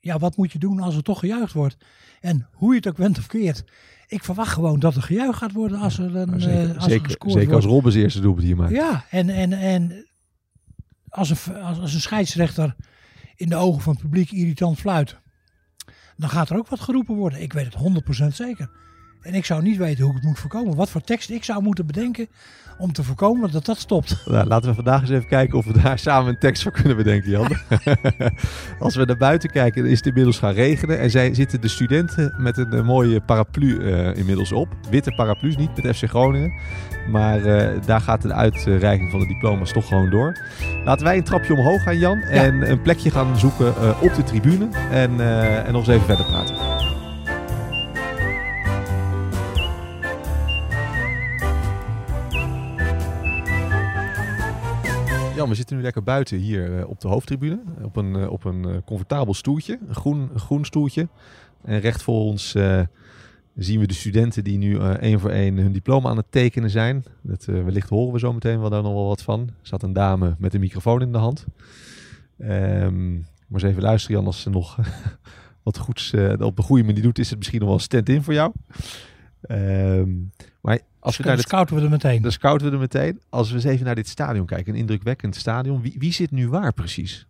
ja, 0.00 0.18
wat 0.18 0.36
moet 0.36 0.52
je 0.52 0.58
doen 0.58 0.80
als 0.80 0.96
er 0.96 1.02
toch 1.02 1.18
gejuicht 1.18 1.52
wordt? 1.52 1.76
En 2.20 2.46
hoe 2.52 2.70
je 2.70 2.76
het 2.76 2.88
ook 2.88 2.96
went 2.96 3.18
of 3.18 3.26
keert. 3.26 3.64
Ik 4.06 4.24
verwacht 4.24 4.52
gewoon 4.52 4.78
dat 4.78 4.94
er 4.94 5.02
gejuich 5.02 5.38
gaat 5.38 5.52
worden 5.52 5.78
als 5.78 5.98
er 5.98 6.16
een 6.16 6.40
zeker, 6.40 6.68
uh, 6.68 6.74
als 6.74 6.84
zeker, 6.84 7.16
er 7.18 7.30
zeker 7.30 7.54
als 7.54 7.64
Robbens 7.64 7.94
eerste 7.94 8.20
doelpunt 8.20 8.46
hier 8.46 8.56
maakt. 8.56 8.72
Ja, 8.72 9.04
en, 9.10 9.28
en, 9.28 9.52
en 9.52 10.09
als, 11.10 11.30
een, 11.30 11.62
als, 11.62 11.94
een 11.94 12.00
scheidsrechter 12.00 12.76
in 13.36 13.48
de 13.48 13.56
ogen 13.56 13.82
van 13.82 13.92
het 13.92 14.02
publiek 14.02 14.30
irritant 14.30 14.78
fluit, 14.78 15.16
dan 16.16 16.30
gaat 16.30 16.50
er 16.50 16.56
ook 16.56 16.68
wat 16.68 16.80
geroepen 16.80 17.14
worden. 17.14 17.40
Ik 17.40 17.52
weet 17.52 17.74
het 17.74 18.24
100% 18.24 18.26
zeker. 18.34 18.70
En 19.22 19.34
ik 19.34 19.44
zou 19.44 19.62
niet 19.62 19.76
weten 19.76 20.02
hoe 20.02 20.10
ik 20.10 20.16
het 20.16 20.26
moet 20.26 20.38
voorkomen. 20.38 20.76
Wat 20.76 20.90
voor 20.90 21.00
tekst 21.00 21.30
ik 21.30 21.44
zou 21.44 21.62
moeten 21.62 21.86
bedenken 21.86 22.28
om 22.78 22.92
te 22.92 23.02
voorkomen 23.02 23.52
dat 23.52 23.64
dat 23.64 23.78
stopt. 23.78 24.16
Nou, 24.30 24.46
laten 24.46 24.68
we 24.68 24.74
vandaag 24.74 25.00
eens 25.00 25.10
even 25.10 25.28
kijken 25.28 25.58
of 25.58 25.64
we 25.64 25.82
daar 25.82 25.98
samen 25.98 26.28
een 26.28 26.38
tekst 26.38 26.62
voor 26.62 26.72
kunnen 26.72 26.96
bedenken, 26.96 27.30
Jan. 27.30 27.56
Als 28.78 28.96
we 28.96 29.04
naar 29.04 29.16
buiten 29.16 29.50
kijken, 29.50 29.86
is 29.86 29.96
het 29.96 30.06
inmiddels 30.06 30.38
gaan 30.38 30.52
regenen. 30.52 30.98
En 30.98 31.10
zij 31.10 31.34
zitten 31.34 31.60
de 31.60 31.68
studenten 31.68 32.34
met 32.38 32.56
een, 32.56 32.72
een 32.76 32.84
mooie 32.84 33.20
paraplu 33.20 33.78
uh, 33.78 34.16
inmiddels 34.16 34.52
op. 34.52 34.68
Witte 34.90 35.12
paraplu's, 35.14 35.56
niet 35.56 35.82
met 35.82 35.96
FC 35.96 36.08
Groningen. 36.08 36.52
Maar 37.10 37.40
uh, 37.40 37.68
daar 37.86 38.00
gaat 38.00 38.22
de 38.22 38.34
uitreiking 38.34 39.10
van 39.10 39.20
de 39.20 39.26
diploma's 39.26 39.72
toch 39.72 39.86
gewoon 39.86 40.10
door. 40.10 40.36
Laten 40.84 41.06
wij 41.06 41.16
een 41.16 41.24
trapje 41.24 41.54
omhoog 41.54 41.82
gaan, 41.82 41.98
Jan. 41.98 42.18
Ja. 42.18 42.26
En 42.26 42.70
een 42.70 42.82
plekje 42.82 43.10
gaan 43.10 43.38
zoeken 43.38 43.74
uh, 43.80 44.02
op 44.02 44.14
de 44.14 44.22
tribune. 44.22 44.68
En, 44.90 45.20
en 45.66 45.72
nog 45.72 45.86
eens 45.86 45.94
even 45.94 46.06
verder 46.06 46.26
praten. 46.26 46.89
We 55.48 55.54
zitten 55.54 55.76
nu 55.76 55.82
lekker 55.82 56.02
buiten 56.02 56.38
hier 56.38 56.78
uh, 56.78 56.88
op 56.88 57.00
de 57.00 57.08
hoofdtribune. 57.08 57.60
Op 57.82 57.96
een, 57.96 58.16
uh, 58.16 58.30
op 58.30 58.44
een 58.44 58.68
uh, 58.68 58.76
comfortabel 58.84 59.34
stoeltje, 59.34 59.78
een 59.88 59.94
groen, 59.94 60.30
een 60.32 60.40
groen 60.40 60.64
stoeltje. 60.64 61.08
En 61.64 61.80
recht 61.80 62.02
voor 62.02 62.20
ons 62.20 62.56
zien 63.54 63.80
we 63.80 63.86
de 63.86 63.94
studenten 63.94 64.44
die 64.44 64.58
nu 64.58 64.78
één 64.78 65.20
voor 65.20 65.30
één 65.30 65.56
hun 65.56 65.72
diploma 65.72 66.08
aan 66.08 66.16
het 66.16 66.30
tekenen 66.30 66.70
zijn. 66.70 67.04
Dat, 67.22 67.44
wellicht 67.44 67.88
horen 67.88 68.12
we 68.12 68.18
zo 68.18 68.32
meteen 68.32 68.60
wel 68.60 68.70
daar 68.70 68.82
nog 68.82 68.92
wel 68.92 69.06
wat 69.06 69.22
van. 69.22 69.40
Er 69.40 69.54
zat 69.62 69.82
een 69.82 69.92
dame 69.92 70.34
met 70.38 70.54
een 70.54 70.60
microfoon 70.60 71.02
in 71.02 71.12
de 71.12 71.18
hand. 71.18 71.46
Um, 72.38 73.26
maar 73.46 73.60
eens 73.60 73.70
even 73.70 73.82
luisteren 73.82 74.16
Jan, 74.16 74.26
als 74.26 74.40
ze 74.40 74.50
nog 74.50 74.78
wat 75.62 75.78
goeds 75.78 76.14
op 76.38 76.56
de 76.56 76.62
goede 76.62 76.84
manier 76.84 77.02
doet, 77.02 77.18
is 77.18 77.28
het 77.28 77.38
misschien 77.38 77.58
nog 77.58 77.68
wel 77.68 77.76
een 77.76 77.84
stand-in 77.84 78.22
voor 78.22 78.34
jou. 78.34 78.52
Um, 79.50 80.30
maar 80.60 80.78
als 81.00 81.16
we 81.16 81.22
dan 81.22 81.32
naar 81.32 81.42
scouten 81.42 81.76
we 81.76 81.82
er 81.82 81.90
meteen. 81.90 82.22
Dan 82.22 82.32
scouten 82.32 82.66
we 82.66 82.72
er 82.72 82.78
meteen. 82.78 83.20
Als 83.28 83.48
we 83.48 83.54
eens 83.54 83.64
even 83.64 83.86
naar 83.86 83.94
dit 83.94 84.08
stadion 84.08 84.46
kijken, 84.46 84.72
een 84.72 84.78
indrukwekkend 84.78 85.36
stadion. 85.36 85.80
Wie, 85.80 85.94
wie 85.98 86.12
zit 86.12 86.30
nu 86.30 86.48
waar 86.48 86.72
precies? 86.72 87.26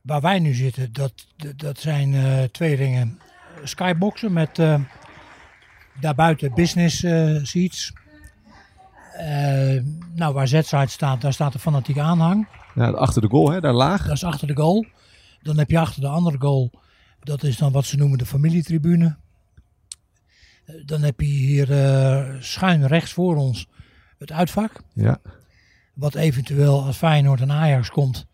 Waar 0.00 0.20
wij 0.20 0.38
nu 0.38 0.54
zitten, 0.54 0.92
dat, 0.92 1.12
dat 1.56 1.78
zijn 1.78 2.12
uh, 2.12 2.42
twee 2.42 2.74
ringen. 2.74 3.18
Skyboxen 3.62 4.32
met 4.32 4.58
uh, 4.58 4.80
daarbuiten 6.00 6.54
business 6.54 7.02
uh, 7.02 7.44
seats. 7.44 7.92
nou, 10.14 10.34
waar 10.34 10.48
Z-side 10.48 10.86
staat, 10.86 11.20
daar 11.20 11.32
staat 11.32 11.52
de 11.52 11.58
fanatieke 11.58 12.00
aanhang. 12.00 12.48
Ja, 12.74 12.90
achter 12.90 13.22
de 13.22 13.28
goal, 13.28 13.50
hè, 13.50 13.60
daar 13.60 13.72
laag. 13.72 14.06
Dat 14.06 14.16
is 14.16 14.24
achter 14.24 14.46
de 14.46 14.56
goal. 14.56 14.86
Dan 15.42 15.58
heb 15.58 15.70
je 15.70 15.78
achter 15.78 16.00
de 16.00 16.08
andere 16.08 16.38
goal, 16.38 16.70
dat 17.20 17.42
is 17.42 17.56
dan 17.56 17.72
wat 17.72 17.84
ze 17.84 17.96
noemen 17.96 18.18
de 18.18 18.26
familietribune. 18.26 19.16
Dan 20.84 21.02
heb 21.02 21.20
je 21.20 21.26
hier 21.26 21.70
uh, 21.70 22.40
schuin 22.40 22.86
rechts 22.86 23.12
voor 23.12 23.36
ons 23.36 23.68
het 24.18 24.32
uitvak. 24.32 24.72
Ja. 24.94 25.20
wat 25.94 26.14
eventueel 26.14 26.84
als 26.84 26.96
Feyenoord 26.96 27.40
en 27.40 27.52
Ajax 27.52 27.90
komt, 27.90 28.26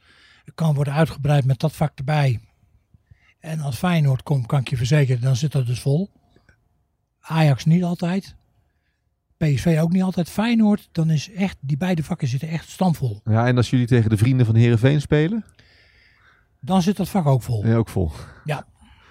kan 0.55 0.75
worden 0.75 0.93
uitgebreid 0.95 1.45
met 1.45 1.59
dat 1.61 1.73
vak 1.73 1.99
erbij. 1.99 2.41
En 3.41 3.61
als 3.61 3.77
Feyenoord 3.77 4.23
komt, 4.23 4.47
kan 4.47 4.61
ik 4.61 4.69
je 4.69 4.77
verzekeren, 4.77 5.21
dan 5.21 5.37
zit 5.37 5.53
dat 5.53 5.67
dus 5.67 5.81
vol. 5.81 6.11
Ajax 7.21 7.65
niet 7.65 7.83
altijd. 7.85 8.37
PSV 9.37 9.79
ook 9.81 9.93
niet 9.93 10.03
altijd. 10.03 10.31
Feyenoord, 10.31 10.89
dan 10.93 11.11
is 11.11 11.31
echt, 11.33 11.57
die 11.61 11.77
beide 11.77 12.03
vakken 12.03 12.29
zitten 12.29 12.49
echt 12.49 12.69
stamvol. 12.69 13.21
Ja, 13.25 13.47
en 13.47 13.57
als 13.57 13.71
jullie 13.71 13.87
tegen 13.87 14.11
de 14.11 14.17
vrienden 14.17 14.47
van 14.47 14.55
Herenveen 14.55 15.01
spelen, 15.01 15.45
Dan 16.61 16.83
zit 16.83 16.97
dat 16.97 17.09
vak 17.09 17.27
ook 17.27 17.43
vol. 17.43 17.67
ja, 17.67 17.75
ook 17.77 17.89
vol. 17.89 18.11
Ja. 18.45 18.67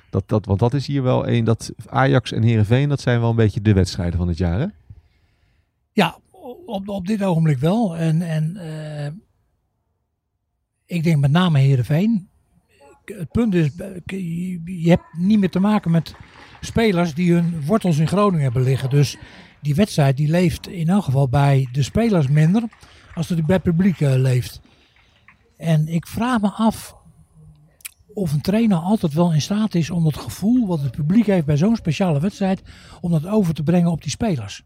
Dat, 0.10 0.24
dat, 0.28 0.46
want 0.46 0.60
dat 0.60 0.74
is 0.74 0.88
hier 0.88 1.04
wel 1.04 1.28
een, 1.28 1.44
dat 1.44 1.72
Ajax 1.86 2.32
en 2.32 2.44
Herenveen, 2.44 2.90
dat 2.90 3.02
zijn 3.02 3.20
wel 3.20 3.30
een 3.30 3.36
beetje 3.36 3.62
de 3.62 3.74
wedstrijden 3.74 4.18
van 4.18 4.28
het 4.28 4.38
jaar, 4.38 4.60
hè? 4.60 4.66
Ja, 5.92 6.18
op, 6.66 6.90
op 6.90 7.08
dit 7.08 7.24
ogenblik 7.24 7.58
wel. 7.58 7.98
En, 7.98 8.22
en 8.22 8.58
eh, 8.58 9.12
ik 10.86 11.04
denk 11.04 11.20
met 11.20 11.32
name 11.32 11.60
Heerenveen. 11.60 12.30
Het 13.06 13.32
punt 13.32 13.54
is, 13.54 13.70
je 14.66 14.90
hebt 14.90 15.04
niet 15.18 15.40
meer 15.40 15.50
te 15.50 15.60
maken 15.60 15.92
met 15.92 16.16
spelers 16.62 17.14
die 17.14 17.34
hun 17.34 17.66
wortels 17.66 17.98
in 17.98 18.08
Groningen 18.08 18.44
hebben 18.44 18.64
liggen. 18.64 18.90
Dus 18.90 19.18
die 19.62 19.76
wedstrijd 19.76 20.18
die 20.18 20.30
leeft 20.30 20.68
in 20.68 20.90
elk 20.90 21.04
geval 21.04 21.30
bij 21.30 21.68
de 21.72 21.84
spelers 21.84 22.28
minder 22.28 22.64
als 23.14 23.28
die 23.28 23.44
bij 23.44 23.56
het 23.56 23.64
publiek 23.64 24.02
eh, 24.02 24.16
leeft. 24.16 24.62
En 25.58 25.88
ik 25.88 26.08
vraag 26.08 26.42
me 26.42 26.50
af 26.50 26.97
of 28.18 28.34
een 28.34 28.42
trainer 28.42 28.78
altijd 28.78 29.14
wel 29.14 29.34
in 29.34 29.42
staat 29.42 29.76
is 29.76 29.90
om 29.90 30.06
het 30.06 30.18
gevoel 30.18 30.68
wat 30.68 30.82
het 30.82 30.92
publiek 30.92 31.26
heeft 31.26 31.46
bij 31.46 31.58
zo'n 31.58 31.76
speciale 31.76 32.20
wedstrijd, 32.20 32.62
om 33.02 33.12
dat 33.12 33.28
over 33.28 33.54
te 33.54 33.64
brengen 33.64 33.92
op 33.92 34.02
die 34.02 34.12
spelers. 34.12 34.64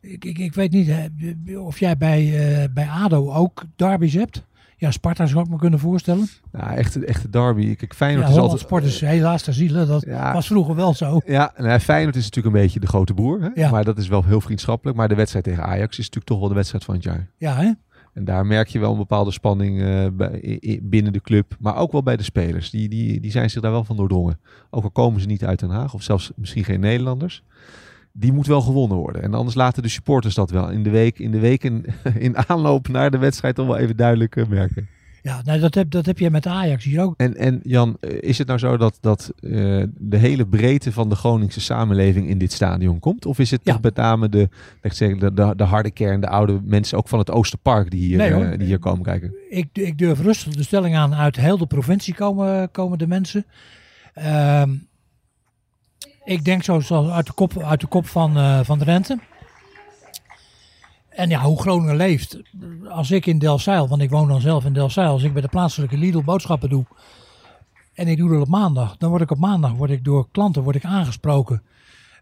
Ik, 0.00 0.24
ik, 0.24 0.38
ik 0.38 0.54
weet 0.54 0.70
niet 0.72 0.86
hè, 0.86 1.06
of 1.58 1.78
jij 1.78 1.96
bij, 1.96 2.22
eh, 2.62 2.68
bij 2.74 2.88
ADO 2.88 3.32
ook 3.32 3.64
derbies 3.76 4.14
hebt. 4.14 4.46
Ja, 4.76 4.90
Sparta 4.90 5.26
zou 5.26 5.44
ik 5.44 5.50
me 5.50 5.56
kunnen 5.58 5.78
voorstellen. 5.78 6.28
Ja, 6.52 6.74
echte, 6.76 7.04
echte 7.06 7.30
derby. 7.30 7.74
Kijk, 7.76 7.90
Ja, 7.92 7.96
Feyenoord 7.96 8.24
is 8.28 8.30
Holland 8.34 8.50
altijd... 8.50 8.68
Sport 8.68 8.84
is 8.84 9.00
helaas 9.00 9.42
te 9.42 9.52
zielen. 9.52 9.86
Dat 9.86 10.04
Ja. 10.04 10.32
was 10.32 10.46
vroeger 10.46 10.74
wel 10.74 10.94
zo. 10.94 11.20
Ja, 11.26 11.52
nou, 11.56 11.78
Feyenoord 11.78 12.16
is 12.16 12.24
natuurlijk 12.24 12.54
een 12.56 12.62
beetje 12.62 12.80
de 12.80 12.86
grote 12.86 13.14
broer. 13.14 13.40
Hè? 13.42 13.48
Ja. 13.54 13.70
Maar 13.70 13.84
dat 13.84 13.98
is 13.98 14.08
wel 14.08 14.24
heel 14.24 14.40
vriendschappelijk. 14.40 14.96
Maar 14.96 15.08
de 15.08 15.14
wedstrijd 15.14 15.44
tegen 15.44 15.62
Ajax 15.64 15.90
is 15.90 15.96
natuurlijk 15.96 16.26
toch 16.26 16.38
wel 16.38 16.48
de 16.48 16.54
wedstrijd 16.54 16.84
van 16.84 16.94
het 16.94 17.02
jaar. 17.04 17.28
Ja, 17.38 17.54
hè? 17.56 17.70
En 18.18 18.24
daar 18.24 18.46
merk 18.46 18.68
je 18.68 18.78
wel 18.78 18.92
een 18.92 18.98
bepaalde 18.98 19.30
spanning 19.30 19.80
eh, 19.80 20.06
binnen 20.82 21.12
de 21.12 21.20
club. 21.20 21.56
Maar 21.60 21.76
ook 21.76 21.92
wel 21.92 22.02
bij 22.02 22.16
de 22.16 22.22
spelers. 22.22 22.70
Die, 22.70 22.88
die, 22.88 23.20
die 23.20 23.30
zijn 23.30 23.50
zich 23.50 23.62
daar 23.62 23.70
wel 23.70 23.84
van 23.84 23.96
doordrongen. 23.96 24.40
Ook 24.70 24.82
al 24.82 24.90
komen 24.90 25.20
ze 25.20 25.26
niet 25.26 25.44
uit 25.44 25.58
Den 25.58 25.70
Haag. 25.70 25.94
Of 25.94 26.02
zelfs 26.02 26.30
misschien 26.36 26.64
geen 26.64 26.80
Nederlanders. 26.80 27.42
Die 28.12 28.32
moet 28.32 28.46
wel 28.46 28.60
gewonnen 28.60 28.96
worden. 28.96 29.22
En 29.22 29.34
anders 29.34 29.56
laten 29.56 29.82
de 29.82 29.88
supporters 29.88 30.34
dat 30.34 30.50
wel 30.50 30.70
in 30.70 30.82
de 30.82 30.90
week, 30.90 31.18
in, 31.18 31.30
de 31.30 31.38
week 31.38 31.64
in, 31.64 32.36
aanloop 32.46 32.88
naar 32.88 33.10
de 33.10 33.18
wedstrijd 33.18 33.54
toch 33.54 33.66
wel 33.66 33.76
even 33.76 33.96
duidelijk 33.96 34.36
eh, 34.36 34.46
merken. 34.46 34.88
Ja, 35.22 35.40
nou, 35.44 35.60
dat, 35.60 35.74
heb, 35.74 35.90
dat 35.90 36.06
heb 36.06 36.18
je 36.18 36.30
met 36.30 36.46
Ajax 36.46 36.84
hier 36.84 37.02
ook. 37.02 37.14
En, 37.16 37.36
en 37.36 37.60
Jan, 37.62 37.96
eh, 38.00 38.10
is 38.22 38.38
het 38.38 38.46
nou 38.46 38.58
zo 38.58 38.76
dat, 38.76 38.98
dat 39.00 39.32
eh, 39.40 39.50
de 39.96 40.16
hele 40.16 40.46
breedte 40.46 40.92
van 40.92 41.08
de 41.08 41.14
Groningse 41.14 41.60
samenleving 41.60 42.28
in 42.28 42.38
dit 42.38 42.52
stadion 42.52 42.98
komt? 42.98 43.26
Of 43.26 43.38
is 43.38 43.50
het 43.50 43.60
Ja. 43.64 43.72
toch 43.72 43.82
met 43.82 43.94
name 43.96 44.28
de, 44.28 44.48
zeggen, 44.82 45.18
de, 45.18 45.32
de, 45.34 45.52
de 45.56 45.64
harde 45.64 45.90
kern, 45.90 46.20
de 46.20 46.28
oude 46.28 46.60
mensen 46.64 46.98
ook 46.98 47.08
van 47.08 47.18
het 47.18 47.30
Oosterpark 47.30 47.90
die 47.90 48.00
hier, 48.00 48.16
Nee, 48.16 48.32
hoor. 48.32 48.44
eh, 48.44 48.58
die 48.58 48.66
hier 48.66 48.78
komen 48.78 49.02
kijken? 49.02 49.34
Ik, 49.50 49.68
ik 49.72 49.98
durf 49.98 50.20
rustig 50.20 50.54
de 50.54 50.62
stelling 50.62 50.96
aan. 50.96 51.14
Uit 51.14 51.36
heel 51.36 51.58
de 51.58 51.66
provincie 51.66 52.14
komen, 52.14 52.70
komen 52.70 52.98
de 52.98 53.06
mensen. 53.06 53.46
Ehm, 54.14 54.70
ik 56.24 56.44
denk 56.44 56.62
zo 56.62 56.80
zo 56.80 57.08
uit 57.08 57.26
de 57.26 57.32
kop, 57.32 57.62
uit 57.62 57.80
de 57.80 57.86
kop 57.86 58.06
van, 58.06 58.36
eh, 58.36 58.60
van 58.62 58.78
de 58.78 58.84
rente. 58.84 59.18
En 61.18 61.28
ja, 61.28 61.40
hoe 61.42 61.60
Groningen 61.60 61.96
leeft. 61.96 62.38
Als 62.88 63.10
ik 63.10 63.26
in 63.26 63.38
Delfzijl, 63.38 63.88
want 63.88 64.02
ik 64.02 64.10
woon 64.10 64.28
dan 64.28 64.40
zelf 64.40 64.64
in 64.64 64.72
Delfzijl. 64.72 65.10
Als 65.10 65.22
ik 65.22 65.32
bij 65.32 65.42
de 65.42 65.48
plaatselijke 65.48 65.96
Lidl 65.96 66.22
boodschappen 66.22 66.68
doe. 66.68 66.84
En 67.94 68.08
ik 68.08 68.16
doe 68.16 68.30
dat 68.30 68.40
op 68.40 68.48
maandag. 68.48 68.96
Dan 68.96 69.10
word 69.10 69.22
ik 69.22 69.30
op 69.30 69.38
maandag 69.38 69.72
word 69.72 69.90
ik 69.90 70.04
door 70.04 70.28
klanten 70.30 70.62
word 70.62 70.76
ik 70.76 70.84
aangesproken. 70.84 71.62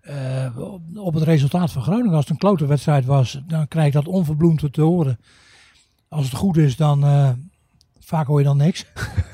eh, 0.02 0.58
op- 0.94 1.14
het 1.14 1.22
resultaat 1.22 1.72
van 1.72 1.82
Groningen. 1.82 2.10
Als 2.12 2.20
het 2.20 2.30
een 2.30 2.36
klote 2.36 2.66
wedstrijd 2.66 3.04
was, 3.04 3.40
dan 3.46 3.68
krijg 3.68 3.86
ik 3.86 3.92
dat 3.92 4.06
onverbloemd 4.06 4.72
te 4.72 4.80
horen. 4.82 5.18
Als 6.08 6.24
het 6.24 6.34
goed 6.34 6.56
is, 6.56 6.76
dan 6.76 7.04
eh, 7.04 7.30
vaak 8.00 8.26
hoor 8.26 8.38
je 8.38 8.44
dan 8.44 8.56
niks. 8.56 8.86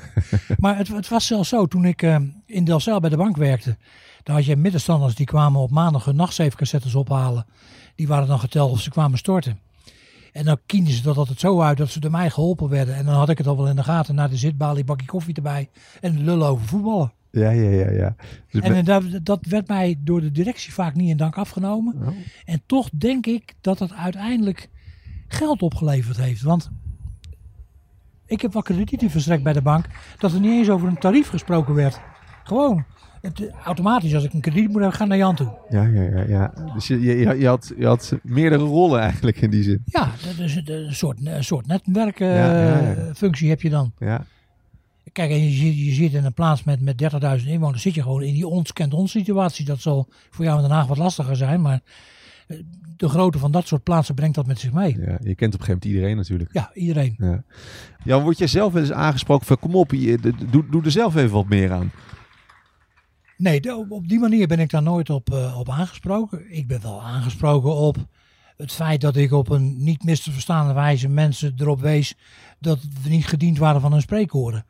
maar 0.57 0.77
het, 0.77 0.87
het 0.87 1.07
was 1.09 1.27
zelfs 1.27 1.49
zo, 1.49 1.65
toen 1.65 1.85
ik 1.85 2.01
eh, 2.01 2.15
in 2.45 2.63
Delfzijl 2.63 2.99
bij 2.99 3.09
de 3.09 3.17
bank 3.17 3.35
werkte. 3.37 3.77
Dan 4.23 4.35
had 4.35 4.45
je 4.45 4.55
middenstanders 4.55 5.15
die 5.15 5.25
kwamen 5.25 5.61
op 5.61 5.69
maandag 5.71 6.05
hun 6.05 6.15
nachtzeefcassettes 6.15 6.95
ophalen. 6.95 7.45
Die 7.95 8.07
waren 8.07 8.27
dan 8.27 8.39
geteld 8.39 8.71
of 8.71 8.81
ze 8.81 8.89
kwamen 8.89 9.17
storten. 9.17 9.59
En 10.31 10.45
dan 10.45 10.57
kienden 10.65 10.93
ze 10.93 11.01
dat 11.01 11.17
altijd 11.17 11.39
zo 11.39 11.61
uit 11.61 11.77
dat 11.77 11.89
ze 11.89 11.99
door 11.99 12.11
mij 12.11 12.29
geholpen 12.29 12.69
werden. 12.69 12.95
En 12.95 13.05
dan 13.05 13.15
had 13.15 13.29
ik 13.29 13.37
het 13.37 13.47
al 13.47 13.57
wel 13.57 13.67
in 13.67 13.75
de 13.75 13.83
gaten. 13.83 14.15
Naar 14.15 14.29
de 14.29 14.37
zitbalie, 14.37 14.83
bakje 14.83 15.07
koffie 15.07 15.35
erbij. 15.35 15.69
En 16.01 16.23
lullen 16.23 16.47
over 16.47 16.65
voetballen. 16.65 17.13
Ja, 17.31 17.49
ja, 17.49 17.69
ja. 17.69 17.89
ja. 17.89 18.15
Dus 18.51 18.61
En 18.61 18.75
eh, 18.75 18.83
dat, 18.85 19.03
dat 19.23 19.45
werd 19.45 19.67
mij 19.67 19.95
door 19.99 20.21
de 20.21 20.31
directie 20.31 20.73
vaak 20.73 20.95
niet 20.95 21.09
in 21.09 21.17
dank 21.17 21.37
afgenomen. 21.37 21.95
Oh. 22.01 22.07
En 22.45 22.61
toch 22.65 22.89
denk 22.89 23.25
ik 23.25 23.53
dat 23.61 23.79
het 23.79 23.93
uiteindelijk 23.93 24.69
geld 25.27 25.61
opgeleverd 25.61 26.17
heeft. 26.17 26.41
Want 26.41 26.71
ik 28.25 28.41
heb 28.41 28.53
wel 28.53 28.61
kredieten 28.61 29.09
verstrekt 29.09 29.43
bij 29.43 29.53
de 29.53 29.61
bank. 29.61 29.85
Dat 30.17 30.33
er 30.33 30.39
niet 30.39 30.51
eens 30.51 30.69
over 30.69 30.87
een 30.87 30.99
tarief 30.99 31.29
gesproken 31.29 31.73
werd. 31.73 31.99
Gewoon. 32.43 32.85
Het, 33.23 33.47
eh, 33.47 33.53
automatisch, 33.63 34.13
als 34.15 34.23
ik 34.23 34.33
een 34.33 34.41
krediet 34.41 34.63
moet 34.69 34.73
hebben, 34.79 34.93
ga 34.93 35.03
ik 35.03 35.09
naar 35.09 35.17
Jan 35.17 35.35
toe. 35.35 35.51
ja, 35.69 35.83
ja, 35.85 36.01
ja, 36.01 36.23
ja. 36.27 36.53
Dus 36.73 36.87
je, 36.87 36.99
je, 37.01 37.37
je, 37.39 37.47
had, 37.47 37.73
je 37.77 37.85
had 37.85 38.13
meerdere 38.23 38.63
rollen 38.63 38.99
eigenlijk 38.99 39.41
in 39.41 39.49
die 39.49 39.63
zin. 39.63 39.81
Ja, 39.85 40.11
dat 40.25 40.37
is 40.45 40.55
een, 40.55 40.93
soort, 40.95 41.25
een 41.25 41.43
soort 41.43 41.65
Ja, 41.67 41.73
ja, 42.15 42.15
ja. 42.15 42.79
netwerkfunctie 42.81 43.49
heb 43.49 43.61
je 43.61 43.69
dan. 43.69 43.91
Ja, 43.99 44.25
Kijk, 45.11 45.31
en 45.31 45.43
je, 45.43 45.49
zit- 45.57 45.77
je 45.77 45.91
zit 45.91 46.13
in 46.13 46.25
een 46.25 46.33
plaats 46.33 46.63
met, 46.63 46.81
met 46.81 47.03
30.000 47.41 47.47
inwoners, 47.47 47.81
zit 47.81 47.93
je 47.93 48.01
gewoon 48.01 48.21
in 48.23 48.33
die 48.33 48.47
ons 48.47 48.73
kent 48.73 48.93
ons 48.93 49.11
situatie. 49.11 49.65
Dat 49.65 49.79
zal 49.79 50.07
voor 50.29 50.45
jou 50.45 50.57
in 50.61 50.63
Den 50.67 50.75
Haag 50.75 50.87
wat 50.87 50.97
lastiger 50.97 51.35
zijn, 51.35 51.61
maar 51.61 51.79
eh, 52.47 52.57
de 52.97 53.09
grootte 53.09 53.37
van 53.37 53.51
dat 53.51 53.67
soort 53.67 53.83
plaatsen 53.83 54.15
brengt 54.15 54.35
dat 54.35 54.45
met 54.47 54.59
zich 54.59 54.73
mee. 54.73 54.97
ja, 54.99 55.17
je 55.23 55.35
kent 55.35 55.53
op 55.53 55.59
een 55.59 55.65
gegeven 55.65 55.67
moment 55.69 55.85
iedereen 55.85 56.15
natuurlijk. 56.17 56.53
Ja, 56.53 56.71
iedereen. 56.73 57.15
Ja. 57.17 57.43
Jan, 58.03 58.23
word 58.23 58.37
jij 58.37 58.47
zelf 58.47 58.73
wel 58.73 58.81
eens 58.81 58.91
aangesproken 58.91 59.45
van 59.45 59.59
kom 59.59 59.75
op, 59.75 59.91
je, 59.91 60.17
doe, 60.49 60.65
doe 60.69 60.83
er 60.83 60.91
zelf 60.91 61.15
even 61.15 61.31
wat 61.31 61.47
meer 61.49 61.71
aan. 61.71 61.91
Nee, 63.37 63.77
op, 63.89 64.07
die 64.07 64.19
manier 64.19 64.47
ben 64.47 64.59
ik 64.59 64.69
daar 64.69 64.83
nooit 64.83 65.09
op, 65.09 65.33
eh, 65.33 65.59
op 65.59 65.69
aangesproken. 65.69 66.55
Ik 66.55 66.67
ben 66.67 66.81
wel 66.81 67.01
aangesproken 67.01 67.75
op 67.75 67.97
het 68.57 68.71
feit 68.71 69.01
dat 69.01 69.15
ik 69.15 69.31
op 69.31 69.49
een 69.49 69.83
niet 69.83 70.03
mis 70.03 70.23
te 70.23 70.31
verstaande 70.31 70.73
wijze 70.73 71.07
mensen 71.07 71.53
erop 71.57 71.81
wees 71.81 72.15
dat 72.59 72.79
we 73.03 73.09
niet 73.09 73.27
gediend 73.27 73.57
waren 73.57 73.81
van 73.81 73.91
hun 73.91 74.01
spreekwoorden. 74.01 74.65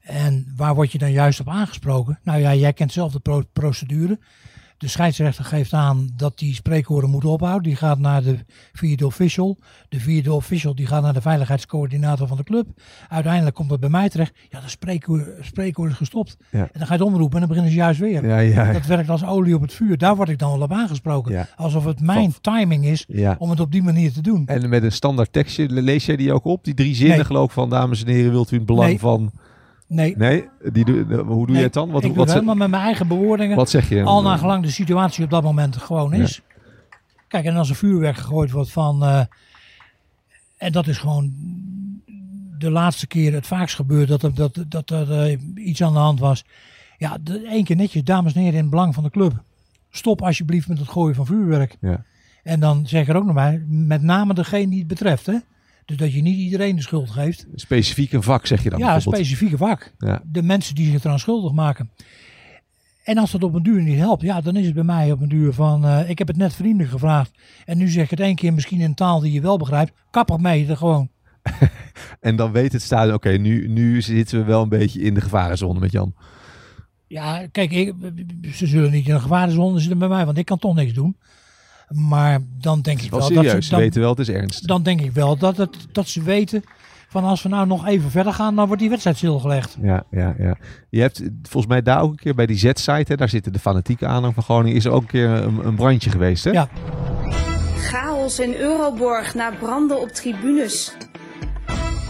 En 0.00 0.52
waar 0.56 0.74
word 0.74 0.92
je 0.92 0.98
dan 0.98 1.12
juist 1.12 1.40
op 1.40 1.48
aangesproken? 1.48 2.18
Nou 2.22 2.40
ja, 2.40 2.54
jij 2.54 2.72
kent 2.72 2.92
zelf 2.92 3.12
de 3.12 3.20
pro- 3.20 3.48
procedure. 3.52 4.18
De 4.78 4.88
scheidsrechter 4.88 5.44
geeft 5.44 5.72
aan 5.72 6.08
dat 6.16 6.38
die 6.38 6.54
spreekwoorden 6.54 7.10
moeten 7.10 7.30
ophouden. 7.30 7.62
Die 7.62 7.76
gaat 7.76 7.98
naar 7.98 8.22
de 8.22 8.36
vierde 8.72 9.06
official. 9.06 9.56
De 9.88 10.00
vierde 10.00 10.32
official 10.32 10.74
die 10.74 10.86
gaat 10.86 11.02
naar 11.02 11.12
de 11.12 11.20
veiligheidscoördinator 11.20 12.26
van 12.26 12.36
de 12.36 12.42
club. 12.44 12.66
Uiteindelijk 13.08 13.54
komt 13.54 13.70
het 13.70 13.80
bij 13.80 13.88
mij 13.88 14.08
terecht. 14.08 14.34
Ja, 14.50 14.60
de 14.60 14.68
spreekwoord 15.40 15.90
is 15.90 15.96
gestopt. 15.96 16.36
Ja. 16.50 16.58
En 16.58 16.68
dan 16.72 16.86
ga 16.86 16.94
je 16.94 16.98
het 17.00 17.08
omroepen 17.08 17.32
en 17.34 17.38
dan 17.38 17.48
beginnen 17.48 17.72
ze 17.72 17.78
juist 17.78 18.00
weer. 18.00 18.26
Ja, 18.26 18.38
ja, 18.38 18.72
Dat 18.72 18.86
werkt 18.86 19.08
als 19.10 19.24
olie 19.24 19.54
op 19.54 19.60
het 19.60 19.72
vuur. 19.72 19.98
Daar 19.98 20.16
word 20.16 20.28
ik 20.28 20.38
dan 20.38 20.50
wel 20.52 20.60
op 20.60 20.72
aangesproken. 20.72 21.48
Alsof 21.56 21.84
het 21.84 22.00
mijn 22.00 22.34
timing 22.40 22.84
is 22.86 23.06
om 23.38 23.50
het 23.50 23.60
op 23.60 23.72
die 23.72 23.82
manier 23.82 24.12
te 24.12 24.20
doen. 24.20 24.46
En 24.46 24.68
met 24.68 24.82
een 24.82 24.92
standaard 24.92 25.32
tekstje, 25.32 25.68
lees 25.68 26.06
jij 26.06 26.16
die 26.16 26.32
ook 26.32 26.44
op? 26.44 26.64
Die 26.64 26.74
drie 26.74 26.94
zinnen 26.94 27.16
Nee. 27.16 27.24
geloof 27.26 27.46
ik 27.46 27.52
van, 27.52 27.70
dames 27.70 28.04
en 28.04 28.10
heren, 28.12 28.30
wilt 28.30 28.50
u 28.50 28.52
in 28.52 28.56
het 28.58 28.66
belang 28.66 28.88
Nee. 28.88 28.98
van... 28.98 29.32
Nee, 29.88 30.16
Nee, 30.16 30.48
die, 30.72 30.84
doe- 30.84 31.04
hoe 31.04 31.24
doe 31.24 31.44
nee, 31.46 31.54
jij 31.54 31.62
het 31.62 31.72
dan? 31.72 31.90
Wat, 31.90 32.02
ik 32.02 32.08
doe 32.08 32.18
wat, 32.18 32.32
helemaal 32.32 32.54
met 32.54 32.70
mijn 32.70 32.82
eigen 32.82 33.08
bewoordingen. 33.08 33.56
wat 33.56 33.70
zeg 33.70 33.88
je? 33.88 34.02
Al 34.02 34.22
naar 34.22 34.38
gelang 34.38 34.62
de 34.62 34.70
situatie 34.70 35.24
op 35.24 35.30
dat 35.30 35.42
moment 35.42 35.76
gewoon 35.76 36.12
is. 36.12 36.40
Kijk, 37.28 37.44
en 37.44 37.56
als 37.56 37.70
er 37.70 37.76
vuurwerk 37.76 38.16
gegooid 38.16 38.50
wordt 38.50 38.70
van... 38.70 39.02
eh, 39.04 39.20
en 40.56 40.72
dat 40.72 40.86
is 40.86 40.98
gewoon 40.98 41.32
de 42.58 42.70
laatste 42.70 43.06
keer 43.06 43.32
het 43.32 43.46
vaakst 43.46 43.76
gebeurd 43.76 44.08
dat 44.08 44.22
er, 44.22 44.34
dat, 44.34 44.64
dat 44.68 44.90
er 44.90 45.12
eh, 45.22 45.38
iets 45.54 45.82
aan 45.82 45.92
de 45.92 45.98
hand 45.98 46.20
was. 46.20 46.44
Ja, 46.98 47.16
één 47.48 47.64
keer 47.64 47.76
netjes, 47.76 48.04
dames 48.04 48.32
en 48.32 48.40
heren, 48.40 48.54
in 48.54 48.60
het 48.60 48.70
belang 48.70 48.94
van 48.94 49.02
de 49.04 49.10
club. 49.10 49.42
Stop 49.90 50.22
alsjeblieft 50.22 50.68
met 50.68 50.78
het 50.78 50.88
gooien 50.88 51.14
van 51.14 51.26
vuurwerk. 51.26 51.76
Ja. 51.80 52.04
En 52.42 52.60
dan 52.60 52.86
zeg 52.86 53.02
ik 53.02 53.08
er 53.08 53.16
ook 53.16 53.24
nog 53.24 53.34
bij, 53.34 53.64
met 53.68 54.02
name 54.02 54.34
degene 54.34 54.68
die 54.68 54.78
het 54.78 54.88
betreft. 54.88 55.26
Hè? 55.26 55.36
Dus 55.86 55.96
dat 55.96 56.12
je 56.12 56.22
niet 56.22 56.36
iedereen 56.38 56.76
de 56.76 56.82
schuld 56.82 57.10
geeft. 57.10 57.46
Specifiek 57.54 58.12
een 58.12 58.22
vak 58.22 58.46
zeg 58.46 58.62
je 58.62 58.70
dan 58.70 58.78
ja, 58.78 58.94
een 58.94 59.00
specifieke 59.00 59.56
vak. 59.56 59.94
Ja. 59.98 60.22
De 60.24 60.42
mensen 60.42 60.74
die 60.74 60.90
zich 60.90 61.04
eraan 61.04 61.18
schuldig 61.18 61.52
maken. 61.52 61.90
En 63.04 63.18
als 63.18 63.30
dat 63.30 63.42
op 63.42 63.54
een 63.54 63.62
duur 63.62 63.82
niet 63.82 63.98
helpt, 63.98 64.22
ja, 64.22 64.40
dan 64.40 64.56
is 64.56 64.64
het 64.66 64.74
bij 64.74 64.84
mij 64.84 65.12
op 65.12 65.20
een 65.20 65.28
duur 65.28 65.52
van... 65.52 65.84
eh, 65.84 66.10
ik 66.10 66.18
heb 66.18 66.28
het 66.28 66.36
net 66.36 66.54
vriendelijk 66.54 66.90
gevraagd. 66.90 67.30
En 67.64 67.78
nu 67.78 67.88
zeg 67.88 68.04
ik 68.04 68.10
het 68.10 68.20
één 68.20 68.34
keer 68.34 68.52
misschien 68.52 68.78
in 68.78 68.84
een 68.84 68.94
taal 68.94 69.20
die 69.20 69.32
je 69.32 69.40
wel 69.40 69.58
begrijpt. 69.58 69.92
Kap 70.10 70.30
er 70.30 70.40
mee, 70.40 70.66
er 70.68 70.76
gewoon. 70.76 71.08
En 72.20 72.36
dan 72.36 72.52
weet 72.52 72.72
het 72.72 72.82
stadion, 72.82 73.14
oké, 73.14 73.30
nu, 73.30 73.68
nu 73.68 74.02
zitten 74.02 74.38
we 74.38 74.44
wel 74.44 74.62
een 74.62 74.68
beetje 74.68 75.00
in 75.00 75.14
de 75.14 75.20
gevarenzone 75.20 75.80
met 75.80 75.92
Jan. 75.92 76.14
Ja, 77.06 77.46
kijk, 77.52 77.70
ik, 77.70 77.94
ze 78.52 78.66
zullen 78.66 78.90
niet 78.90 79.08
in 79.08 79.14
een 79.14 79.20
gevarenzone 79.20 79.78
zitten 79.78 79.98
bij 79.98 80.08
mij, 80.08 80.24
want 80.24 80.38
ik 80.38 80.44
kan 80.44 80.58
toch 80.58 80.74
niks 80.74 80.92
doen. 80.92 81.16
Maar 81.88 82.38
dan 82.60 82.80
denk 82.80 83.00
ik 83.00 83.10
Wel 83.10 83.18
wel 83.18 83.28
serieus, 83.28 83.52
dat 83.52 83.62
ze 83.62 83.62
ze, 83.62 83.70
dan, 83.70 83.80
weten 83.80 84.00
wel, 84.00 84.10
het 84.10 84.18
is 84.18 84.28
ernst. 84.28 84.66
dan 84.68 84.82
denk 84.82 85.00
ik 85.00 85.12
wel 85.12 85.36
dat, 85.36 85.56
het, 85.56 85.76
dat 85.92 86.08
ze 86.08 86.22
weten 86.22 86.64
van 87.08 87.24
als 87.24 87.42
we 87.42 87.48
nou 87.48 87.66
nog 87.66 87.86
even 87.86 88.10
verder 88.10 88.32
gaan, 88.32 88.56
dan 88.56 88.66
wordt 88.66 88.80
die 88.80 88.90
wedstrijd 88.90 89.16
stilgelegd. 89.16 89.76
Ja, 89.82 90.04
ja, 90.10 90.34
ja. 90.38 90.56
Je 90.90 91.00
hebt 91.00 91.22
volgens 91.42 91.66
mij 91.66 91.82
daar 91.82 92.00
ook 92.00 92.10
een 92.10 92.16
keer 92.16 92.34
bij 92.34 92.46
die 92.46 92.56
Z-site, 92.56 93.04
hè, 93.06 93.16
daar 93.16 93.28
zitten 93.28 93.52
de 93.52 93.58
fanatieke 93.58 94.06
aanhang 94.06 94.34
van 94.34 94.42
Groningen, 94.42 94.76
is 94.76 94.84
er 94.84 94.90
ook 94.90 95.02
een 95.02 95.08
keer 95.08 95.28
een, 95.28 95.66
een 95.66 95.74
brandje 95.74 96.10
geweest, 96.10 96.44
hè? 96.44 96.50
Ja. 96.50 96.68
Chaos 97.76 98.38
in 98.38 98.54
Euroborg 98.54 99.34
na 99.34 99.50
branden 99.60 100.00
op 100.00 100.08
tribunes. 100.08 100.96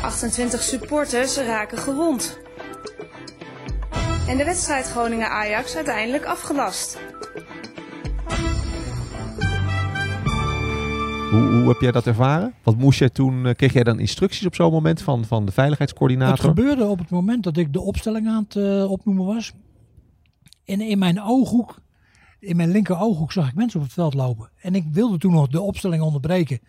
28 0.01 0.63
supporters 0.63 1.39
raken 1.39 1.79
gewond. 1.79 2.39
En 4.29 4.37
de 4.37 4.45
wedstrijd 4.45 4.91
Groningen-Ajax 4.91 5.77
uiteindelijk 5.77 6.25
afgelast. 6.25 6.99
Hoe, 11.31 11.51
hoe 11.51 11.69
heb 11.69 11.81
jij 11.81 11.93
dat 11.93 12.07
ervaren? 12.07 12.55
Wat 12.63 12.77
moest 12.77 12.99
jij 12.99 13.09
toen, 13.09 13.47
eh, 13.47 13.55
kreeg 13.55 13.73
jij 13.73 13.83
dan 13.83 13.99
instructies 13.99 14.47
op 14.47 14.55
zo'n 14.55 14.73
moment 14.73 15.03
van, 15.03 15.25
van 15.25 15.39
de 15.39 15.45
Het 15.45 15.55
veiligheidscoördinator? 15.55 16.45
gebeurde 16.45 16.85
op 16.85 16.99
het 16.99 17.11
moment 17.11 17.43
dat 17.45 17.57
ik 17.57 17.73
de 17.73 17.81
opstelling 17.81 18.29
aan 18.29 18.45
het 18.49 18.57
eh, 18.57 18.91
opnoemen 18.91 19.25
was. 19.25 19.53
En 20.65 20.81
in 20.81 20.99
mijn 20.99 21.23
ooghoek, 21.23 21.79
in 22.39 22.57
mijn 22.57 22.71
linker 22.71 22.99
ooghoek 22.99 23.33
zag 23.33 23.49
ik 23.49 23.55
mensen 23.55 23.79
op 23.81 23.85
het 23.87 23.95
veld 23.95 24.15
lopen. 24.15 24.51
En 24.61 24.75
ik 24.75 24.85
wilde 24.93 25.19
toen 25.19 25.33
nog 25.33 25.49
de 25.49 25.61
opstelling 25.61 26.03
onderbreken. 26.03 26.61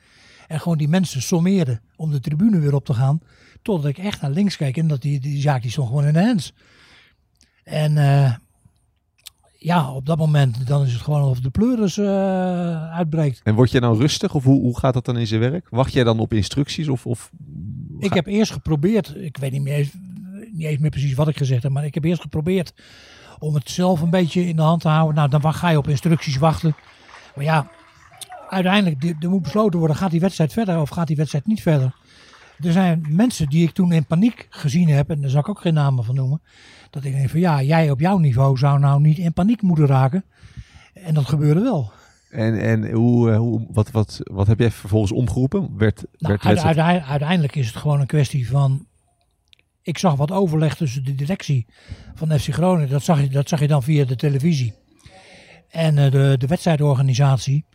En 0.47 0.59
gewoon 0.59 0.77
die 0.77 0.87
mensen 0.87 1.21
sommeerden 1.21 1.81
om 1.95 2.11
de 2.11 2.19
tribune 2.19 2.59
weer 2.59 2.75
op 2.75 2.85
te 2.85 2.93
gaan. 2.93 3.19
Totdat 3.61 3.89
ik 3.89 3.97
echt 3.97 4.21
naar 4.21 4.31
links 4.31 4.57
keek 4.57 4.77
en 4.77 4.87
dat 4.87 5.01
die, 5.01 5.19
die 5.19 5.41
zaak 5.41 5.61
die 5.61 5.71
stond 5.71 5.87
gewoon 5.87 6.05
in 6.05 6.13
de 6.13 6.23
hands. 6.23 6.53
En 7.63 7.97
eh, 7.97 8.33
ja, 9.57 9.91
op 9.91 10.05
dat 10.05 10.17
moment 10.17 10.67
dan 10.67 10.85
is 10.85 10.93
het 10.93 11.01
gewoon 11.01 11.23
of 11.23 11.39
de 11.39 11.49
pleuris 11.49 11.97
eh, 11.97 12.93
uitbreekt. 12.93 13.41
En 13.43 13.55
word 13.55 13.71
je 13.71 13.79
dan 13.79 13.97
rustig 13.97 14.35
of 14.35 14.43
hoe, 14.43 14.61
hoe 14.61 14.77
gaat 14.79 14.93
dat 14.93 15.05
dan 15.05 15.17
in 15.17 15.27
zijn 15.27 15.39
werk? 15.39 15.67
Wacht 15.69 15.93
jij 15.93 16.03
dan 16.03 16.19
op 16.19 16.33
instructies 16.33 16.87
of... 16.87 17.05
of 17.05 17.31
Ik 17.99 18.13
heb 18.13 18.25
eerst 18.25 18.51
geprobeerd, 18.51 19.15
ik 19.15 19.37
weet 19.37 19.51
niet 19.51 19.61
meer, 19.61 19.73
eens- 19.73 19.93
niet 20.51 20.67
eens 20.67 20.79
meer 20.79 20.89
precies 20.89 21.13
wat 21.13 21.27
ik 21.27 21.37
gezegd 21.37 21.63
heb, 21.63 21.71
maar 21.71 21.85
ik 21.85 21.93
heb 21.93 22.03
eerst 22.03 22.21
geprobeerd 22.21 22.73
om 23.39 23.53
het 23.53 23.69
zelf 23.69 24.01
een 24.01 24.09
beetje 24.09 24.47
in 24.47 24.55
de 24.55 24.61
hand 24.61 24.81
te 24.81 24.87
houden. 24.87 25.15
Nou, 25.15 25.29
dan 25.29 25.53
ga 25.53 25.69
je 25.69 25.77
op 25.77 25.87
instructies 25.87 26.37
wachten. 26.37 26.75
Maar 27.35 27.45
ja, 27.45 27.67
uiteindelijk 28.49 29.23
er 29.23 29.29
moet 29.29 29.41
besloten 29.41 29.79
worden, 29.79 29.97
gaat 29.97 30.11
die 30.11 30.19
wedstrijd 30.19 30.53
verder 30.53 30.79
of 30.81 30.89
gaat 30.89 31.07
die 31.07 31.15
wedstrijd 31.15 31.47
niet 31.47 31.61
verder? 31.61 31.95
Er 32.63 32.71
zijn 32.71 33.05
mensen 33.09 33.49
die 33.49 33.67
ik 33.67 33.71
toen 33.71 33.91
in 33.91 34.05
paniek 34.05 34.47
gezien 34.49 34.89
heb, 34.89 35.09
en 35.09 35.21
daar 35.21 35.29
zal 35.29 35.39
ik 35.39 35.49
ook 35.49 35.61
geen 35.61 35.73
namen 35.73 36.03
van 36.03 36.15
noemen. 36.15 36.41
Dat 36.89 37.03
ik 37.03 37.13
denk 37.13 37.29
van 37.29 37.39
ja, 37.39 37.61
jij 37.61 37.91
op 37.91 37.99
jouw 37.99 38.17
niveau 38.17 38.57
zou 38.57 38.79
nou 38.79 39.01
niet 39.01 39.17
in 39.17 39.33
paniek 39.33 39.61
moeten 39.61 39.85
raken. 39.85 40.23
En 40.93 41.13
dat 41.13 41.25
gebeurde 41.25 41.61
wel. 41.61 41.91
En, 42.29 42.59
en 42.59 42.91
hoe, 42.91 43.31
eh, 43.31 43.37
hoe, 43.37 43.65
wat, 43.69 43.91
wat, 43.91 44.19
wat 44.23 44.47
heb 44.47 44.59
jij 44.59 44.71
vervolgens 44.71 45.11
omgeroepen? 45.11 45.77
Werd, 45.77 46.05
Nou, 46.17 46.37
werd 46.41 46.77
uiteindelijk 46.77 47.55
is 47.55 47.67
het 47.67 47.75
gewoon 47.75 47.99
een 47.99 48.07
kwestie 48.07 48.49
van. 48.49 48.85
Ik 49.81 49.97
zag 49.97 50.15
wat 50.15 50.31
overleg 50.31 50.75
tussen 50.75 51.03
de 51.03 51.15
directie 51.15 51.65
van 52.15 52.39
FC 52.39 52.53
Groningen. 52.53 52.89
Dat 52.89 53.03
zag 53.03 53.21
je, 53.21 53.29
dat 53.29 53.49
zag 53.49 53.59
je 53.59 53.67
dan 53.67 53.83
via 53.83 54.05
de 54.05 54.15
televisie. 54.15 54.73
En 55.69 55.97
eh, 55.97 56.11
de, 56.11 56.35
de 56.37 56.47
wedstrijdorganisatie. 56.47 57.65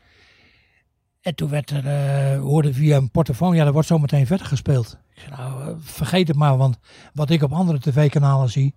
En 1.22 1.34
toen 1.34 1.48
werd 1.48 1.70
er, 1.70 1.86
eh, 1.86 2.40
hoorde 2.40 2.74
via 2.74 2.96
een 2.96 3.10
portofoon, 3.10 3.54
ja, 3.54 3.66
er 3.66 3.72
wordt 3.72 3.88
zo 3.88 3.98
meteen 3.98 4.26
verder 4.26 4.46
gespeeld. 4.46 4.98
Ik 5.14 5.20
zei, 5.20 5.30
nou, 5.30 5.68
eh, 5.68 5.74
vergeet 5.78 6.28
het 6.28 6.36
maar, 6.36 6.56
want 6.56 6.78
wat 7.12 7.30
ik 7.30 7.42
op 7.42 7.52
andere 7.52 7.80
tv-kanalen 7.80 8.50
zie, 8.50 8.74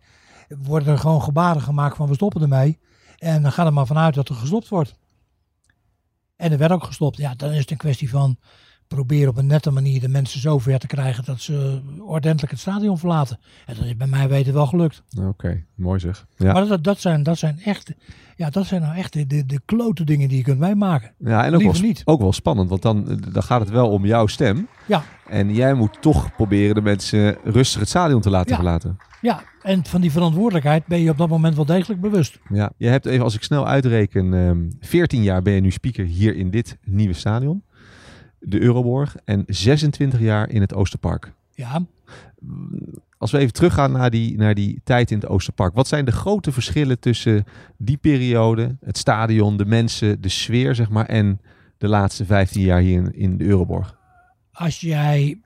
worden 0.48 0.88
er 0.88 0.98
gewoon 0.98 1.22
gebaren 1.22 1.62
gemaakt 1.62 1.96
van 1.96 2.08
we 2.08 2.14
stoppen 2.14 2.42
ermee. 2.42 2.80
En 3.18 3.42
dan 3.42 3.52
gaat 3.52 3.66
er 3.66 3.74
maar 3.74 3.86
vanuit 3.86 4.14
dat 4.14 4.30
er 4.30 4.36
gestopt 4.36 4.68
wordt. 4.68 4.96
En 6.36 6.52
er 6.52 6.58
werd 6.58 6.72
ook 6.72 6.84
gestopt. 6.84 7.18
Ja, 7.18 7.36
dan 7.36 7.52
is 7.52 7.60
het 7.60 7.72
een 7.72 7.78
kwestie 7.78 8.10
van 8.10 8.38
proberen 8.88 9.30
op 9.30 9.38
een 9.38 9.48
nette 9.48 9.72
manier 9.72 10.00
de 10.02 10.08
mensen 10.08 10.40
zo 10.40 10.60
ver 10.60 10.80
te 10.80 10.88
krijgen 10.88 11.26
dat 11.26 11.40
ze 11.42 11.82
ordentelijk 12.00 12.52
het 12.52 12.62
stadion 12.62 12.98
verlaten. 12.98 13.40
En 13.66 13.76
dat 13.76 13.86
is 13.86 13.98
bij 13.98 14.08
mij 14.08 14.28
weten 14.30 14.54
wel 14.54 14.68
gelukt. 14.68 15.04
Oké, 15.22 15.64
mooi 15.76 16.00
zeg. 16.00 16.26
Ja. 16.38 16.54
Maar 16.54 16.68
dat, 16.68 16.84
dat, 16.84 17.00
zijn, 17.00 17.24
dat 17.24 17.38
zijn 17.38 17.60
echt, 17.60 17.92
ja, 18.36 18.50
dat 18.50 18.66
zijn 18.66 18.82
nou 18.82 18.96
echt 18.96 19.14
de, 19.14 19.28
de, 19.28 19.46
de 19.46 19.62
klote 19.66 20.04
dingen 20.04 20.28
die 20.28 20.38
je 20.38 20.44
kunt 20.44 20.60
meemaken. 20.60 21.12
Ja, 21.18 21.40
en 21.46 21.54
ook 21.54 21.62
wel, 21.62 21.72
Liever 21.72 21.82
niet. 21.88 22.02
ook 22.06 22.20
wel 22.22 22.34
spannend, 22.34 22.70
want 22.70 22.82
dan, 22.82 23.22
dan 23.32 23.44
gaat 23.44 23.60
het 23.60 23.70
wel 23.70 23.90
om 23.90 24.06
jouw 24.06 24.28
stem. 24.28 24.68
Ja, 24.88 25.04
En 25.28 25.54
jij 25.54 25.74
moet 25.74 26.02
toch 26.02 26.36
proberen 26.36 26.76
de 26.76 26.82
mensen 26.82 27.38
rustig 27.44 27.80
het 27.80 27.90
stadion 27.90 28.22
te 28.22 28.30
laten 28.30 28.50
Ja. 28.50 28.56
verlaten. 28.56 28.98
ja, 29.22 29.42
en 29.62 29.86
van 29.86 30.02
die 30.02 30.12
verantwoordelijkheid 30.12 30.86
ben 30.86 31.00
je 31.02 31.10
op 31.10 31.18
dat 31.18 31.30
moment 31.30 31.56
wel 31.56 31.66
degelijk 31.66 32.02
bewust. 32.02 32.40
Ja, 32.50 32.72
je 32.78 32.88
hebt 32.88 33.06
even, 33.06 33.24
als 33.24 33.36
ik 33.36 33.44
snel 33.44 33.68
uitreken, 33.68 34.34
ehm 34.34 34.70
14 34.80 35.24
jaar 35.24 35.42
ben 35.42 35.54
je 35.54 35.62
nu 35.62 35.72
speaker 35.72 36.06
hier 36.06 36.36
in 36.36 36.50
dit 36.50 36.78
nieuwe 36.84 37.14
stadion. 37.14 37.64
De 38.48 38.62
Euroborg. 38.62 39.16
En 39.26 39.44
26 39.48 40.20
jaar 40.20 40.50
in 40.50 40.62
het 40.62 40.74
Oosterpark. 40.74 41.34
Ja, 41.54 41.86
Als 43.18 43.32
we 43.32 43.38
even 43.38 43.54
teruggaan 43.54 43.92
naar 43.92 44.10
die, 44.10 44.38
naar 44.38 44.54
die 44.54 44.82
tijd 44.84 45.12
in 45.12 45.20
het 45.20 45.28
Oosterpark. 45.28 45.74
Wat 45.74 45.88
zijn 45.88 46.06
de 46.06 46.12
grote 46.12 46.52
verschillen 46.52 47.00
tussen 47.00 47.46
die 47.78 47.98
periode, 47.98 48.76
het 48.84 48.98
stadion, 48.98 49.58
de 49.58 49.66
mensen, 49.66 50.22
de 50.22 50.30
sfeer, 50.30 50.76
zeg 50.76 50.90
maar, 50.90 51.06
en 51.06 51.42
de 51.78 51.88
laatste 51.88 52.26
15 52.26 52.62
jaar 52.62 52.80
hier 52.80 52.98
in, 52.98 53.14
in 53.14 53.38
de 53.38 53.44
Euroborg? 53.44 53.96
als 54.56 54.80
jij 54.80 55.40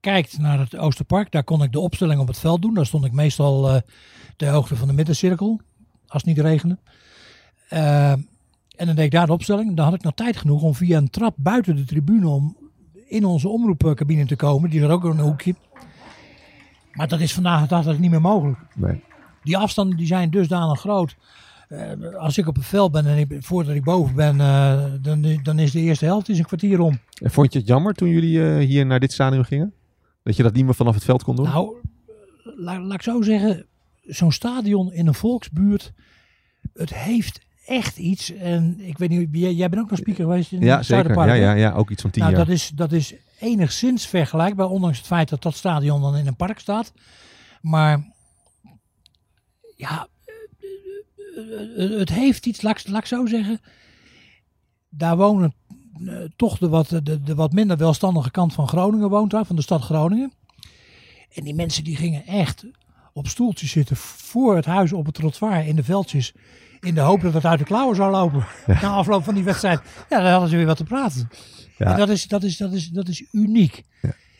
kijkt 0.00 0.38
naar 0.38 0.58
het 0.58 0.76
Oosterpark, 0.76 1.30
daar 1.30 1.44
kon 1.44 1.62
ik 1.62 1.72
de 1.72 1.80
opstelling 1.80 2.20
op 2.20 2.26
het 2.26 2.38
veld 2.38 2.62
doen. 2.62 2.74
Daar 2.74 2.86
stond 2.86 3.04
ik 3.04 3.12
meestal 3.12 3.70
eh 3.70 3.80
ter 4.36 4.48
hoogte 4.48 4.76
van 4.76 4.88
de 4.88 4.94
middencirkel, 4.94 5.60
als 6.06 6.22
het 6.22 6.36
niet 6.36 6.44
regende. 6.44 6.78
Eh, 7.68 8.12
en 8.76 8.86
dan 8.86 8.94
deed 8.94 9.04
ik 9.04 9.10
daar 9.10 9.26
de 9.26 9.32
opstelling. 9.32 9.76
Dan 9.76 9.84
had 9.84 9.94
ik 9.94 10.02
nog 10.02 10.14
tijd 10.14 10.36
genoeg 10.36 10.62
om 10.62 10.74
via 10.74 10.96
een 10.98 11.10
trap 11.10 11.34
buiten 11.38 11.76
de 11.76 11.84
tribune 11.84 12.28
om 12.28 12.56
in 13.06 13.24
onze 13.24 13.48
omroepcabine 13.48 14.26
te 14.26 14.36
komen. 14.36 14.70
Die 14.70 14.80
zat 14.80 14.90
ook 14.90 15.04
in 15.04 15.10
een 15.10 15.18
hoekje. 15.18 15.54
Maar 16.92 17.08
dat 17.08 17.20
is 17.20 17.34
vandaag 17.34 17.62
de 17.62 17.68
dag 17.68 17.84
dat 17.84 17.98
niet 17.98 18.10
meer 18.10 18.20
mogelijk. 18.20 18.58
Nee. 18.74 19.02
Die 19.42 19.56
afstanden 19.56 19.96
die 19.96 20.06
zijn 20.06 20.30
dusdanig 20.30 20.80
groot. 20.80 21.16
Eh, 21.68 22.14
als 22.18 22.38
ik 22.38 22.46
op 22.46 22.54
het 22.56 22.66
veld 22.66 22.92
ben 22.92 23.06
en 23.06 23.18
ik, 23.18 23.36
voordat 23.40 23.74
ik 23.74 23.84
boven 23.84 24.14
ben, 24.14 24.40
eh, 24.40 24.84
dan, 25.00 25.40
dan 25.42 25.58
is 25.58 25.70
de 25.70 25.80
eerste 25.80 26.04
helft 26.04 26.28
is 26.28 26.38
een 26.38 26.44
kwartier 26.44 26.80
om. 26.80 26.98
En 27.22 27.30
vond 27.30 27.52
je 27.52 27.58
het 27.58 27.68
jammer 27.68 27.94
toen 27.94 28.08
jullie 28.08 28.46
eh, 28.46 28.66
hier 28.66 28.86
naar 28.86 29.00
dit 29.00 29.12
stadion 29.12 29.44
gingen? 29.44 29.72
Dat 30.22 30.36
je 30.36 30.42
dat 30.42 30.52
niet 30.54 30.64
meer 30.64 30.74
vanaf 30.74 30.94
het 30.94 31.04
veld 31.04 31.22
kon 31.22 31.36
doen? 31.36 31.44
Nou, 31.44 31.76
la- 32.42 32.80
laat 32.80 32.94
ik 32.94 33.02
zo 33.02 33.22
zeggen, 33.22 33.66
zo'n 34.02 34.32
stadion 34.32 34.92
in 34.92 35.06
een 35.06 35.14
volksbuurt, 35.14 35.92
het 36.74 36.94
heeft 36.94 37.40
echt 37.66 37.98
iets. 37.98 38.32
En 38.32 38.80
ik 38.80 38.98
weet 38.98 39.08
niet, 39.08 39.28
jij, 39.32 39.52
jij 39.52 39.68
bent 39.68 39.82
ook 39.82 39.90
nog 39.90 39.98
speaker 39.98 40.24
geweest 40.24 40.52
in 40.52 40.60
ja, 40.60 40.76
het 40.76 40.86
zeker. 40.86 41.26
Ja, 41.26 41.34
ja, 41.34 41.52
ja, 41.52 41.72
ook 41.72 41.90
iets 41.90 42.02
van 42.02 42.10
10 42.10 42.22
Nou, 42.22 42.34
jaar. 42.34 42.44
dat 42.44 42.54
is, 42.54 42.70
dat 42.74 42.92
is 42.92 43.14
enigszins 43.38 44.06
vergelijkbaar, 44.06 44.68
ondanks 44.68 44.98
het 44.98 45.06
feit 45.06 45.28
dat 45.28 45.42
dat 45.42 45.54
stadion 45.54 46.00
dan 46.00 46.16
in 46.16 46.26
een 46.26 46.36
park 46.36 46.58
staat. 46.58 46.92
Maar 47.60 48.12
ja, 49.76 50.08
het 51.76 52.08
heeft 52.08 52.46
iets, 52.46 52.62
laat 52.62 52.80
ik, 52.80 52.88
laat 52.88 53.00
ik 53.00 53.06
zo 53.06 53.26
zeggen. 53.26 53.60
Daar 54.88 55.16
wonen 55.16 55.54
eh, 56.06 56.16
toch 56.36 56.58
de 56.58 56.68
wat, 56.68 56.88
de, 56.88 57.22
de 57.22 57.34
wat 57.34 57.52
minder 57.52 57.76
welstandige 57.76 58.30
kant 58.30 58.52
van 58.52 58.68
Groningen 58.68 59.08
woont 59.08 59.30
daar, 59.30 59.44
van 59.44 59.56
de 59.56 59.62
stad 59.62 59.82
Groningen. 59.82 60.32
En 61.34 61.44
die 61.44 61.54
mensen 61.54 61.84
die 61.84 61.96
gingen 61.96 62.26
echt 62.26 62.64
op 63.12 63.28
stoeltjes 63.28 63.70
zitten 63.70 63.96
voor 63.96 64.56
het 64.56 64.64
huis 64.64 64.92
op 64.92 65.06
het 65.06 65.14
trottoir 65.14 65.66
in 65.66 65.76
de 65.76 65.84
veldjes. 65.84 66.32
In 66.84 66.94
de 66.94 67.00
hoop 67.00 67.20
dat 67.20 67.32
het 67.32 67.44
uit 67.44 67.58
de 67.58 67.64
klauwen 67.64 67.96
zou 67.96 68.10
lopen. 68.10 68.44
Na 68.66 68.88
afloop 68.88 69.24
van 69.24 69.34
die 69.34 69.44
wedstrijd. 69.44 69.80
Ja, 70.08 70.20
dan 70.20 70.30
hadden 70.30 70.48
ze 70.48 70.56
weer 70.56 70.66
wat 70.66 70.76
te 70.76 70.84
praten. 70.84 71.30
Ja. 71.78 71.86
En 71.86 71.96
dat 71.96 72.08
is, 72.08 72.26
dat, 72.26 72.42
is, 72.42 72.56
dat, 72.56 72.72
is, 72.72 72.88
dat 72.88 73.08
is 73.08 73.24
uniek. 73.32 73.82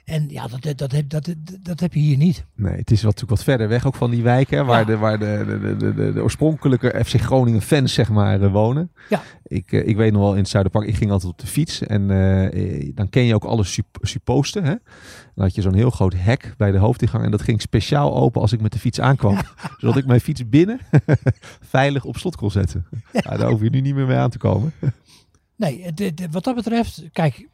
En 0.04 0.28
ja, 0.28 0.46
dat, 0.46 0.62
dat, 0.62 0.78
dat, 0.78 0.92
heb, 0.92 1.08
dat, 1.08 1.34
dat, 1.62 1.80
heb 1.80 1.94
je 1.94 2.00
hier 2.00 2.16
niet. 2.16 2.44
Nee, 2.54 2.76
het 2.76 2.90
is 2.90 2.96
wat, 3.02 3.04
natuurlijk 3.12 3.30
wat 3.30 3.42
verder 3.44 3.68
weg 3.68 3.86
ook 3.86 3.94
van 3.94 4.10
die 4.10 4.22
wijken 4.22 4.66
waar, 4.66 4.78
Ja. 4.78 4.84
de, 4.84 4.96
waar 4.96 5.18
de, 5.18 5.44
de, 5.60 5.76
de, 5.76 5.94
de, 5.94 6.12
de 6.12 6.22
oorspronkelijke 6.22 7.02
FC 7.04 7.20
Groningen 7.20 7.62
fans 7.62 7.92
zeg 7.94 8.08
maar 8.10 8.42
eh, 8.42 8.52
wonen. 8.52 8.90
Ja. 9.08 9.22
Ik, 9.42 9.72
eh, 9.72 9.86
ik 9.88 9.96
weet 9.96 10.12
nog 10.12 10.22
wel 10.22 10.32
in 10.32 10.38
het 10.38 10.48
Zuiderpark, 10.48 10.86
ik 10.88 10.96
ging 10.96 11.10
altijd 11.10 11.32
op 11.32 11.38
de 11.38 11.46
fiets 11.46 11.82
en 11.82 12.10
eh, 12.10 12.90
dan 12.94 13.08
ken 13.08 13.22
je 13.24 13.34
ook 13.34 13.44
alle 13.44 13.64
sup- 13.64 13.98
supposten. 14.00 14.64
Hè? 14.64 14.74
Dan 15.34 15.44
had 15.44 15.54
je 15.54 15.62
zo'n 15.62 15.74
heel 15.74 15.90
groot 15.90 16.14
hek 16.16 16.54
bij 16.56 16.70
de 16.70 16.78
hoofdingang 16.78 17.24
en 17.24 17.30
dat 17.30 17.42
ging 17.42 17.60
speciaal 17.60 18.16
open 18.16 18.40
als 18.40 18.52
ik 18.52 18.60
met 18.60 18.72
de 18.72 18.78
fiets 18.78 19.00
aankwam. 19.00 19.36
Zodat 19.78 19.96
ik 19.96 20.06
mijn 20.06 20.20
fiets 20.20 20.48
binnen 20.48 20.80
veilig 21.60 22.04
op 22.04 22.16
slot 22.16 22.36
kon 22.36 22.50
zetten. 22.50 22.86
Ja. 23.12 23.36
daar 23.36 23.50
hoef 23.50 23.60
je 23.62 23.70
nu 23.70 23.80
niet 23.80 23.94
meer 23.94 24.06
mee 24.06 24.16
aan 24.16 24.30
te 24.30 24.38
komen. 24.38 24.72
Nee, 25.56 25.92
wat 26.30 26.44
dat 26.44 26.54
betreft, 26.54 27.02
kijk, 27.12 27.48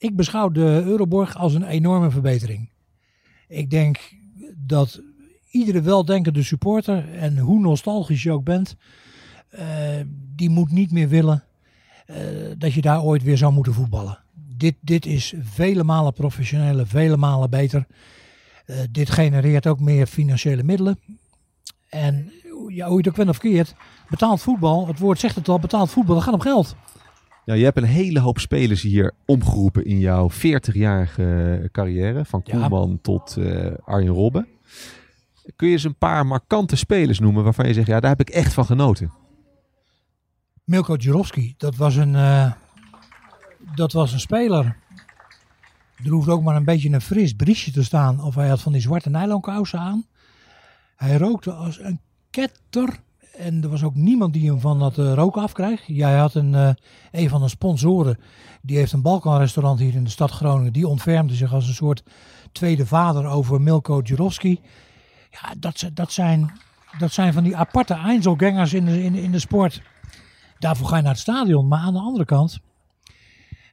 ik 0.00 0.16
beschouw 0.16 0.48
de 0.48 0.82
Euroborg 0.84 1.36
als 1.36 1.54
een 1.54 1.64
enorme 1.64 2.10
verbetering. 2.10 2.68
Ik 3.48 3.70
denk 3.70 4.12
dat 4.56 5.00
iedere 5.50 5.80
weldenkende 5.80 6.42
supporter, 6.42 7.14
en 7.14 7.38
hoe 7.38 7.60
nostalgisch 7.60 8.22
je 8.22 8.32
ook 8.32 8.44
bent, 8.44 8.76
eh, 9.48 9.66
die 10.36 10.50
moet 10.50 10.70
niet 10.70 10.92
meer 10.92 11.08
willen 11.08 11.44
eh, 12.06 12.16
dat 12.58 12.72
je 12.72 12.80
daar 12.80 13.02
ooit 13.02 13.22
weer 13.22 13.36
zou 13.36 13.52
moeten 13.52 13.74
voetballen. 13.74 14.18
Dit, 14.56 14.74
dit 14.80 15.06
is 15.06 15.34
vele 15.40 15.84
malen 15.84 16.12
professioneler, 16.12 16.86
vele 16.86 17.16
malen 17.16 17.50
beter. 17.50 17.86
Eh, 18.66 18.76
dit 18.90 19.10
genereert 19.10 19.66
ook 19.66 19.80
meer 19.80 20.06
financiële 20.06 20.62
middelen. 20.62 20.98
En 21.88 22.32
ja, 22.68 22.86
hoe 22.86 22.92
je 22.92 22.96
het 22.96 23.08
ook 23.08 23.16
bent 23.16 23.28
of 23.28 23.38
keert, 23.38 23.74
betaald 24.08 24.40
voetbal, 24.40 24.86
het 24.86 24.98
woord 24.98 25.18
zegt 25.18 25.34
het 25.34 25.48
al, 25.48 25.58
betaald 25.58 25.90
voetbal, 25.90 26.14
dat 26.14 26.24
gaat 26.24 26.34
om 26.34 26.40
geld. 26.40 26.76
Ja, 27.50 27.56
je 27.56 27.64
hebt 27.64 27.76
een 27.76 27.84
hele 27.84 28.20
hoop 28.20 28.38
spelers 28.38 28.82
hier 28.82 29.12
omgeroepen 29.26 29.84
in 29.84 29.98
jouw 29.98 30.30
40-jarige 30.30 31.68
carrière. 31.72 32.24
Van 32.24 32.40
Ja. 32.44 32.58
Koeman 32.58 32.98
tot 33.02 33.36
eh, 33.36 33.72
Arjen 33.84 34.12
Robben. 34.12 34.46
Kun 35.56 35.66
je 35.66 35.72
eens 35.72 35.84
een 35.84 35.98
paar 35.98 36.26
markante 36.26 36.76
spelers 36.76 37.18
noemen 37.18 37.44
waarvan 37.44 37.66
je 37.66 37.72
zegt, 37.72 37.86
ja, 37.86 38.00
daar 38.00 38.10
heb 38.10 38.20
ik 38.20 38.30
echt 38.30 38.52
van 38.52 38.64
genoten. 38.64 39.12
Milko 40.64 40.94
Jurovski, 40.94 41.54
dat 41.56 41.76
was 41.76 41.96
een, 41.96 42.14
eh, 42.14 42.52
dat 43.74 43.92
was 43.92 44.12
een 44.12 44.20
speler. 44.20 44.76
Er 46.04 46.10
hoefde 46.10 46.32
ook 46.32 46.42
maar 46.42 46.56
een 46.56 46.64
beetje 46.64 46.90
een 46.90 47.00
fris 47.00 47.32
briesje 47.32 47.72
te 47.72 47.84
staan. 47.84 48.22
Of 48.24 48.34
hij 48.34 48.48
had 48.48 48.60
van 48.60 48.72
die 48.72 48.80
zwarte 48.80 49.10
nylonkousen 49.10 49.78
aan. 49.78 50.06
Hij 50.96 51.16
rookte 51.16 51.52
als 51.52 51.80
een 51.80 52.00
ketter. 52.30 53.00
En 53.36 53.62
er 53.62 53.68
was 53.68 53.82
ook 53.82 53.94
niemand 53.94 54.32
die 54.32 54.50
hem 54.50 54.60
van 54.60 54.78
dat 54.78 54.98
eh, 54.98 55.12
roken 55.14 55.42
afkreeg. 55.42 55.82
Jij 55.86 56.16
had 56.16 56.34
een, 56.34 56.54
eh, 56.54 56.70
een 57.10 57.28
van 57.28 57.40
de 57.40 57.48
sponsoren. 57.48 58.18
Die 58.62 58.76
heeft 58.76 58.92
een 58.92 59.02
Balkanrestaurant 59.02 59.78
hier 59.78 59.94
in 59.94 60.04
de 60.04 60.10
stad 60.10 60.30
Groningen. 60.30 60.72
Die 60.72 60.88
ontfermde 60.88 61.34
zich 61.34 61.52
als 61.52 61.68
een 61.68 61.74
soort 61.74 62.02
tweede 62.52 62.86
vader 62.86 63.26
over 63.26 63.60
Milko 63.60 64.00
Jurovski. 64.00 64.60
Ja, 65.30 65.54
dat, 65.58 65.90
dat, 65.94 66.12
zijn, 66.12 66.52
dat 66.98 67.12
zijn 67.12 67.32
van 67.32 67.44
die 67.44 67.56
aparte 67.56 67.94
Einzelgangers 67.94 68.74
in 68.74 68.84
de, 68.84 69.02
in, 69.02 69.14
in 69.14 69.32
de 69.32 69.38
sport. 69.38 69.82
Daarvoor 70.58 70.86
ga 70.86 70.96
je 70.96 71.02
naar 71.02 71.12
het 71.12 71.20
stadion. 71.20 71.68
Maar 71.68 71.80
aan 71.80 71.92
de 71.92 72.00
andere 72.00 72.24
kant, 72.24 72.60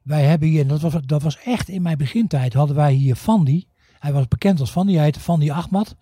wij 0.04 0.24
hebben 0.24 0.48
hier, 0.48 0.62
en 0.62 0.68
dat 0.68 0.82
was, 0.82 0.94
dat 1.06 1.22
was 1.22 1.38
echt 1.38 1.70
in 1.70 1.82
mijn 1.82 1.98
begintijd, 1.98 2.54
hadden 2.54 2.76
wij 2.76 2.94
hier 2.94 3.16
Fandi. 3.16 3.68
Hij 4.00 4.14
was 4.14 4.28
bekend 4.28 4.60
als 4.60 4.72
Fandi, 4.72 4.96
hij 4.96 5.04
heette 5.04 5.20
Fandi 5.20 5.50
Ahmad. 5.52 5.96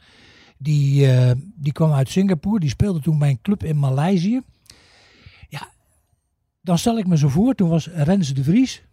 Die, 0.65 1.12
eh, 1.12 1.32
die 1.56 1.71
kwam 1.71 1.91
uit 1.91 2.10
Singapore, 2.10 2.60
die 2.60 2.69
speelde 2.69 2.99
toen 2.99 3.19
bij 3.19 3.30
een 3.30 3.41
club 3.41 3.63
in 3.63 3.80
Maleisië. 3.80 4.41
Ja, 5.49 5.67
dan 6.62 6.78
stel 6.78 6.97
ik 6.97 7.08
me 7.08 7.17
zo 7.17 7.30
voor, 7.30 7.56
toen 7.56 7.69
was 7.69 7.88
Rens 7.88 8.34
de 8.34 8.43
Vries, 8.43 8.84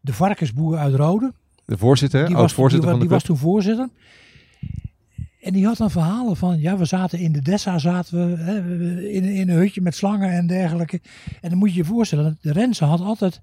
de 0.00 0.12
varkensboer 0.12 0.78
uit 0.78 0.94
Rode. 0.94 1.32
De 1.64 1.78
voorzitter, 1.78 2.26
Die 2.26 2.36
was, 2.36 2.52
voorzitter 2.52 2.88
die, 2.88 2.90
van 2.90 2.98
de 2.98 3.06
die 3.06 3.14
was 3.14 3.24
toen 3.24 3.36
voorzitter. 3.36 3.88
En 5.40 5.52
die 5.52 5.66
had 5.66 5.76
dan 5.76 5.90
verhalen 5.90 6.36
van, 6.36 6.60
ja, 6.60 6.76
we 6.76 6.84
zaten 6.84 7.18
in 7.18 7.32
de 7.32 7.42
Dessa, 7.42 7.78
zaten 7.78 8.30
we 8.30 8.42
hè, 8.42 8.76
in, 9.08 9.24
in 9.24 9.48
een 9.48 9.56
hutje 9.56 9.80
met 9.80 9.94
slangen 9.94 10.30
en 10.30 10.46
dergelijke. 10.46 11.00
En 11.40 11.48
dan 11.50 11.58
moet 11.58 11.70
je 11.70 11.76
je 11.76 11.84
voorstellen, 11.84 12.38
de 12.40 12.52
Renze 12.52 12.84
had 12.84 13.00
altijd 13.00 13.40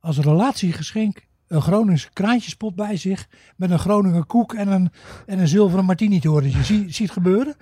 als 0.00 0.18
relatiegeschenk 0.18 1.26
een 1.48 1.62
Groningse 1.62 2.08
kraantjespot 2.12 2.74
bij 2.74 2.96
zich. 2.96 3.28
Met 3.56 3.70
een 3.70 3.78
Groninger 3.78 4.24
koek 4.24 4.54
en 4.54 4.68
een, 4.68 4.90
en 5.26 5.38
een 5.38 5.48
zilveren 5.48 5.84
martini 5.84 6.20
torentje. 6.20 6.62
Zie, 6.64 6.92
zie 6.92 7.04
het 7.04 7.14
gebeuren? 7.14 7.54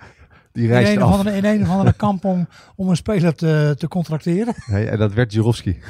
Die 0.51 0.63
In 0.63 0.69
reisde 0.69 0.93
een, 0.95 1.03
of 1.03 1.09
af. 1.11 1.17
andere, 1.17 1.35
in 1.37 1.45
een 1.45 1.61
of 1.61 1.69
andere 1.69 1.93
kampong 1.93 2.47
om 2.75 2.89
een 2.89 2.95
speler 2.95 3.35
te, 3.35 3.75
te 3.77 3.87
contracteren. 3.87 4.55
Nee, 4.65 4.87
en 4.89 4.97
dat 4.97 5.13
werd 5.13 5.33
Jurovski. 5.33 5.77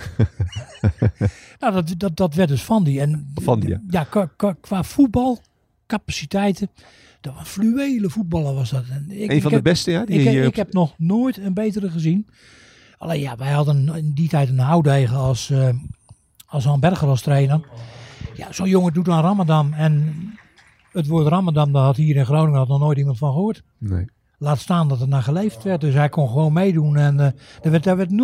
Nou, 1.60 1.74
dat, 1.74 1.94
dat, 1.98 2.18
dat 2.18 2.34
werd 2.34 2.50
dus 2.50 2.64
van 2.64 2.84
die. 2.84 3.02
En 3.02 3.32
Van 3.34 3.60
die, 3.60 3.78
ja. 3.90 4.04
qua, 4.04 4.30
qua, 4.36 4.56
qua 4.62 4.84
voetbalcapaciteiten. 4.84 6.70
Dat 7.22 7.34
was 7.34 7.42
een 7.42 7.48
fluwele 7.48 8.10
voetballer 8.10 8.54
was 8.54 8.70
dat. 8.70 8.84
En 8.90 9.06
ik, 9.10 9.30
Een 9.30 9.36
ik 9.36 9.42
van 9.42 9.50
de 9.50 9.56
heb, 9.56 9.64
beste, 9.64 9.92
ja. 9.92 10.06
Die 10.06 10.20
Ik, 10.20 10.28
hier 10.30 10.44
ik 10.44 10.56
heb 10.56 10.74
nog 10.74 10.94
nooit 10.98 11.38
een 11.38 11.54
betere 11.54 11.90
gezien. 11.90 12.28
Alleen 12.98 13.20
ja, 13.20 13.36
wij 13.36 13.52
hadden 13.52 13.96
in 13.96 14.12
die 14.14 14.30
tijd 14.30 14.50
een 14.50 14.60
houdegen 14.60 15.18
als, 15.18 15.50
eh 15.50 15.70
als 16.46 16.66
Han 16.66 16.80
Berger 16.80 17.08
als 17.08 17.22
trainer. 17.22 17.60
Ja, 18.36 18.52
zo'n 18.52 18.70
jongen 18.70 18.94
doet 18.94 19.10
aan 19.10 19.22
Ramadan. 19.24 19.74
En 19.74 20.14
het 20.92 21.08
woord 21.08 21.28
Ramadan, 21.28 21.72
daar 21.72 21.84
had 21.84 21.96
hier 21.96 22.16
in 22.16 22.26
Groningen 22.26 22.60
had 22.60 22.68
nog 22.68 22.80
nooit 22.80 22.98
iemand 22.98 23.18
van 23.18 23.32
gehoord. 23.32 23.64
Nee. 23.78 24.06
Laat 24.38 24.60
staan 24.60 24.88
dat 24.88 25.02
er 25.02 25.08
naar 25.08 25.24
geleefd 25.24 25.64
werd. 25.64 25.82
Dus 25.82 25.94
hij 25.94 26.10
kon 26.10 26.28
gewoon 26.28 26.54
meedoen. 26.54 26.98
En 26.98 27.20
eh 27.20 27.32
er 27.62 27.72
werd, 27.72 27.84
daar 27.84 27.98
werd 27.98 28.10
0,0 28.10 28.16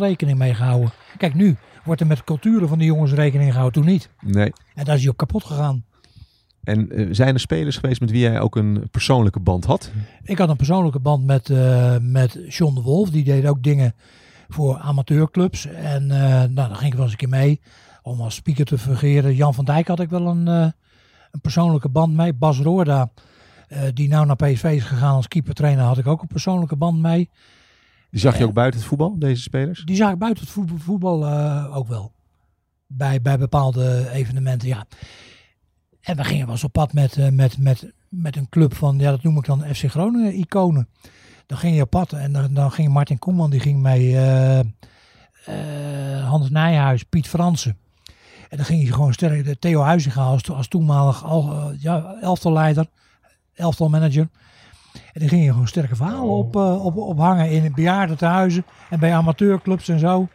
rekening 0.00 0.38
mee 0.38 0.54
gehouden. 0.54 0.92
Kijk, 1.16 1.34
nu 1.34 1.56
wordt 1.84 2.00
er 2.00 2.06
met 2.06 2.16
de 2.16 2.24
culturen 2.24 2.68
van 2.68 2.78
de 2.78 2.84
jongens 2.84 3.12
rekening 3.12 3.50
gehouden. 3.52 3.82
Toen 3.82 3.92
niet. 3.92 4.10
nee. 4.20 4.52
En 4.74 4.84
daar 4.84 4.94
is 4.94 5.00
hij 5.00 5.10
ook 5.10 5.16
kapot 5.16 5.44
gegaan. 5.44 5.84
En 6.62 6.90
eh, 6.90 7.06
zijn 7.10 7.34
er 7.34 7.40
spelers 7.40 7.76
geweest 7.76 8.00
met 8.00 8.10
wie 8.10 8.20
jij 8.20 8.40
ook 8.40 8.56
een 8.56 8.88
persoonlijke 8.90 9.40
band 9.40 9.64
had? 9.64 9.90
Ik 10.22 10.38
had 10.38 10.48
een 10.48 10.56
persoonlijke 10.56 10.98
band 10.98 11.24
met, 11.24 11.50
eh 11.50 11.96
met 12.00 12.38
John 12.48 12.74
de 12.74 12.82
Wolf. 12.82 13.10
Die 13.10 13.24
deed 13.24 13.46
ook 13.46 13.62
dingen 13.62 13.94
voor 14.48 14.78
amateurclubs. 14.78 15.66
En 15.66 16.10
eh, 16.10 16.18
nou, 16.28 16.54
daar 16.54 16.74
ging 16.74 16.90
ik 16.90 16.94
wel 16.94 17.02
eens 17.02 17.12
een 17.12 17.18
keer 17.18 17.28
mee. 17.28 17.60
Om 18.02 18.20
als 18.20 18.34
speaker 18.34 18.64
te 18.64 18.78
fungeren. 18.78 19.34
Jan 19.34 19.54
van 19.54 19.64
Dijk 19.64 19.88
had 19.88 20.00
ik 20.00 20.10
wel 20.10 20.26
een, 20.26 20.48
eh, 20.48 20.70
een 21.30 21.40
persoonlijke 21.40 21.88
band 21.88 22.14
mee. 22.14 22.32
Bas 22.32 22.58
Roorda, 22.58 23.10
eh, 23.68 23.80
die 23.94 24.08
nou 24.08 24.26
naar 24.26 24.36
PSV 24.36 24.64
is 24.64 24.84
gegaan 24.84 25.14
als 25.14 25.28
keepertrainer, 25.28 25.84
had 25.84 25.98
ik 25.98 26.06
ook 26.06 26.22
een 26.22 26.26
persoonlijke 26.26 26.76
band 26.76 26.98
mee. 26.98 27.30
Die 28.10 28.20
zag 28.20 28.38
je 28.38 28.44
ook 28.44 28.52
buiten 28.52 28.80
het 28.80 28.88
voetbal, 28.88 29.18
deze 29.18 29.42
spelers? 29.42 29.84
Die 29.84 29.96
zag 29.96 30.12
ik 30.12 30.18
buiten 30.18 30.44
het 30.44 30.52
voetbal, 30.52 30.78
voetbal 30.78 31.28
ook 31.72 31.88
wel. 31.88 32.12
Bij, 32.86 33.20
bij 33.20 33.38
bepaalde 33.38 34.10
evenementen, 34.10 34.68
ja. 34.68 34.86
En 36.00 36.16
we 36.16 36.24
gingen 36.24 36.44
wel 36.44 36.54
eens 36.54 36.64
op 36.64 36.72
pad 36.72 36.92
met, 36.92 37.32
met, 37.32 37.58
met, 37.58 37.92
met 38.08 38.36
een 38.36 38.48
club 38.48 38.74
van, 38.74 38.98
ja, 38.98 39.10
dat 39.10 39.22
noem 39.22 39.36
ik 39.36 39.44
dan 39.44 39.64
FC 39.74 39.84
Groningen 39.90 40.38
iconen. 40.38 40.88
Dan 41.46 41.58
ging 41.58 41.76
je 41.76 41.82
op 41.82 41.90
pad 41.90 42.12
en 42.12 42.32
dan, 42.32 42.54
dan 42.54 42.72
ging 42.72 42.92
Martin 42.92 43.18
Koeman, 43.18 43.50
die 43.50 43.60
ging 43.60 43.80
mee, 43.82 44.16
eh, 44.16 44.58
eh, 44.58 46.28
Hans 46.28 46.50
Nijhuis, 46.50 47.02
Piet 47.02 47.28
Fransen. 47.28 47.76
En 48.48 48.56
dan 48.56 48.66
ging 48.66 48.82
je 48.82 48.92
gewoon 48.92 49.12
sterk, 49.12 49.44
de 49.44 49.58
Theo 49.58 49.80
Huizinga 49.80 50.22
als, 50.22 50.50
als 50.50 50.68
toenmalig 50.68 51.24
al, 51.24 51.52
eh, 51.52 51.82
ja, 51.82 52.16
elftalleider, 52.20 52.86
elftalmanager. 53.54 54.28
En 55.12 55.20
dan 55.20 55.28
ging 55.28 55.44
je 55.44 55.50
gewoon 55.50 55.68
sterke 55.68 55.96
verhalen 55.96 56.36
op, 56.36 56.56
eh, 56.56 56.84
op, 56.84 56.96
op 56.96 57.18
hangen 57.18 57.50
in 57.50 57.72
bejaardentehuizen 57.74 58.64
en 58.90 59.00
bij 59.00 59.14
amateurclubs 59.14 59.88
en 59.88 59.98
zo. 59.98 60.28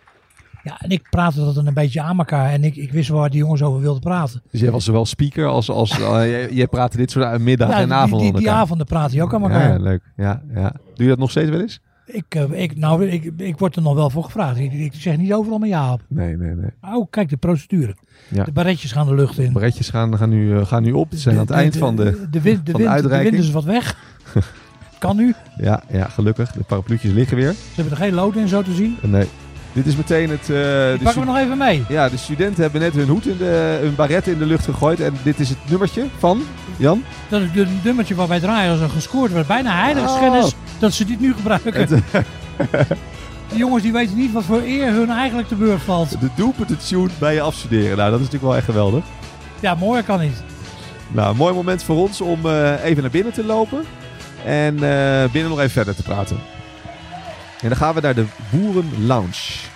Ja, 0.64 0.80
en 0.80 0.90
ik 0.90 1.08
praatte 1.10 1.40
dat 1.46 1.56
dan 1.56 1.68
een 1.68 1.74
beetje 1.74 2.02
aan 2.02 2.18
elkaar 2.18 2.50
en 2.50 2.64
ik, 2.64 2.76
ik 2.76 2.92
wist 2.92 3.10
waar 3.10 3.30
die 3.30 3.40
jongens 3.40 3.62
over 3.62 3.82
wilden 3.82 4.02
praten. 4.02 4.42
Dus 4.52 4.62
jij 4.62 4.72
was 4.72 4.84
zowel 4.84 5.06
speaker 5.06 5.48
als... 5.48 5.70
als 5.70 5.92
eh, 5.92 6.00
jij, 6.32 6.52
jij 6.52 6.68
praatte 6.68 6.98
dit 6.98 7.12
soort 7.12 7.40
middag 7.40 7.70
Ja, 7.70 7.80
en 7.80 7.86
die, 7.86 7.94
avond 7.94 8.22
die, 8.22 8.32
die 8.34 8.42
elkaar. 8.48 8.62
avonden 8.62 8.86
praat 8.88 9.12
je 9.12 9.24
ook 9.24 9.34
aan 9.34 9.42
elkaar. 9.42 9.72
ja, 9.72 9.80
leuk. 9.80 10.02
Ja, 10.16 10.42
ja. 10.54 10.72
Doe 10.94 11.04
je 11.04 11.08
dat 11.08 11.18
nog 11.18 11.30
steeds 11.30 11.50
wel 11.50 11.62
eens? 11.62 11.80
Ik, 12.06 12.26
eh, 12.36 12.62
ik, 12.62 12.78
nou, 12.78 13.08
ik, 13.08 13.32
ik 13.38 13.58
word 13.58 13.76
er 13.76 13.82
nog 13.82 13.94
wel 13.94 14.10
voor 14.10 14.24
gevraagd. 14.24 14.60
Ik, 14.60 14.74
ik 14.74 14.94
zeg 14.94 15.18
niet 15.18 15.34
overal 15.34 15.58
maar 15.58 15.68
ja 15.68 15.94
op. 15.94 16.02
Nee, 16.08 16.38
nee, 16.38 16.56
nee. 16.56 16.70
Oh, 16.82 17.08
kijk, 17.10 17.30
de 17.30 17.38
procedure. 17.38 17.96
Ja. 18.28 18.44
De 18.44 18.52
barretjes 18.52 18.92
gaan 18.92 19.08
de 19.08 19.16
lucht 19.16 19.38
in. 19.38 19.54
Baretjes 19.54 19.90
gaan, 19.90 20.18
gaan, 20.18 20.30
nu, 20.30 20.58
eh, 20.58 20.66
gaan 20.66 20.84
nu 20.84 20.92
op. 20.92 21.08
Ze 21.12 21.18
zijn 21.18 21.36
aan 21.36 21.42
het 21.42 21.52
eind 21.52 21.78
van 21.78 21.96
de... 21.96 22.04
De, 22.32 22.42
wind, 22.42 22.66
de, 22.66 22.72
de 22.72 22.78
wind, 22.78 23.02
de 23.02 23.18
wind 23.18 23.34
is 23.34 23.52
wat 23.52 23.64
weg. 23.64 23.98
kan 25.00 25.16
nu. 25.16 25.34
Ja, 25.58 25.84
ja, 25.92 26.06
gelukkig. 26.06 26.52
De 26.52 26.64
parapluutjes 26.64 27.12
liggen 27.12 27.38
weer. 27.38 27.52
Ze 27.52 27.58
hebben 27.76 27.94
er 27.94 28.00
geen 28.00 28.14
lood 28.14 28.36
in, 28.36 28.48
zo 28.48 28.62
te 28.62 28.74
zien. 28.74 28.98
Nee. 29.02 29.28
Dit 29.74 29.86
is 29.86 29.96
meteen 29.96 30.30
het... 30.30 30.42
eh, 30.42 30.48
de 30.48 30.96
Ik 30.98 31.04
pak 31.04 31.16
hem 31.16 31.26
nog 31.26 31.38
even 31.38 31.58
mee. 31.58 31.84
Ja, 31.90 32.10
de 32.10 32.18
studenten 32.18 32.62
hebben 32.62 32.82
net 32.82 32.94
hun 32.94 33.08
hoed 33.08 33.26
in 33.28 33.38
de... 33.38 33.80
hun 33.82 33.96
baret 33.96 34.28
in 34.28 34.38
de 34.38 34.46
lucht 34.46 34.66
gegooid. 34.66 35.00
En 35.00 35.14
dit 35.24 35.40
is 35.40 35.50
het 35.50 35.58
nummertje 35.70 36.06
van... 36.20 36.44
Jan? 36.78 37.04
Dat 37.30 37.42
is 37.42 37.48
het 37.54 37.84
nummertje 37.84 38.16
waar 38.16 38.28
wij 38.28 38.40
draaien 38.40 38.72
als 38.72 38.82
er 38.82 38.90
gescoord 38.90 39.32
werd. 39.32 39.48
Bijna 39.48 39.82
heiligschennis 39.84 40.56
dat 40.80 40.94
ze 40.94 41.06
dit 41.06 41.20
nu 41.20 41.34
gebruiken. 41.34 41.74
Het, 41.74 41.92
eh, 41.92 42.82
De 43.52 43.58
jongens 43.58 43.84
die 43.84 43.92
weten 43.92 44.18
niet 44.18 44.32
wat 44.32 44.44
voor 44.44 44.62
eer 44.62 44.92
hun 44.92 45.10
eigenlijk 45.10 45.48
te 45.48 45.56
beurt 45.56 45.82
valt. 45.82 46.10
de 46.10 46.30
doelpunten 46.36 46.78
tune 46.78 47.10
bij 47.20 47.34
je 47.34 47.42
afstuderen. 47.42 47.98
Nou, 47.98 48.12
dat 48.12 48.20
is 48.20 48.26
natuurlijk 48.26 48.44
wel 48.44 48.56
echt 48.56 48.66
geweldig. 48.66 49.04
Ja, 49.60 49.76
mooier 49.76 50.04
kan 50.04 50.20
niet. 50.20 50.44
Nou, 51.08 51.36
mooi 51.36 51.54
moment 51.54 51.84
voor 51.84 51.96
ons 51.96 52.22
om 52.22 52.46
eh, 52.46 52.84
even 52.84 53.02
naar 53.02 53.12
binnen 53.12 53.34
te 53.34 53.46
lopen. 53.46 53.84
En 54.46 54.74
eh, 54.74 55.32
binnen 55.32 55.50
nog 55.50 55.60
even 55.60 55.72
verder 55.72 55.96
te 55.96 56.04
praten. 56.04 56.38
En 57.62 57.70
dan 57.70 57.78
gaan 57.78 57.96
we 57.96 58.02
naar 58.02 58.16
de 58.16 58.26
Boeren 58.52 59.06
Lounge. 59.06 59.70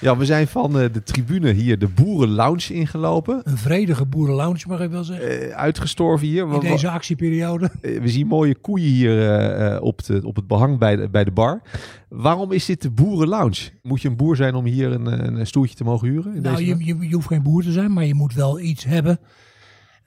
Ja, 0.00 0.16
we 0.16 0.24
zijn 0.24 0.48
van 0.48 0.80
eh, 0.80 0.92
de 0.92 1.02
tribune 1.02 1.50
hier 1.52 1.78
de 1.78 1.88
Boeren 1.88 2.28
Lounge 2.28 2.74
ingelopen. 2.74 3.40
Een 3.44 3.58
vredige 3.58 4.06
boerenlounge 4.06 4.64
mag 4.68 4.80
ik 4.80 4.90
wel 4.90 5.04
zeggen. 5.04 5.50
Eh, 5.50 5.56
uitgestorven 5.56 6.26
hier. 6.26 6.54
In 6.54 6.60
deze 6.60 6.90
actieperiode. 6.90 7.70
we 8.02 8.08
zien 8.08 8.26
mooie 8.26 8.54
koeien 8.54 8.88
hier 8.88 9.18
eh, 9.18 9.74
eh, 9.74 9.82
op, 9.82 10.04
de, 10.04 10.20
op 10.24 10.36
het 10.36 10.46
behang 10.46 10.78
bij 10.78 10.96
de, 10.96 11.08
bij 11.08 11.24
de 11.24 11.30
bar. 11.30 11.62
Waarom 12.08 12.52
is 12.52 12.64
dit 12.66 12.82
de 12.82 12.90
Boeren 12.90 13.28
Lounge? 13.28 13.70
Moet 13.82 14.02
je 14.02 14.08
een 14.08 14.16
boer 14.16 14.36
zijn 14.36 14.54
om 14.54 14.64
hier 14.64 14.92
een, 14.92 15.36
een 15.38 15.46
stoeltje 15.46 15.76
te 15.76 15.84
mogen 15.84 16.08
huren? 16.08 16.34
In 16.34 16.42
Nou, 16.42 16.56
deze 16.56 16.76
je, 16.76 16.84
je, 16.84 17.08
je 17.08 17.14
hoeft 17.14 17.26
geen 17.26 17.42
boer 17.42 17.62
te 17.62 17.72
zijn, 17.72 17.92
maar 17.92 18.04
je 18.04 18.14
moet 18.14 18.34
wel 18.34 18.60
iets 18.60 18.84
hebben 18.84 19.20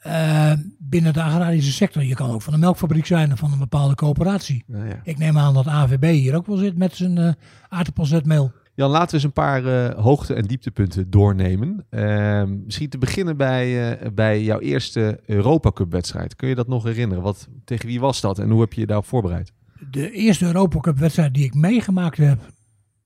eh, 0.03 0.51
binnen 0.77 1.13
de 1.13 1.21
agrarische 1.21 1.71
sector. 1.71 2.03
Je 2.03 2.15
kan 2.15 2.29
ook 2.29 2.41
van 2.41 2.53
een 2.53 2.59
melkfabriek 2.59 3.05
zijn 3.05 3.31
of 3.31 3.39
van 3.39 3.51
een 3.51 3.59
bepaalde 3.59 3.95
coöperatie. 3.95 4.63
Nou 4.67 4.87
ja. 4.87 4.99
Ik 5.03 5.17
neem 5.17 5.37
aan 5.37 5.53
dat 5.53 5.67
AVB 5.67 6.11
hier 6.11 6.35
ook 6.35 6.45
wel 6.45 6.57
zit 6.57 6.77
met 6.77 6.95
zijn 6.95 7.17
eh 7.17 7.33
aardappelzetmeel. 7.69 8.51
Jan, 8.75 8.89
laten 8.89 9.07
we 9.07 9.13
eens 9.13 9.23
een 9.23 9.31
paar 9.31 9.65
eh, 9.65 10.03
hoogte- 10.03 10.33
en 10.33 10.45
dieptepunten 10.45 11.09
doornemen. 11.09 11.85
Ehm, 11.89 12.63
misschien 12.65 12.89
te 12.89 12.97
beginnen 12.97 13.37
bij, 13.37 13.97
bij 14.13 14.43
jouw 14.43 14.59
eerste 14.59 15.19
Europa 15.25 15.71
Cup 15.71 15.91
wedstrijd. 15.91 16.35
Kun 16.35 16.47
je 16.47 16.55
dat 16.55 16.67
nog 16.67 16.83
herinneren? 16.83 17.23
Wat, 17.23 17.47
tegen 17.65 17.87
wie 17.87 17.99
was 17.99 18.21
dat 18.21 18.39
en 18.39 18.49
hoe 18.49 18.61
heb 18.61 18.73
je 18.73 18.79
je 18.79 18.87
daarop 18.87 19.05
voorbereid? 19.05 19.53
De 19.91 20.11
eerste 20.11 20.45
Europacup 20.45 20.97
wedstrijd 20.97 21.33
die 21.33 21.43
ik 21.43 21.53
meegemaakt 21.53 22.17
heb 22.17 22.39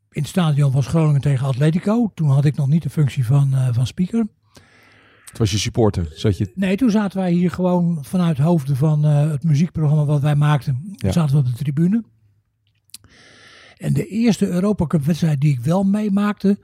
in 0.09 0.21
het 0.21 0.27
stadion 0.27 0.71
was 0.71 0.87
Groningen 0.87 1.21
tegen 1.21 1.47
Atletico. 1.47 2.11
Toen 2.13 2.29
had 2.29 2.45
ik 2.45 2.55
nog 2.55 2.67
niet 2.67 2.83
de 2.83 2.89
functie 2.89 3.25
van, 3.25 3.53
van 3.71 3.87
speaker. 3.87 4.25
Het 5.37 5.45
was 5.45 5.55
je 5.55 5.57
supporter. 5.63 6.07
Zat 6.13 6.37
je... 6.37 6.51
Nee, 6.55 6.75
toen 6.77 6.89
zaten 6.91 7.17
wij 7.19 7.31
hier 7.31 7.51
gewoon 7.51 7.97
vanuit 8.05 8.37
hoofden 8.37 8.75
van 8.75 9.05
eh, 9.05 9.29
het 9.29 9.43
muziekprogramma 9.43 10.05
wat 10.05 10.21
wij 10.21 10.35
maakten. 10.35 10.93
Ja. 10.95 11.11
Zaten 11.11 11.33
we 11.35 11.39
op 11.41 11.45
de 11.47 11.53
tribune. 11.63 12.03
En 13.77 13.93
de 13.93 14.07
eerste 14.07 14.47
Europa 14.47 14.87
Cup 14.87 15.03
wedstrijd 15.03 15.41
die 15.41 15.51
ik 15.53 15.59
wel 15.59 15.83
meemaakte, 15.83 16.59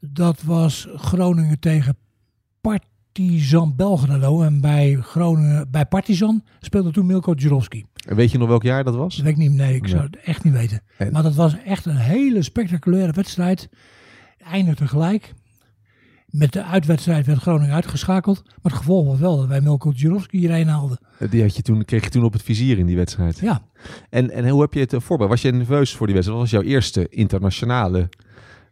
dat 0.00 0.42
was 0.42 0.88
Groningen 0.94 1.58
tegen 1.58 1.96
Partizan 2.60 3.76
Belgrado. 3.76 4.42
En 4.42 4.60
bij, 4.60 4.94
Groningen, 5.00 5.70
bij 5.70 5.86
Partizan 5.86 6.44
speelde 6.60 6.90
toen 6.90 7.06
Milko 7.06 7.34
Djurovski. 7.34 7.84
En 8.08 8.16
weet 8.16 8.30
je 8.30 8.38
nog 8.38 8.48
welk 8.48 8.62
jaar 8.62 8.84
dat 8.84 8.94
was? 8.94 9.16
Dat 9.16 9.24
weet 9.24 9.32
ik 9.34 9.38
niet, 9.38 9.52
nee, 9.52 9.74
ik 9.74 9.88
zou 9.88 10.02
het 10.02 10.16
echt 10.16 10.44
niet 10.44 10.52
weten. 10.52 10.80
En- 10.96 11.12
Maar 11.12 11.22
dat 11.22 11.34
was 11.34 11.56
echt 11.64 11.84
een 11.86 11.96
hele 11.96 12.42
spectaculaire 12.42 13.12
wedstrijd. 13.12 13.68
Eindigde 14.38 14.86
gelijk. 14.88 15.34
Met 16.30 16.52
de 16.52 16.64
uitwedstrijd 16.64 17.26
werd 17.26 17.38
Groningen 17.38 17.74
uitgeschakeld. 17.74 18.42
Maar 18.44 18.72
het 18.72 18.80
gevolg 18.80 19.06
was 19.06 19.18
wel 19.18 19.36
dat 19.36 19.46
wij 19.46 19.60
Milko 19.60 19.92
Djurovski 19.92 20.38
hierheen 20.38 20.68
haalden. 20.68 20.98
Die 21.30 21.42
had 21.42 21.56
je 21.56 21.62
toen, 21.62 21.84
kreeg 21.84 22.04
je 22.04 22.10
toen 22.10 22.24
op 22.24 22.32
het 22.32 22.42
vizier 22.42 22.78
in 22.78 22.86
die 22.86 22.96
wedstrijd. 22.96 23.38
Ja, 23.38 23.62
En, 24.10 24.30
en 24.30 24.48
hoe 24.48 24.60
heb 24.60 24.74
je 24.74 24.80
het 24.80 24.92
eh, 24.92 25.00
voorbereid? 25.00 25.30
Was 25.30 25.50
je 25.50 25.56
nerveus 25.56 25.94
voor 25.94 26.06
die 26.06 26.14
wedstrijd? 26.14 26.40
Wat 26.40 26.50
was 26.50 26.60
jouw 26.60 26.72
eerste 26.72 27.08
internationale 27.08 28.08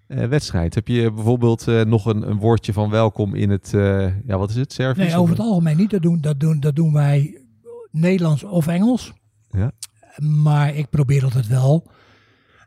eh, 0.07 0.27
wedstrijd? 0.27 0.75
Heb 0.75 0.89
je 0.89 1.13
bijvoorbeeld 1.13 1.69
eh, 1.69 1.81
nog 1.81 2.07
een, 2.07 2.29
een 2.29 2.39
woordje 2.39 2.73
van 2.73 2.91
welkom 2.91 3.35
in 3.35 3.51
het, 3.51 3.75
eh, 3.75 4.27
ja 4.27 4.39
wat 4.39 4.51
is 4.51 4.57
het, 4.57 4.73
Servisch? 4.73 5.07
nee, 5.07 5.17
over 5.17 5.37
het 5.37 5.45
algemeen 5.45 5.77
niet. 5.77 5.91
Dat 5.91 6.03
doen, 6.03 6.21
dat, 6.21 6.41
doen, 6.41 6.61
dat 6.61 6.77
doen 6.77 6.93
wij 6.93 7.43
Nederlands 7.91 8.45
of 8.45 8.67
Engels. 8.67 9.13
Ja. 9.51 9.73
Maar 10.17 10.75
ik 10.75 10.91
probeer 10.91 11.25
altijd 11.25 11.47
wel 11.47 11.91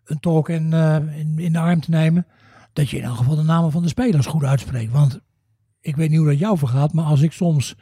een 0.05 0.19
tolk 0.19 0.49
in, 0.49 0.73
in, 0.73 1.33
in 1.37 1.51
de 1.51 1.59
arm 1.59 1.79
te 1.79 1.89
nemen. 1.89 2.25
Dat 2.73 2.89
je 2.89 2.97
in 2.97 3.03
elk 3.03 3.15
geval 3.17 3.35
de 3.35 3.43
namen 3.43 3.71
van 3.71 3.81
de 3.81 3.87
spelers 3.87 4.25
goed 4.25 4.43
uitspreekt. 4.43 4.91
Want 4.91 5.19
ik 5.81 5.95
weet 5.95 6.09
niet 6.09 6.19
hoe 6.19 6.27
dat 6.27 6.39
jou 6.39 6.57
vergaat. 6.57 6.93
Maar 6.93 7.05
als 7.05 7.21
ik 7.21 7.31
soms 7.31 7.75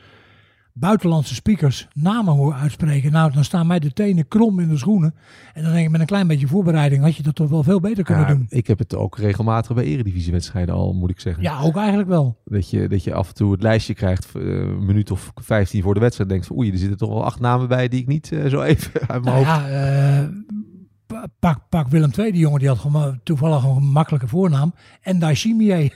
buitenlandse 0.73 1.33
speakers 1.35 1.87
namen 1.93 2.33
hoor 2.33 2.53
uitspreken. 2.53 3.11
Nou, 3.11 3.31
dan 3.31 3.43
staan 3.43 3.67
mij 3.67 3.79
de 3.79 3.93
tenen 3.93 4.27
krom 4.27 4.59
in 4.59 4.69
de 4.69 4.77
schoenen. 4.77 5.13
En 5.53 5.63
dan 5.63 5.71
denk 5.71 5.85
ik 5.85 5.91
met 5.91 5.99
een 6.01 6.05
klein 6.07 6.27
beetje 6.27 6.47
voorbereiding 6.47 7.03
had 7.03 7.15
je 7.15 7.23
dat 7.23 7.35
toch 7.35 7.49
wel 7.49 7.63
veel 7.63 7.79
beter 7.79 8.03
kunnen 8.03 8.23
Ja, 8.27 8.33
doen. 8.33 8.45
ik 8.49 8.67
heb 8.67 8.79
het 8.79 8.95
ook 8.95 9.17
regelmatig 9.17 9.75
bij 9.75 9.83
eredivisiewedstrijden 9.83 10.75
al, 10.75 10.93
moet 10.93 11.09
ik 11.09 11.19
zeggen. 11.19 11.43
Ja, 11.43 11.59
ook 11.61 11.77
eigenlijk 11.77 12.09
wel. 12.09 12.41
Dat, 12.45 12.69
je, 12.69 12.87
dat 12.87 13.03
je 13.03 13.13
af 13.13 13.27
en 13.27 13.33
toe 13.33 13.51
het 13.51 13.61
lijstje 13.61 13.93
krijgt, 13.93 14.35
eh, 14.35 14.41
een 14.43 14.85
minuut 14.85 15.11
of 15.11 15.31
15 15.35 15.81
voor 15.83 15.93
de 15.93 15.99
wedstrijd, 15.99 16.29
denkt 16.29 16.45
van 16.47 16.57
oei, 16.57 16.71
er 16.71 16.77
zitten 16.77 16.97
toch 16.97 17.09
wel 17.09 17.25
acht 17.25 17.39
namen 17.39 17.67
bij 17.67 17.87
die 17.87 18.01
ik 18.01 18.07
niet 18.07 18.31
eh, 18.31 18.45
zo 18.45 18.61
even 18.61 18.91
uit 19.07 19.23
mijn 19.23 19.23
Nou 19.23 19.35
hoofd... 19.45 19.47
ja, 19.47 19.67
eh, 19.69 20.27
pa- 20.27 20.31
pak, 21.39 21.69
pak 21.69 21.87
Willem 21.87 22.11
II, 22.17 22.31
die 22.31 22.41
jongen 22.41 22.59
die 22.59 22.67
had 22.69 23.15
toevallig 23.23 23.63
een 23.63 23.83
makkelijke 23.83 24.27
voornaam. 24.27 24.73
En 25.01 25.19
Daishimie. 25.19 25.93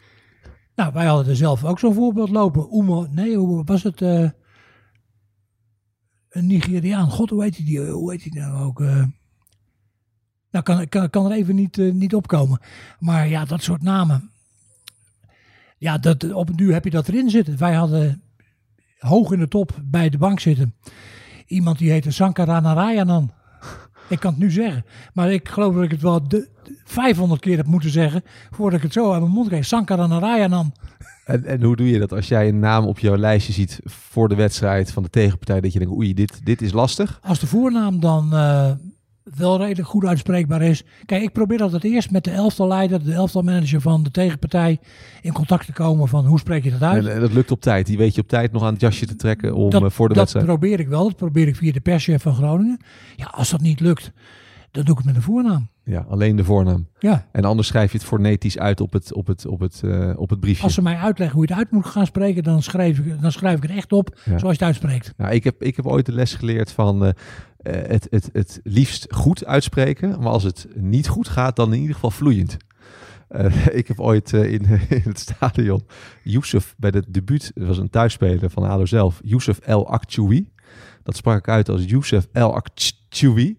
nou, 0.76 0.92
wij 0.92 1.06
hadden 1.06 1.26
er 1.26 1.36
zelf 1.36 1.64
ook 1.64 1.78
zo'n 1.78 1.94
voorbeeld 1.94 2.30
lopen. 2.30 2.72
Oemo, 2.74 3.06
nee, 3.10 3.36
hoe 3.36 3.64
was 3.64 3.82
het? 3.82 4.02
eh, 4.02 4.30
een 6.28 6.46
Nigeriaan. 6.46 7.10
God, 7.10 7.30
hoe 7.30 7.42
heet 7.42 7.56
hij 7.56 7.64
die? 7.64 7.80
Hoe 7.80 8.10
heet 8.10 8.22
hij 8.22 8.42
nou 8.42 8.64
ook? 8.64 8.80
eh? 8.80 9.04
nou, 10.50 10.64
kan, 10.64 10.88
kan, 10.88 11.10
kan 11.10 11.24
er 11.24 11.32
even 11.32 11.54
niet, 11.54 11.78
eh, 11.78 11.92
niet 11.92 12.14
opkomen. 12.14 12.60
Maar 12.98 13.28
ja, 13.28 13.44
dat 13.44 13.62
soort 13.62 13.82
namen. 13.82 14.30
Ja, 15.78 15.98
dat, 15.98 16.32
op 16.32 16.48
een 16.48 16.56
duur 16.56 16.72
heb 16.72 16.84
je 16.84 16.90
dat 16.90 17.08
erin 17.08 17.30
zitten. 17.30 17.58
Wij 17.58 17.74
hadden 17.74 18.22
hoog 18.98 19.32
in 19.32 19.38
de 19.38 19.48
top 19.48 19.80
bij 19.84 20.08
de 20.08 20.18
bank 20.18 20.40
zitten. 20.40 20.74
Iemand 21.46 21.78
die 21.78 21.90
heette 21.90 22.10
Sankara 22.10 22.60
Narayanan. 22.60 23.32
Ik 24.08 24.20
kan 24.20 24.30
het 24.30 24.40
nu 24.40 24.50
zeggen. 24.50 24.84
Maar 25.12 25.32
ik 25.32 25.48
geloof 25.48 25.74
dat 25.74 25.84
ik 25.84 25.90
het 25.90 26.02
wel 26.02 26.28
de, 26.28 26.48
500 26.84 27.40
keer 27.40 27.56
heb 27.56 27.66
moeten 27.66 27.90
zeggen. 27.90 28.22
Voordat 28.50 28.78
ik 28.78 28.84
het 28.84 28.92
zo 28.92 29.12
uit 29.12 29.20
mijn 29.20 29.32
mond 29.32 29.48
kreeg. 29.48 29.64
Sankara 29.64 30.06
Narayanan. 30.06 30.72
En, 31.24 31.44
en 31.44 31.62
hoe 31.62 31.76
doe 31.76 31.90
je 31.90 31.98
dat 31.98 32.12
als 32.12 32.28
jij 32.28 32.48
een 32.48 32.58
naam 32.58 32.84
op 32.84 32.98
jouw 32.98 33.16
lijstje 33.16 33.52
ziet 33.52 33.80
voor 33.84 34.28
de 34.28 34.34
wedstrijd 34.34 34.92
van 34.92 35.02
de 35.02 35.10
tegenpartij, 35.10 35.60
dat 35.60 35.72
je 35.72 35.78
denkt 35.78 35.94
oei, 35.94 36.14
dit, 36.14 36.40
dit 36.44 36.62
is 36.62 36.72
lastig? 36.72 37.20
Als 37.22 37.40
de 37.40 37.46
voornaam 37.46 38.00
dan 38.00 38.34
eh, 38.34 38.70
wel 39.36 39.58
redelijk 39.58 39.88
goed 39.88 40.04
uitspreekbaar 40.04 40.62
is. 40.62 40.84
Kijk, 41.06 41.22
ik 41.22 41.32
probeer 41.32 41.62
altijd 41.62 41.84
eerst 41.84 42.10
met 42.10 42.24
de 42.24 42.30
elftalleider, 42.30 43.04
de 43.04 43.12
elftalmanager 43.12 43.80
van 43.80 44.02
de 44.02 44.10
tegenpartij, 44.10 44.78
in 45.22 45.32
contact 45.32 45.66
te 45.66 45.72
komen 45.72 46.08
van 46.08 46.26
hoe 46.26 46.38
spreek 46.38 46.64
je 46.64 46.70
dat 46.70 46.82
uit. 46.82 47.06
En, 47.06 47.20
dat 47.20 47.32
lukt 47.32 47.50
op 47.50 47.60
tijd. 47.60 47.86
Die 47.86 47.96
weet 47.96 48.14
je 48.14 48.20
op 48.20 48.28
tijd 48.28 48.52
nog 48.52 48.62
aan 48.62 48.72
het 48.72 48.80
jasje 48.80 49.06
te 49.06 49.16
trekken 49.16 49.54
om 49.54 49.70
dat, 49.70 49.82
eh, 49.82 49.90
voor 49.90 50.08
de 50.08 50.14
dat 50.14 50.22
wedstrijd. 50.22 50.46
probeer 50.46 50.80
ik 50.80 50.88
wel. 50.88 51.02
Dat 51.02 51.16
probeer 51.16 51.48
ik 51.48 51.56
via 51.56 51.72
de 51.72 51.80
perschef 51.80 52.22
van 52.22 52.34
Groningen. 52.34 52.80
Ja, 53.16 53.26
als 53.26 53.50
dat 53.50 53.60
niet 53.60 53.80
lukt, 53.80 54.12
dan 54.70 54.84
doe 54.84 54.92
ik 54.92 54.96
het 54.96 55.04
met 55.06 55.14
de 55.14 55.22
voornaam. 55.22 55.68
Ja, 55.84 56.06
alleen 56.08 56.36
de 56.36 56.44
voornaam. 56.44 56.88
Ja, 56.98 57.26
En 57.32 57.44
anders 57.44 57.68
schrijf 57.68 57.92
je 57.92 57.98
het 57.98 58.06
fonetisch 58.06 58.58
uit 58.58 58.80
op 58.80 58.92
het, 58.92 59.12
op 59.12 59.26
het, 59.26 59.46
op 59.46 59.60
het, 59.60 59.80
eh, 59.84 60.12
op 60.16 60.30
het 60.30 60.40
briefje. 60.40 60.62
als 60.62 60.74
ze 60.74 60.82
mij 60.82 60.96
uitleggen 60.96 61.36
hoe 61.36 61.46
je 61.46 61.52
het 61.54 61.62
uit 61.62 61.70
moet 61.72 61.86
gaan 61.86 62.06
spreken, 62.06 62.42
dan 62.42 62.62
schrijf 62.62 62.98
ik, 62.98 63.20
dan 63.20 63.32
schrijf 63.32 63.56
ik 63.56 63.62
het 63.62 63.70
echt 63.70 63.92
op 63.92 64.08
Ja. 64.14 64.22
zoals 64.24 64.42
je 64.42 64.48
het 64.48 64.62
uitspreekt. 64.62 65.12
Nou, 65.16 65.32
ik, 65.34 65.44
heb, 65.44 65.62
ik 65.62 65.76
heb 65.76 65.86
ooit 65.86 66.06
de 66.06 66.12
les 66.12 66.34
geleerd 66.34 66.72
van 66.72 67.04
eh, 67.04 67.08
eh, 67.58 67.88
het, 67.90 68.06
het, 68.10 68.30
het 68.32 68.60
liefst 68.64 69.06
goed 69.14 69.44
uitspreken. 69.44 70.08
Maar 70.20 70.32
als 70.32 70.42
het 70.42 70.66
niet 70.74 71.08
goed 71.08 71.28
gaat, 71.28 71.56
dan 71.56 71.72
in 71.72 71.78
ieder 71.80 71.94
geval 71.94 72.10
vloeiend. 72.10 72.56
Ik 73.72 73.88
heb 73.88 74.00
ooit 74.00 74.32
in, 74.32 74.64
in 74.88 75.02
het 75.04 75.18
stadion 75.18 75.82
Youssef 76.22 76.74
bij 76.78 76.90
het 76.94 77.06
debuut, 77.08 77.50
dat 77.54 77.66
was 77.66 77.78
een 77.78 77.90
thuisspeler 77.90 78.50
van 78.50 78.62
ADO 78.68 78.86
zelf, 78.86 79.20
Youssef 79.24 79.58
El 79.58 79.88
Akchoui. 79.90 80.50
Dat 81.02 81.16
sprak 81.16 81.38
ik 81.38 81.48
uit 81.48 81.68
als 81.68 81.84
Youssef 81.84 82.28
El 82.32 82.54
Akchoui. 82.54 83.58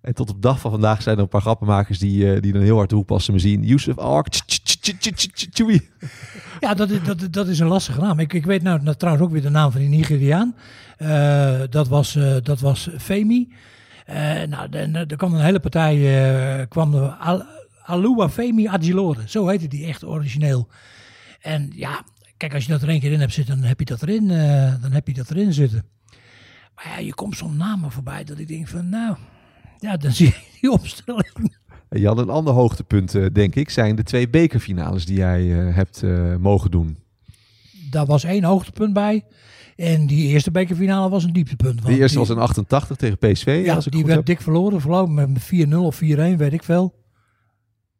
En 0.00 0.14
tot 0.14 0.28
op 0.28 0.34
de 0.34 0.40
dag 0.48 0.60
van 0.60 0.70
vandaag 0.70 1.02
zijn 1.02 1.16
er 1.16 1.22
een 1.22 1.28
paar 1.28 1.40
grappenmakers 1.40 1.98
die, 1.98 2.32
eh, 2.34 2.40
die 2.42 2.52
dan 2.52 2.62
heel 2.62 2.76
hard 2.76 2.92
als 3.10 3.24
ze 3.24 3.32
me 3.32 3.38
zien. 3.38 3.78
El 3.96 4.16
Akchoui. 4.16 5.88
Ja, 6.60 6.74
dat 6.74 6.90
is, 6.90 6.98
dat, 7.30 7.48
is 7.48 7.58
een 7.58 7.66
lastige 7.66 8.00
naam. 8.00 8.18
Ik, 8.18 8.32
ik 8.32 8.44
weet 8.46 8.62
nou, 8.62 8.82
nou 8.82 8.96
trouwens 8.96 9.24
ook 9.26 9.32
weer 9.32 9.42
de 9.42 9.48
naam 9.50 9.70
van 9.70 9.80
die 9.80 9.88
Nigeriaan. 9.88 10.54
Eh, 10.96 11.60
dat, 11.70 11.88
was, 11.88 12.16
eh, 12.16 12.36
dat 12.42 12.60
was 12.60 12.88
Femi. 12.98 13.52
Eh, 14.06 14.42
nou, 14.42 14.68
de- 14.68 14.90
de- 14.90 15.04
er 15.08 15.16
kwam 15.16 15.34
een 15.34 15.40
hele 15.44 15.60
partij, 15.60 16.66
kwam 16.68 16.94
er 16.94 17.08
Al, 17.08 17.42
Alua 17.82 18.28
Femi 18.28 18.66
Agilore. 18.66 19.22
Zo 19.26 19.48
heette 19.48 19.68
die 19.68 19.86
echt 19.86 20.04
origineel. 20.04 20.68
En 21.40 21.70
ja, 21.74 22.02
kijk, 22.36 22.54
als 22.54 22.64
je 22.64 22.72
dat 22.72 22.82
er 22.82 22.88
één 22.88 23.00
keer 23.00 23.12
in 23.12 23.20
hebt 23.20 23.32
zitten, 23.32 23.56
dan 23.58 23.68
heb 23.68 23.78
je 23.78 23.84
dat 23.84 24.02
erin, 24.02 24.28
dan 24.80 24.92
heb 24.92 25.06
je 25.06 25.14
dat 25.14 25.30
erin 25.30 25.52
zitten. 25.52 25.84
Maar 26.74 26.86
ja, 26.88 26.98
je 26.98 27.14
komt 27.14 27.36
zo'n 27.36 27.56
namen 27.56 27.90
voorbij 27.90 28.24
dat 28.24 28.38
ik 28.38 28.48
denk 28.48 28.68
van, 28.68 28.88
nou, 28.88 29.16
ja, 29.78 29.96
dan 29.96 30.12
zie 30.12 30.26
je 30.26 30.58
die 30.60 30.70
opstelling. 30.70 31.56
En 31.88 32.00
Jan, 32.00 32.18
een 32.18 32.30
ander 32.30 32.54
hoogtepunt, 32.54 33.14
eh, 33.14 33.26
denk 33.32 33.54
ik, 33.54 33.70
zijn 33.70 33.96
de 33.96 34.02
twee 34.02 34.28
bekerfinales 34.28 35.06
die 35.06 35.16
jij 35.16 35.66
eh, 35.68 35.74
hebt 35.74 36.02
eh, 36.02 36.36
mogen 36.36 36.70
doen. 36.70 36.98
Daar 37.90 38.06
was 38.06 38.24
één 38.24 38.44
hoogtepunt 38.44 38.92
bij. 38.92 39.24
En 39.76 40.06
die 40.06 40.28
eerste 40.28 40.50
bekerfinale 40.50 41.08
was 41.10 41.24
een 41.24 41.32
dieptepunt. 41.32 41.86
De 41.86 41.98
eerste 41.98 42.18
was 42.18 42.30
in 42.30 42.38
88 42.38 42.96
tegen 42.96 43.18
PSV, 43.18 43.62
Ja, 43.64 43.74
als 43.74 43.86
ik 43.86 43.92
die 43.92 44.00
goed 44.00 44.10
werd 44.10 44.26
heb. 44.26 44.36
dik 44.36 44.40
verloren. 44.44 44.80
Verloren 44.80 45.14
met 45.14 45.42
4-0 45.42 45.74
of 45.76 45.96
4-1, 45.96 46.36
weet 46.36 46.52
ik 46.52 46.62
veel. 46.62 46.94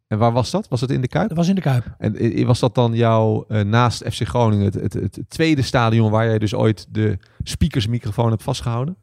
En 0.07 0.19
waar 0.19 0.33
was 0.33 0.51
dat? 0.51 0.69
Was 0.69 0.81
het 0.81 0.91
in 0.91 1.01
de 1.01 1.09
Kuip? 1.09 1.29
Dat 1.29 1.37
was 1.37 1.49
in 1.49 1.55
de 1.55 1.61
Kuip. 1.61 1.95
En 1.99 2.47
was 2.47 2.59
dat 2.59 2.75
dan 2.75 2.95
jouw, 2.95 3.45
naast 3.49 4.05
FC 4.13 4.29
Groningen, 4.29 4.65
het, 4.65 4.75
het, 4.75 4.93
het 4.95 5.21
tweede 5.29 5.63
stadion 5.63 6.11
waar 6.11 6.27
jij 6.27 6.39
dus 6.39 6.55
ooit 6.55 6.87
de 6.91 7.19
speakersmicrofoon 7.43 8.31
hebt 8.31 8.43
vastgehouden? 8.43 8.97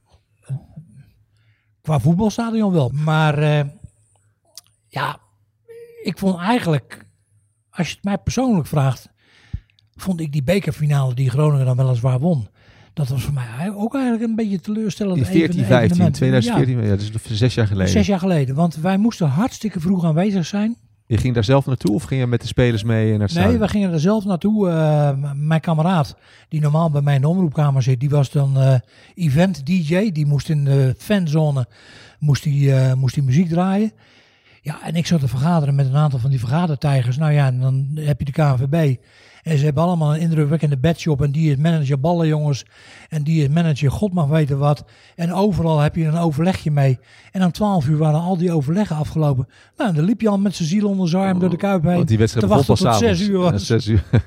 Qua 1.86 1.99
voetbalstadion 1.99 2.71
wel. 2.71 2.91
Maar 2.93 3.38
eh, 3.38 3.65
ja, 4.88 5.19
ik 6.03 6.17
vond 6.17 6.39
eigenlijk, 6.39 7.05
als 7.69 7.88
je 7.88 7.93
het 7.95 8.03
mij 8.03 8.17
persoonlijk 8.17 8.67
vraagt, 8.67 9.09
vond 9.95 10.19
ik 10.19 10.31
die 10.31 10.43
bekerfinale 10.43 11.13
die 11.13 11.29
Groningen 11.29 11.65
dan 11.65 11.77
weliswaar 11.77 12.19
won. 12.19 12.47
Dat 12.93 13.07
was 13.07 13.23
voor 13.23 13.33
mij 13.33 13.73
ook 13.75 13.93
eigenlijk 13.93 14.23
een 14.23 14.36
beetje 14.36 14.59
teleurstellend. 14.59 15.17
In 15.17 15.25
14, 15.25 15.41
even- 15.41 15.65
15, 15.65 15.86
evenement. 15.86 16.15
2014, 16.15 16.83
ja. 16.83 16.89
dat 16.89 17.01
is 17.01 17.11
nog 17.11 17.21
zes 17.25 17.53
jaar 17.53 17.65
Ja, 17.65 17.71
geleden. 17.71 17.91
zes 17.91 18.07
jaar 18.07 18.19
geleden. 18.19 18.55
Want 18.55 18.75
wij 18.75 18.97
moesten 18.97 19.27
hartstikke 19.27 19.79
vroeg 19.79 20.03
aanwezig 20.05 20.45
zijn. 20.45 20.75
Je 21.08 21.18
ging 21.18 21.34
daar 21.34 21.43
zelf 21.43 21.66
naartoe 21.66 21.95
of 21.95 22.03
ging 22.03 22.22
je 22.22 22.28
met 22.28 22.41
de 22.41 22.47
spelers 22.47 22.84
mee 22.84 23.18
naar 23.18 23.28
het 23.28 23.38
Nee, 23.38 23.58
we 23.58 23.68
gingen 23.68 23.91
er 23.91 23.99
zelf 23.99 24.26
naartoe. 24.26 24.70
Eh, 24.70 25.12
mijn 25.36 25.62
kameraad, 25.62 26.16
die 26.49 26.62
normaal 26.62 26.89
bij 26.89 27.01
mij 27.01 27.16
in 27.16 27.22
de 27.22 27.28
omroepkamer 27.28 27.84
zit, 27.84 27.99
die 27.99 28.10
was 28.10 28.32
dan 28.32 28.58
eh, 28.58 28.76
event 29.16 29.66
DJ. 29.66 30.12
Die 30.12 30.26
moest 30.26 30.49
in 30.49 30.64
de 30.64 30.95
fanzone 30.97 31.68
moest 32.20 32.43
die, 32.43 32.74
eh, 32.76 32.93
moest 32.93 33.16
die 33.16 33.24
muziek 33.24 33.49
draaien. 33.49 33.91
Ja, 34.66 34.80
en 34.84 34.95
ik 34.95 35.07
zat 35.07 35.20
te 35.20 35.28
vergaderen 35.28 35.76
met 35.76 35.86
een 35.86 35.95
aantal 35.95 36.20
van 36.20 36.30
die 36.30 36.39
vergadertijgers. 36.39 37.18
Nou 37.18 37.32
ja, 37.32 37.45
en 37.47 37.59
dan 37.59 37.88
heb 37.95 38.20
je 38.20 38.26
de 38.26 38.32
KNVB. 38.32 38.95
En 39.43 39.57
ze 39.57 39.66
hebben 39.66 39.84
allemaal 39.84 40.13
een 40.16 40.20
indrukwekkende 40.22 40.78
bedshop. 40.78 41.22
En 41.22 41.32
die 41.32 41.51
is 41.51 41.57
manager 41.57 41.99
ballenjongens. 41.99 42.66
En 43.09 43.24
die 43.24 43.41
is 43.43 43.47
manager 43.49 43.91
god 43.91 44.13
mag 44.13 44.28
weten 44.28 44.57
wat. 44.57 44.84
En 45.16 45.34
overal 45.34 45.80
heb 45.80 45.95
je 45.95 46.05
een 46.05 46.18
overlegje 46.18 46.72
mee. 46.72 46.99
En 47.32 47.43
om 47.43 47.51
12 47.51 47.88
uur 47.88 47.97
waren 47.97 48.20
al 48.20 48.38
die 48.38 48.51
overleggen 48.51 48.95
afgelopen. 48.95 49.47
Nou, 49.78 49.89
en 49.89 49.95
dan 49.95 50.05
liep 50.05 50.22
Jan 50.22 50.41
met 50.41 50.55
zijn 50.55 50.70
ziel 50.70 50.88
onder 50.88 51.09
zijn 51.09 51.24
arm 51.24 51.39
door 51.39 51.49
de 51.49 51.57
kuip 51.57 51.84
heen. 51.84 51.95
Want 51.95 52.07
die 52.07 52.18
wedstrijd 52.18 52.47
te 52.47 52.53
wachten 52.53 52.76
tot 52.76 52.95
zes 52.95 53.22
uur 53.22 53.43
Ja, 53.43 53.51
was. 53.51 53.66
zes 53.66 53.88
uur. 53.88 54.03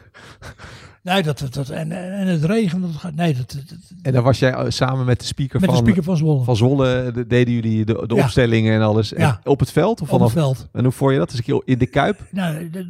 Nee, 1.09 1.23
dat, 1.23 1.39
dat, 1.39 1.55
dat- 1.55 1.69
en, 1.69 1.93
en 1.93 2.27
het 2.27 2.45
regen. 2.45 2.81
Dat, 2.81 2.91
gaat- 2.91 3.15
nee, 3.15 3.35
dat, 3.35 3.57
En 4.03 4.13
dan 4.13 4.23
was 4.23 4.39
jij 4.39 4.53
eh, 4.53 4.65
samen 4.69 5.05
met 5.07 5.21
de 5.21 5.27
speaker, 5.27 5.61
met 5.61 5.69
van, 5.71 5.79
de 5.79 5.83
speaker 5.85 6.03
van 6.05 6.17
Zwolle. 6.17 6.45
van 6.45 6.57
Zwolle, 6.57 6.95
eh, 7.03 7.15
de- 7.15 7.27
deden 7.27 7.55
jullie 7.55 7.85
de, 7.85 8.05
de 8.07 8.15
Ja. 8.15 8.23
opstellingen 8.23 8.75
en 8.75 8.83
alles. 8.83 9.13
En 9.13 9.21
Ja. 9.21 9.41
Op 9.45 9.61
het 9.61 9.73
veld? 9.73 10.01
Of 10.01 10.11
op 10.13 10.21
het 10.21 10.31
veld. 10.33 10.69
En 10.73 10.83
hoe 10.83 10.93
vond 10.93 11.13
je 11.13 11.19
dat? 11.19 11.31
Dus 11.31 11.41
een 11.47 11.63
in 11.65 11.79
de 11.79 11.87
Kuip? 11.87 12.27
Nou, 12.31 12.71
de- 12.71 12.87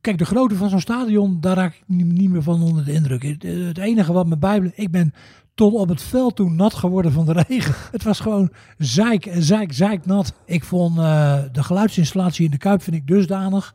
kijk, 0.00 0.18
de 0.18 0.24
grootte 0.24 0.54
van 0.54 0.68
zo'n 0.70 0.80
stadion, 0.80 1.40
daar 1.40 1.56
raak 1.56 1.74
ik 1.74 1.82
niet, 1.86 2.30
meer 2.30 2.42
van 2.42 2.62
onder 2.62 2.84
de 2.84 2.92
indruk. 2.92 3.22
Het, 3.22 3.42
het 3.42 3.78
enige 3.78 4.12
wat 4.12 4.26
me 4.26 4.38
bijblijft, 4.38 4.78
ik 4.78 4.90
ben 4.90 5.12
tot 5.54 5.74
op 5.74 5.88
het 5.88 6.02
veld 6.02 6.36
toe 6.36 6.50
nat 6.50 6.74
geworden 6.74 7.12
van 7.12 7.24
de 7.26 7.32
regen. 7.48 7.74
Het 7.92 8.02
was 8.02 8.20
gewoon 8.20 8.50
zeik 8.78 9.26
en 9.26 9.42
zeik, 9.42 9.72
zeik 9.72 10.06
nat. 10.06 10.32
Ik 10.46 10.64
vond 10.64 10.98
uh, 10.98 11.38
de 11.52 11.62
geluidsinstallatie 11.62 12.44
in 12.44 12.50
de 12.50 12.58
Kuip 12.58 12.82
vind 12.82 12.96
ik 12.96 13.06
dusdanig. 13.06 13.74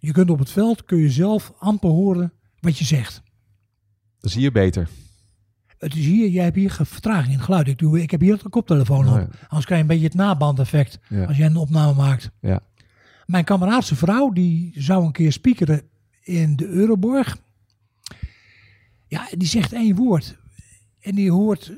Je 0.00 0.12
kunt 0.12 0.30
op 0.30 0.38
het 0.38 0.50
veld, 0.50 0.84
kun 0.84 0.98
je 0.98 1.10
zelf 1.10 1.52
amper 1.58 1.90
horen 1.90 2.32
wat 2.60 2.78
je 2.78 2.84
zegt. 2.84 3.22
Dat 4.20 4.30
is 4.30 4.36
hier 4.36 4.52
beter. 4.52 4.88
Het 5.78 5.94
is 5.94 6.04
hier, 6.04 6.28
jij 6.28 6.44
hebt 6.44 6.56
hier 6.56 6.70
vertraging 6.70 7.26
in 7.26 7.32
het 7.32 7.44
geluid. 7.44 7.68
Ik, 7.68 7.78
doe, 7.78 8.02
ik 8.02 8.10
heb 8.10 8.20
hier 8.20 8.40
een 8.44 8.50
koptelefoon 8.50 9.08
op. 9.08 9.14
Anders 9.48 9.64
krijg 9.64 9.68
je 9.68 9.76
een 9.76 9.86
beetje 9.86 10.04
het 10.04 10.14
nabandeffect 10.14 10.98
ja. 11.08 11.24
als 11.24 11.36
jij 11.36 11.46
een 11.46 11.56
opname 11.56 11.94
maakt. 11.94 12.30
Ja. 12.40 12.60
Mijn 13.26 13.44
kameraadse 13.44 13.96
vrouw, 13.96 14.30
die 14.30 14.72
zou 14.74 15.04
een 15.04 15.12
keer 15.12 15.32
speakeren 15.32 15.82
in 16.22 16.56
de 16.56 16.66
Euroborg. 16.66 17.36
Ja, 19.06 19.28
die 19.36 19.48
zegt 19.48 19.72
één 19.72 19.94
woord. 19.94 20.36
En 21.00 21.14
die 21.14 21.32
hoort 21.32 21.72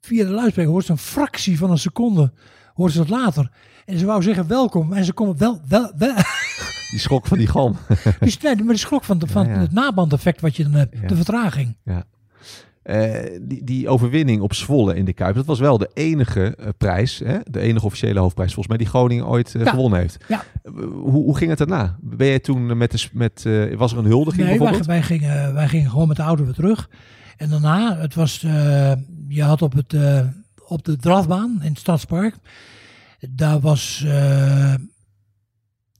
via 0.00 0.24
de 0.24 0.30
luidspreker, 0.30 0.72
hoort 0.72 0.84
ze 0.84 0.92
een 0.92 0.98
fractie 0.98 1.58
van 1.58 1.70
een 1.70 1.78
seconde, 1.78 2.32
hoort 2.74 2.92
ze 2.92 2.98
dat 2.98 3.08
later. 3.08 3.50
En 3.84 3.98
ze 3.98 4.06
wou 4.06 4.22
zeggen 4.22 4.46
welkom. 4.46 4.92
En 4.92 5.04
ze 5.04 5.12
komt 5.12 5.38
wel, 5.38 5.60
wel, 5.68 5.92
wel. 5.96 6.14
Die 6.96 7.04
schrok 7.04 7.26
van 7.26 7.38
die 7.38 7.46
galm. 7.46 7.76
die, 8.20 8.36
nee, 8.42 8.56
maar 8.56 8.66
die 8.66 8.76
schrok 8.76 9.04
van, 9.04 9.18
de, 9.18 9.26
van 9.26 9.46
het 9.48 9.72
nabandeffect 9.72 10.40
wat 10.40 10.56
je 10.56 10.62
dan 10.62 10.72
hebt. 10.72 11.08
De 11.08 11.16
vertraging. 11.16 11.76
Ja. 11.84 12.06
Uh, 12.84 13.14
die, 13.40 13.64
die 13.64 13.88
overwinning 13.88 14.40
op 14.40 14.54
Zwolle 14.54 14.94
in 14.94 15.04
de 15.04 15.12
Kuip, 15.12 15.34
dat 15.34 15.46
was 15.46 15.58
wel 15.58 15.78
de 15.78 15.90
enige 15.94 16.56
uh, 16.60 16.66
prijs, 16.78 17.18
hè? 17.24 17.38
de 17.44 17.60
enige 17.60 17.84
officiële 17.84 18.20
hoofdprijs 18.20 18.54
volgens 18.54 18.68
mij 18.68 18.84
die 18.84 18.94
Groningen 18.94 19.26
ooit 19.26 19.54
uh, 19.54 19.64
ja. 19.64 19.70
gewonnen 19.70 19.98
heeft. 19.98 20.24
Ja. 20.28 20.44
hoe, 21.02 21.24
hoe 21.24 21.36
ging 21.36 21.50
het 21.50 21.58
daarna? 21.58 21.96
Ben 22.00 22.26
je 22.26 22.40
toen 22.40 22.76
met, 22.76 22.90
de, 22.90 23.08
met 23.12 23.46
was 23.76 23.92
er 23.92 23.98
een 23.98 24.04
huldiging 24.04 24.46
nee, 24.46 24.58
bijvoorbeeld? 24.58 24.86
Wij, 24.86 24.96
wij, 24.96 25.06
gingen, 25.06 25.54
wij 25.54 25.68
gingen 25.68 25.90
gewoon 25.90 26.08
met 26.08 26.16
de 26.16 26.22
auto 26.22 26.44
weer 26.44 26.54
terug. 26.54 26.90
En 27.36 27.48
daarna, 27.48 27.96
het 27.96 28.14
was, 28.14 28.40
je 29.28 29.42
had 29.42 29.62
op, 29.62 29.72
het, 29.72 29.96
op 30.68 30.84
de 30.84 30.96
drafbaan 30.96 31.58
in 31.62 31.68
het 31.68 31.78
Stadspark, 31.78 32.34
daar 33.28 33.60
was 33.60 34.06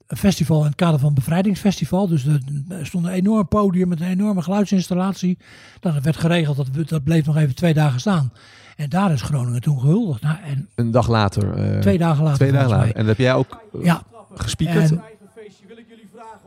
een 0.06 0.16
festival 0.16 0.60
in 0.60 0.66
het 0.66 0.74
kader 0.74 0.98
van 0.98 1.08
het 1.08 1.18
Bevrijdingsfestival. 1.18 2.08
Dus 2.08 2.26
er 2.68 2.86
stond 2.86 3.06
een 3.06 3.12
enorm 3.12 3.48
podium 3.48 3.88
met 3.88 4.00
een 4.00 4.06
enorme 4.06 4.42
geluidsinstallatie. 4.42 5.38
Dat 5.80 6.02
werd 6.02 6.16
geregeld, 6.16 6.56
dat, 6.56 6.88
dat 6.88 7.04
bleef 7.04 7.26
nog 7.26 7.36
even 7.36 7.54
twee 7.54 7.74
dagen 7.74 8.00
staan. 8.00 8.32
En 8.76 8.88
daar 8.88 9.12
is 9.12 9.22
Groningen 9.22 9.60
toen 9.60 9.80
gehuldigd. 9.80 10.22
Nou, 10.22 10.36
en 10.44 10.68
een 10.74 10.90
dag 10.90 11.08
later? 11.08 11.72
Uh, 11.74 11.80
twee 11.80 11.98
dagen 11.98 12.22
later. 12.22 12.38
Twee 12.38 12.52
dagen 12.52 12.70
later. 12.70 12.94
En 12.94 13.06
heb 13.06 13.18
jij 13.18 13.34
ook 13.34 13.62
uh, 13.72 13.84
ja. 13.84 14.02
gespiekerd? 14.34 14.90
En 14.90 15.02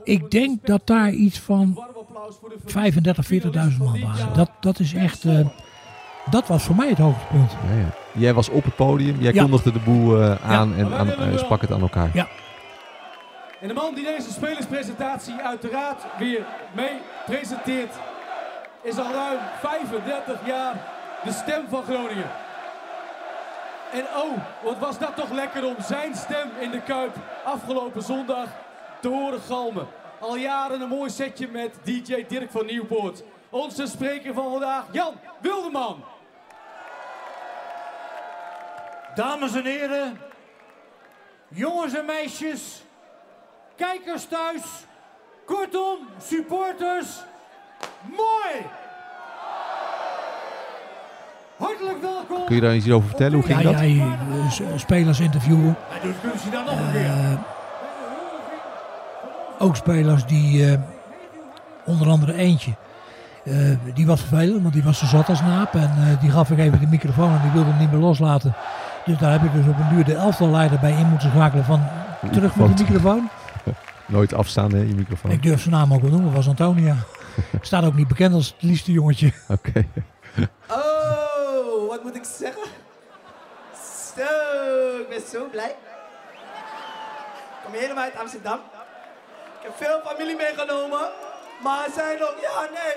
ik 0.03 0.31
denk 0.31 0.65
dat 0.65 0.81
daar 0.87 1.11
iets 1.11 1.39
van 1.39 1.83
35, 2.65 3.31
40.000 3.31 3.77
man 3.77 4.01
waren. 4.01 4.33
Dat, 4.33 4.51
dat 4.59 4.79
is 4.79 4.93
echt... 4.93 5.25
Uh, 5.25 5.47
dat 6.29 6.47
was 6.47 6.63
voor 6.63 6.75
mij 6.75 6.89
het 6.89 6.97
hoogtepunt. 6.97 7.51
Ja, 7.51 7.79
ja. 7.79 7.93
Jij 8.13 8.33
was 8.33 8.49
op 8.49 8.63
het 8.63 8.75
podium, 8.75 9.21
jij 9.21 9.33
kondigde 9.33 9.71
de 9.71 9.79
boel 9.79 10.21
aan 10.43 10.75
en 10.75 10.93
aan, 10.93 11.37
sprak 11.37 11.61
het 11.61 11.71
aan 11.71 11.81
elkaar. 11.81 12.09
Ja. 12.13 12.27
En 13.59 13.67
de 13.67 13.73
man 13.73 13.93
die 13.93 14.05
deze 14.05 14.31
spelerspresentatie 14.31 15.35
uiteraard 15.35 16.03
weer 16.17 16.45
mee 16.73 17.01
presenteert, 17.25 17.93
is 18.81 18.97
al 18.97 19.11
ruim 19.11 19.39
35 19.59 20.45
jaar 20.45 20.73
de 21.23 21.31
stem 21.31 21.67
van 21.67 21.83
Groningen. 21.83 22.31
En 23.91 24.03
oh, 24.03 24.37
wat 24.63 24.77
was 24.77 24.97
dat 24.97 25.15
toch 25.15 25.31
lekker 25.31 25.65
om 25.65 25.75
zijn 25.81 26.15
stem 26.15 26.49
in 26.59 26.71
de 26.71 26.81
Kuip 26.81 27.15
afgelopen 27.43 28.01
zondag 28.01 28.47
te 29.01 29.07
horen 29.07 29.39
galmen. 29.39 29.87
Al 30.19 30.35
jaren 30.35 30.81
een 30.81 30.89
mooi 30.89 31.09
setje 31.09 31.47
met 31.47 31.75
DJ 31.83 32.25
Dirk 32.27 32.51
van 32.51 32.65
Nieuwpoort. 32.65 33.23
Onze 33.49 33.87
spreker 33.87 34.33
van 34.33 34.51
vandaag, 34.51 34.85
Jan 34.91 35.13
Wilderman. 35.39 36.03
Dames 39.15 39.55
en 39.55 39.65
heren, 39.65 40.21
jongens 41.47 41.93
en 41.93 42.05
meisjes, 42.05 42.83
kijkers 43.79 44.25
thuis, 44.25 44.63
kortom, 45.45 45.97
supporters, 46.23 47.07
mooi! 48.01 48.65
Hartelijk 51.57 52.01
welkom. 52.01 52.45
Kun 52.45 52.55
je 52.55 52.61
daar 52.61 52.75
iets 52.75 52.89
over 52.89 53.07
vertellen? 53.07 53.33
Hoe 53.33 53.43
ging 53.43 53.61
ja, 53.61 53.71
dat? 53.71 53.81
Ja, 53.81 54.77
spelers 54.77 55.19
interviewen. 55.19 55.75
Ja, 55.93 55.99
dus 56.01 56.15
kunnen 56.21 56.39
ze 56.39 56.49
dan 56.49 56.65
nog 56.65 56.79
een 56.79 56.91
keer. 56.91 57.05
Uh, 57.05 57.39
ook 59.59 59.75
spelers 59.75 60.25
die, 60.25 60.71
uh, 60.71 60.79
onder 61.85 62.07
andere 62.07 62.33
eentje, 62.33 62.71
uh, 63.43 63.77
die 63.93 64.05
was 64.05 64.19
vervelend, 64.19 64.61
want 64.61 64.73
die 64.73 64.83
was 64.83 64.97
zo 64.97 65.05
zat 65.05 65.29
als 65.29 65.41
naap. 65.41 65.75
En 65.75 66.17
die 66.21 66.31
gaf 66.31 66.51
ik 66.51 66.57
even 66.57 66.79
de 66.79 66.87
microfoon 66.87 67.31
en 67.31 67.41
die 67.41 67.51
wilde 67.51 67.69
hem 67.69 67.79
niet 67.79 67.91
meer 67.91 68.01
loslaten. 68.01 68.53
Dus 69.05 69.17
daar 69.17 69.31
heb 69.31 69.43
ik 69.43 69.53
dus 69.53 69.67
op 69.67 69.79
een 69.79 69.89
duur 69.89 70.05
de 70.05 70.15
elftalleider 70.15 70.79
bij 70.79 70.91
in 70.91 71.09
moeten 71.09 71.29
schakelen 71.29 71.65
van 71.65 71.81
terug 72.31 72.55
met 72.55 72.77
de 72.77 72.83
microfoon. 72.83 73.29
Nooit 74.09 74.33
afstaan, 74.33 74.71
hè, 74.71 74.77
je 74.77 74.95
microfoon. 74.95 75.31
Ik 75.31 75.43
durf 75.43 75.61
zijn 75.61 75.73
naam 75.73 75.93
ook 75.93 76.01
wel 76.01 76.11
noemen, 76.11 76.33
was 76.33 76.47
Antonia. 76.47 76.97
Staat 77.61 77.85
ook 77.85 77.95
niet 77.95 78.07
bekend 78.07 78.33
als 78.33 78.47
het 78.47 78.61
liefste 78.61 78.91
jongetje. 78.91 79.33
Oké. 79.47 79.69
Okay. 79.69 79.87
Oh, 80.67 81.87
wat 81.87 82.03
moet 82.03 82.15
ik 82.15 82.23
zeggen? 82.37 82.63
Zo, 84.15 84.21
ik 85.01 85.09
ben 85.09 85.21
zo 85.31 85.47
blij. 85.51 85.69
Ik 85.69 87.63
kom 87.63 87.73
helemaal 87.73 88.03
uit 88.03 88.17
Amsterdam. 88.17 88.59
Ik 89.59 89.61
heb 89.61 89.73
veel 89.77 90.01
familie 90.05 90.35
meegenomen. 90.35 91.09
Maar 91.63 91.87
zij 91.95 92.17
nog, 92.19 92.33
ja 92.41 92.61
nee. 92.61 92.95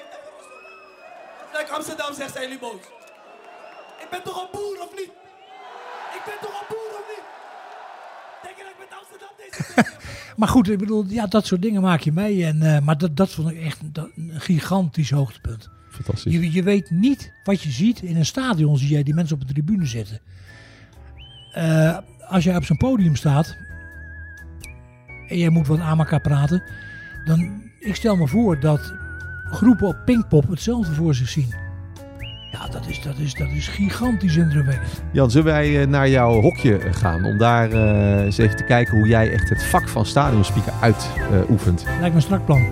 Als 1.53 1.63
ik 1.63 1.71
Amsterdam 1.71 2.15
zeg, 2.15 2.31
zijn 2.31 2.43
jullie 2.43 2.59
boos. 2.59 2.81
Ik 3.99 4.11
ben 4.11 4.23
toch 4.23 4.43
een 4.43 4.49
boer 4.53 4.81
of 4.81 4.91
niet? 4.97 5.11
Ik 6.17 6.23
ben 6.25 6.39
toch 6.41 6.61
een 6.61 6.67
boer 6.69 6.91
of 7.01 7.05
niet? 7.09 7.25
Denk 7.25 7.31
je 7.31 7.31
dat 7.33 7.61
ik 7.61 7.61
met 7.61 7.61
Amsterdam 7.71 8.31
deze... 8.31 8.32
Maar 10.37 10.49
goed, 10.49 10.71
ik 10.71 10.79
bedoel, 10.79 11.05
ja, 11.09 11.27
dat 11.27 11.47
soort 11.47 11.63
dingen 11.63 11.83
maak 11.83 12.01
je 12.01 12.13
mee. 12.13 12.45
En, 12.45 12.57
uh, 12.57 12.81
maar 12.81 12.99
dat, 12.99 13.17
dat 13.17 13.31
vond 13.31 13.51
ik 13.51 13.61
echt 13.61 13.81
een 13.83 14.31
gigantisch 14.41 15.11
hoogtepunt. 15.11 15.69
Fantastisch. 15.91 16.33
Je, 16.33 16.53
je 16.53 16.63
weet 16.63 16.91
niet 16.91 17.33
wat 17.45 17.63
je 17.63 17.71
ziet. 17.71 18.03
In 18.03 18.17
een 18.17 18.27
stadion 18.27 18.79
zie 18.79 18.89
jij 18.89 19.03
die 19.03 19.15
mensen 19.15 19.37
op 19.37 19.47
de 19.47 19.53
tribune 19.53 19.87
zitten. 19.87 20.21
Uh, 21.57 21.99
als 22.29 22.45
jij 22.45 22.57
op 22.57 22.65
zo'n 22.65 22.77
podium 22.77 23.17
staat 23.17 23.57
en 25.29 25.39
jij 25.39 25.49
moet 25.49 25.67
wat 25.67 25.81
aan 25.81 25.99
elkaar 25.99 26.21
praten, 26.21 26.63
dan 27.25 27.63
ik 27.81 27.95
stel 27.95 28.17
me 28.17 28.29
voor 28.29 28.61
dat 28.61 28.95
groepen 29.51 29.87
op 29.87 30.03
Pinkpop 30.05 30.49
hetzelfde 30.49 30.95
voor 30.95 31.15
zich 31.15 31.29
zien. 31.29 31.55
Ja, 32.53 32.69
dat 32.71 32.87
is, 32.87 33.03
dat 33.03 33.19
is, 33.19 33.35
dat 33.35 33.49
is 33.49 33.69
gigantisch 33.69 34.37
indrukwekkend. 34.37 35.03
Jan, 35.13 35.31
zullen 35.31 35.53
wij 35.53 35.87
naar 35.87 36.09
jouw 36.09 36.41
hokje 36.41 36.79
gaan 36.91 37.25
om 37.25 37.39
daar 37.39 37.73
uh, 37.73 38.25
eens 38.25 38.39
even 38.39 38.57
te 38.57 38.65
kijken 38.65 38.99
hoe 38.99 39.09
jij 39.09 39.33
echt 39.33 39.49
het 39.49 39.65
vak 39.65 39.89
van 39.89 40.07
stadionspeaker 40.07 40.73
uitoefent? 40.81 41.83
Uh, 41.83 41.89
Lijkt 41.89 42.09
me 42.09 42.15
een 42.15 42.23
strak 42.23 42.45
plan. 42.45 42.63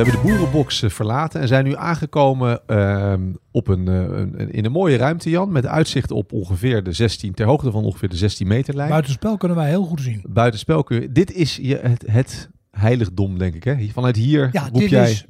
We 0.00 0.10
hebben 0.10 0.24
de 0.24 0.30
boerenbox 0.30 0.82
verlaten 0.86 1.40
en 1.40 1.48
zijn 1.48 1.64
nu 1.64 1.76
aangekomen 1.76 2.60
uh, 2.66 3.14
op 3.50 3.68
een, 3.68 3.86
een, 3.86 4.52
in 4.52 4.64
een 4.64 4.72
mooie 4.72 4.96
ruimte, 4.96 5.30
Jan. 5.30 5.52
Met 5.52 5.66
uitzicht 5.66 6.10
op 6.10 6.32
ongeveer 6.32 6.82
de 6.82 6.92
16, 6.92 7.34
ter 7.34 7.46
hoogte 7.46 7.70
van 7.70 7.84
ongeveer 7.84 8.08
de 8.08 8.16
16 8.16 8.46
meter 8.46 8.74
lijn. 8.74 8.88
Buitenspel 8.88 9.36
kunnen 9.36 9.56
wij 9.56 9.68
heel 9.68 9.84
goed 9.84 10.00
zien. 10.00 10.24
Buitenspel 10.28 10.82
kun 10.82 11.00
je. 11.00 11.12
Dit 11.12 11.32
is 11.32 11.56
je, 11.56 11.76
het, 11.76 12.04
het 12.06 12.50
heiligdom, 12.70 13.38
denk 13.38 13.54
ik. 13.54 13.64
Hè? 13.64 13.88
Vanuit 13.92 14.16
hier 14.16 14.48
ja, 14.52 14.62
roep 14.62 14.80
dit 14.80 14.90
jij. 14.90 15.10
Is, 15.10 15.26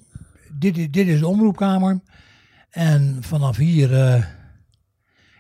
dit, 0.58 0.92
dit 0.92 1.06
is 1.06 1.20
de 1.20 1.26
omroepkamer. 1.26 2.00
En 2.70 3.18
vanaf 3.20 3.56
hier 3.56 3.92
uh, 3.92 4.24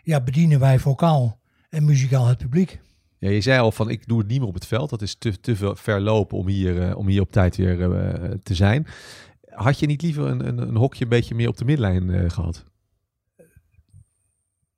ja, 0.02 0.20
bedienen 0.20 0.60
wij 0.60 0.78
vocaal 0.78 1.40
en 1.68 1.84
muzikaal 1.84 2.26
het 2.26 2.38
publiek. 2.38 2.80
Ja, 3.20 3.30
je 3.30 3.40
zei 3.40 3.60
al 3.60 3.72
van 3.72 3.90
ik 3.90 4.06
doe 4.06 4.18
het 4.18 4.28
niet 4.28 4.38
meer 4.38 4.48
op 4.48 4.54
het 4.54 4.66
veld. 4.66 4.90
Dat 4.90 5.02
is 5.02 5.14
te, 5.14 5.40
te 5.40 5.74
ver 5.74 6.00
lopen 6.00 6.38
om 6.38 6.46
hier, 6.46 6.88
uh, 6.88 6.96
om 6.96 7.06
hier 7.08 7.20
op 7.20 7.32
tijd 7.32 7.56
weer 7.56 7.78
uh, 7.78 8.30
te 8.42 8.54
zijn. 8.54 8.86
Had 9.48 9.78
je 9.78 9.86
niet 9.86 10.02
liever 10.02 10.26
een, 10.26 10.46
een, 10.46 10.58
een, 10.58 10.76
hokje 10.76 11.04
een 11.04 11.10
beetje 11.10 11.34
meer 11.34 11.48
op 11.48 11.56
de 11.56 11.64
midlijn 11.64 12.08
uh, 12.08 12.30
gehad? 12.30 12.64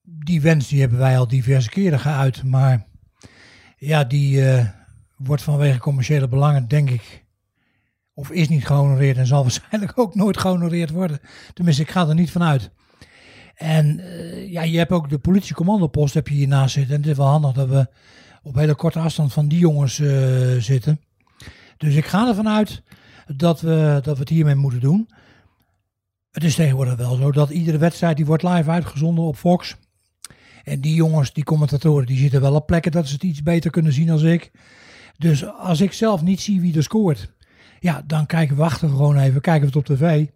Die 0.02 0.40
wens 0.40 0.68
die 0.68 0.80
hebben 0.80 0.98
wij 0.98 1.18
al 1.18 1.28
diverse 1.28 1.68
keren 1.68 2.00
geuit. 2.00 2.42
Maar 2.44 2.86
ja, 3.76 4.04
die 4.04 4.44
wordt 5.16 5.42
vanwege 5.42 5.78
commerciële 5.78 6.28
belangen, 6.28 6.68
denk 6.68 6.90
ik, 6.90 7.24
of 8.14 8.30
is 8.30 8.48
niet 8.48 8.66
gehonoreerd 8.66 9.16
en 9.16 9.26
zal 9.26 9.42
waarschijnlijk 9.48 9.98
ook 9.98 10.14
nooit 10.14 10.38
gehonoreerd 10.38 10.90
worden. 10.90 11.20
Tenminste, 11.54 11.82
ik 11.82 11.90
ga 11.90 12.08
er 12.08 12.14
niet 12.14 12.30
van 12.30 12.42
uit. 12.42 12.70
En 13.54 14.00
ja, 14.48 14.62
je 14.62 14.78
hebt 14.78 14.92
ook 14.92 15.08
de 15.08 15.18
politiecommandopost 15.18 16.14
heb 16.14 16.28
je 16.28 16.34
hiernaast 16.34 16.74
zitten. 16.74 16.94
En 16.94 17.00
het 17.00 17.10
is 17.10 17.16
wel 17.16 17.26
handig 17.26 17.52
dat 17.52 17.68
we 17.68 17.88
op 18.42 18.54
hele 18.54 18.74
korte 18.74 18.98
afstand 18.98 19.32
van 19.32 19.48
die 19.48 19.58
jongens 19.58 19.98
uh, 19.98 20.60
zitten. 20.60 21.00
Dus 21.76 21.94
ik 21.94 22.06
ga 22.06 22.28
ervan 22.28 22.48
uit 22.48 22.82
dat 23.36 23.60
we, 23.60 24.00
dat 24.02 24.14
we 24.14 24.20
het 24.20 24.28
hiermee 24.28 24.54
moeten 24.54 24.80
doen. 24.80 25.08
Het 26.30 26.44
is 26.44 26.54
tegenwoordig 26.54 26.96
wel 26.96 27.14
zo 27.14 27.32
dat 27.32 27.50
iedere 27.50 27.78
wedstrijd 27.78 28.16
die 28.16 28.26
wordt 28.26 28.42
live 28.42 28.70
uitgezonden 28.70 29.24
op 29.24 29.36
Fox. 29.36 29.76
En 30.64 30.80
die 30.80 30.94
jongens, 30.94 31.32
die 31.32 31.44
commentatoren, 31.44 32.06
die 32.06 32.18
zitten 32.18 32.40
wel 32.40 32.54
op 32.54 32.66
plekken 32.66 32.92
dat 32.92 33.06
ze 33.06 33.12
het 33.12 33.22
iets 33.22 33.42
beter 33.42 33.70
kunnen 33.70 33.92
zien 33.92 34.10
als 34.10 34.22
ik. 34.22 34.50
Dus 35.18 35.46
als 35.46 35.80
ik 35.80 35.92
zelf 35.92 36.22
niet 36.22 36.40
zie 36.40 36.60
wie 36.60 36.76
er 36.76 36.82
scoort, 36.82 37.32
ja, 37.80 38.02
dan 38.06 38.26
kijken 38.26 38.56
we 38.56 38.62
achter 38.62 38.88
gewoon 38.88 39.16
even, 39.16 39.40
kijken 39.40 39.72
we 39.72 39.78
het 39.78 39.90
op 39.90 39.96
tv. 39.96 40.26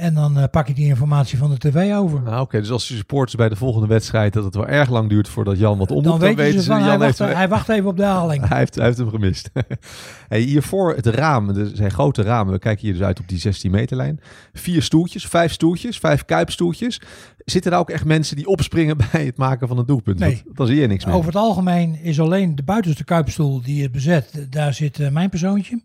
En 0.00 0.14
dan 0.14 0.38
uh, 0.38 0.44
pak 0.50 0.68
ik 0.68 0.76
die 0.76 0.86
informatie 0.86 1.38
van 1.38 1.50
de 1.50 1.58
tv 1.58 1.94
over. 1.94 2.22
Nou, 2.22 2.40
Oké, 2.40 2.60
dus 2.60 2.70
als 2.70 2.88
je 2.88 2.96
supporters 2.96 3.36
bij 3.36 3.48
de 3.48 3.56
volgende 3.56 3.86
wedstrijd 3.86 4.32
dat 4.32 4.44
het 4.44 4.54
wel 4.54 4.66
erg 4.66 4.90
lang 4.90 5.08
duurt 5.08 5.28
voordat 5.28 5.58
Jan 5.58 5.78
wat 5.78 5.90
om 5.90 6.02
dan, 6.02 6.12
dan, 6.12 6.20
dan 6.20 6.36
weten 6.36 6.62
ze, 6.62 6.70
van, 6.70 6.78
Jan 6.78 6.88
hij, 6.88 7.06
heeft, 7.06 7.18
wacht, 7.18 7.34
hij 7.34 7.48
wacht 7.48 7.68
even 7.68 7.88
op 7.88 7.96
de 7.96 8.04
haling. 8.04 8.44
hij, 8.48 8.58
heeft, 8.58 8.74
hij 8.74 8.84
heeft 8.84 8.98
hem 8.98 9.08
gemist. 9.08 9.50
hey, 10.28 10.40
hiervoor 10.40 10.94
het 10.94 11.06
raam, 11.06 11.48
er 11.48 11.70
zijn 11.74 11.90
grote 11.90 12.22
ramen. 12.22 12.52
We 12.52 12.58
kijken 12.58 12.84
hier 12.84 12.92
dus 12.92 13.02
uit 13.02 13.20
op 13.20 13.28
die 13.28 13.38
16 13.38 13.70
meterlijn. 13.70 14.20
Vier 14.52 14.82
stoeltjes, 14.82 15.26
vijf 15.26 15.52
stoeltjes, 15.52 15.98
vijf 15.98 16.24
kuipstoeltjes. 16.24 17.00
Zitten 17.44 17.72
er 17.72 17.78
ook 17.78 17.90
echt 17.90 18.04
mensen 18.04 18.36
die 18.36 18.46
opspringen 18.46 18.96
bij 19.12 19.24
het 19.24 19.36
maken 19.36 19.68
van 19.68 19.76
het 19.76 19.86
doelpunt? 19.88 20.18
Nee. 20.18 20.42
Want 20.44 20.56
Dan 20.56 20.66
zie 20.66 20.80
je 20.80 20.86
niks 20.86 21.04
meer. 21.04 21.14
Over 21.14 21.26
het 21.26 21.40
algemeen 21.40 22.02
is 22.02 22.20
alleen 22.20 22.54
de 22.56 22.62
buitenste 22.62 23.04
kuipstoel 23.04 23.62
die 23.62 23.82
is 23.82 23.90
bezet. 23.90 24.46
Daar 24.50 24.74
zit 24.74 25.00
eh, 25.00 25.10
mijn 25.10 25.30
persoontje. 25.30 25.80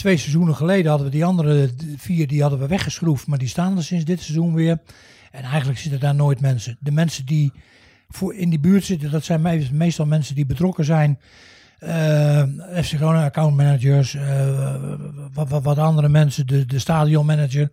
Twee 0.00 0.16
seizoenen 0.16 0.56
geleden 0.56 0.88
hadden 0.90 1.06
we 1.06 1.12
die 1.12 1.24
andere 1.24 1.70
vier 1.96 2.26
die 2.26 2.40
hadden 2.40 2.58
we 2.58 2.66
weggeschroefd. 2.66 3.26
Maar 3.26 3.38
die 3.38 3.48
staan 3.48 3.76
er 3.76 3.84
sinds 3.84 4.04
dit 4.04 4.20
seizoen 4.20 4.54
weer. 4.54 4.78
En 5.30 5.42
eigenlijk 5.42 5.78
zitten 5.78 6.00
daar 6.00 6.14
nooit 6.14 6.40
mensen. 6.40 6.76
De 6.80 6.90
mensen 6.90 7.26
die 7.26 7.52
voor 8.08 8.34
in 8.34 8.50
die 8.50 8.60
buurt 8.60 8.84
zitten, 8.84 9.10
dat 9.10 9.24
zijn 9.24 9.40
me- 9.42 9.68
meestal 9.72 10.06
mensen 10.06 10.34
die 10.34 10.46
betrokken 10.46 10.84
zijn. 10.84 11.18
Eh 11.78 12.42
FC 12.82 12.92
Groningen 12.96 13.24
accountmanagers, 13.24 14.14
eh 14.14 14.94
wat, 15.32 15.48
wat, 15.48 15.62
wat 15.62 15.78
andere 15.78 16.08
mensen, 16.08 16.46
de, 16.46 16.66
de 16.66 16.78
stadionmanager. 16.78 17.70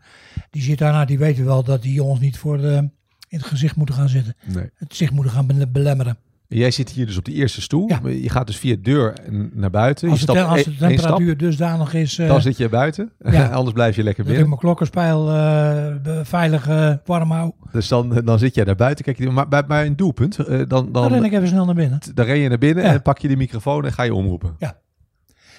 Die 0.49 0.61
zit 0.61 0.77
daarna, 0.77 1.05
die 1.05 1.17
weten 1.17 1.45
wel 1.45 1.63
dat 1.63 1.81
die 1.81 1.93
jongens 1.93 2.19
niet 2.19 2.37
voor 2.37 2.63
eh, 2.63 2.77
in 2.77 3.37
het 3.37 3.45
gezicht 3.45 3.75
moeten 3.75 3.95
gaan 3.95 4.09
zitten. 4.09 4.35
Nee. 4.45 4.69
Het 4.75 4.95
zich 4.95 5.11
moeten 5.11 5.33
gaan 5.33 5.47
bele- 5.47 5.67
belemmeren. 5.67 6.17
Jij 6.49 6.71
zit 6.71 6.89
hier 6.89 7.05
dus 7.05 7.17
op 7.17 7.25
de 7.25 7.31
eerste 7.33 7.61
stoel. 7.61 7.89
Ja. 7.89 8.09
Je 8.09 8.29
gaat 8.29 8.47
dus 8.47 8.57
via 8.57 8.75
de 8.75 8.81
deur 8.81 9.13
en 9.13 9.51
naar 9.53 9.69
buiten. 9.69 10.09
Als, 10.09 10.19
je 10.19 10.25
de, 10.25 10.43
als 10.43 10.63
de 10.63 10.71
stap, 10.73 10.89
temperatuur 10.89 11.37
dusdanig 11.37 11.93
is, 11.93 12.17
eh 12.17 12.27
dan 12.27 12.41
zit 12.41 12.57
je 12.57 12.69
buiten. 12.69 13.11
Ja. 13.19 13.47
Anders 13.57 13.73
blijf 13.73 13.95
je 13.95 14.03
lekker 14.03 14.23
dat 14.23 14.33
ik 14.33 14.39
binnen. 14.39 14.47
mijn 14.47 14.59
klokkenspijl 14.59 15.27
eh, 15.29 16.01
be- 16.03 16.25
veilig 16.25 16.67
eh, 16.67 16.93
warm 17.05 17.31
hou. 17.31 17.51
Dus 17.71 17.87
dan, 17.87 18.21
dan 18.25 18.39
zit 18.39 18.55
jij 18.55 18.63
daar 18.63 18.75
buiten. 18.75 19.05
Kijk, 19.05 19.17
je- 19.17 19.29
maar 19.29 19.47
bij, 19.47 19.65
bij 19.65 19.85
een 19.85 19.95
doelpunt, 19.95 20.39
eh, 20.39 20.45
dan, 20.47 20.67
Dan, 20.67 20.91
dan, 20.91 21.07
ren 21.07 21.23
ik 21.23 21.31
even 21.33 21.47
snel 21.47 21.65
naar 21.65 21.75
binnen. 21.75 21.99
dan 22.13 22.25
ren 22.25 22.37
je 22.37 22.49
naar 22.49 22.57
binnen 22.57 22.83
Ja. 22.83 22.91
en 22.91 23.01
pak 23.01 23.17
je 23.17 23.27
de 23.27 23.35
microfoon 23.35 23.85
en 23.85 23.93
ga 23.93 24.03
je 24.03 24.13
omroepen. 24.13 24.55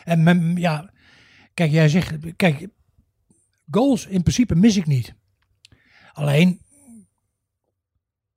En 0.04 0.22
men- 0.22 0.56
ja, 0.56 0.90
kijk, 1.54 1.70
jij 1.70 1.88
zegt, 1.88 2.14
kijk, 2.36 2.66
goals 3.70 4.06
in 4.06 4.22
principe 4.22 4.54
mis 4.54 4.76
ik 4.76 4.86
niet. 4.86 5.14
Alleen, 6.12 6.60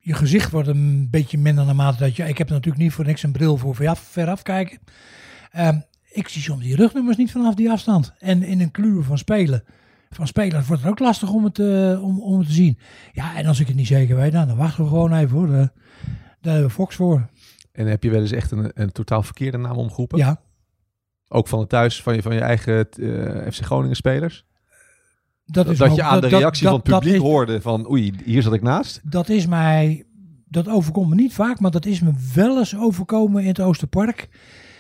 je 0.01 0.13
gezicht 0.13 0.51
wordt 0.51 0.67
een 0.67 1.09
beetje 1.09 1.37
minder 1.37 1.65
naarmate 1.65 1.97
dat 1.97 2.15
je, 2.15 2.27
ik 2.27 2.37
heb 2.37 2.49
natuurlijk 2.49 2.83
niet 2.83 2.91
voor 2.91 3.05
niks 3.05 3.23
een 3.23 3.31
bril 3.31 3.57
voor 3.57 3.75
veraf, 3.75 3.99
veraf 3.99 4.41
kijken. 4.41 4.79
Ehm, 5.51 5.79
ik 6.11 6.27
zie 6.27 6.41
soms 6.41 6.63
die 6.63 6.75
rugnummers 6.75 7.17
niet 7.17 7.31
vanaf 7.31 7.55
die 7.55 7.71
afstand. 7.71 8.13
En 8.19 8.43
in 8.43 8.61
een 8.61 8.71
kluur 8.71 9.03
van 9.03 9.17
spelen, 9.17 9.63
van 10.09 10.27
spelers 10.27 10.67
wordt 10.67 10.81
het 10.81 10.91
ook 10.91 10.99
lastig 10.99 11.31
om 11.31 11.43
het, 11.43 11.59
eh, 11.59 12.03
om, 12.03 12.21
om 12.21 12.37
het 12.37 12.47
te 12.47 12.53
zien. 12.53 12.77
Ja, 13.11 13.35
en 13.35 13.45
als 13.45 13.59
ik 13.59 13.67
het 13.67 13.75
niet 13.75 13.87
zeker 13.87 14.15
weet, 14.15 14.31
nou, 14.31 14.47
dan 14.47 14.57
wachten 14.57 14.83
we 14.83 14.89
gewoon 14.89 15.13
even 15.13 15.37
hoor. 15.37 15.47
Daar, 15.47 15.71
daar 16.41 16.53
hebben 16.53 16.63
we 16.63 16.69
Fox 16.69 16.95
voor. 16.95 17.29
En 17.71 17.87
heb 17.87 18.03
je 18.03 18.09
wel 18.09 18.21
eens 18.21 18.31
echt 18.31 18.51
een, 18.51 18.71
een 18.73 18.91
totaal 18.91 19.23
verkeerde 19.23 19.57
naam 19.57 19.77
omgeroepen? 19.77 20.17
Ja, 20.17 20.41
Ook 21.27 21.47
van 21.47 21.59
het 21.59 21.69
thuis, 21.69 22.01
van 22.01 22.15
je, 22.15 22.21
van 22.21 22.33
je 22.33 22.41
eigen 22.41 22.89
eh, 22.89 23.51
FC 23.51 23.65
Groningen 23.65 23.95
spelers? 23.95 24.45
Dat 25.51 25.63
Dat, 25.65 25.73
is 25.73 25.79
dat 25.79 25.89
ook- 25.89 25.95
je 25.95 26.03
aan 26.03 26.21
de 26.21 26.27
reactie 26.27 26.63
dat- 26.63 26.71
van 26.71 26.81
het 26.83 26.99
publiek 26.99 27.13
is- 27.21 27.27
hoorde 27.27 27.61
van 27.61 27.89
oei, 27.91 28.13
hier 28.25 28.41
zat 28.41 28.53
ik 28.53 28.61
naast. 28.61 28.99
dat 29.03 29.29
is 29.29 29.45
mij, 29.47 30.03
dat 30.47 30.67
overkomt 30.69 31.09
me 31.09 31.15
niet 31.15 31.33
vaak, 31.33 31.59
maar 31.59 31.71
dat 31.71 31.85
is 31.85 31.99
me 31.99 32.11
wel 32.33 32.57
eens 32.57 32.77
overkomen 32.77 33.41
in 33.41 33.47
het 33.47 33.59
Oosterpark. 33.59 34.29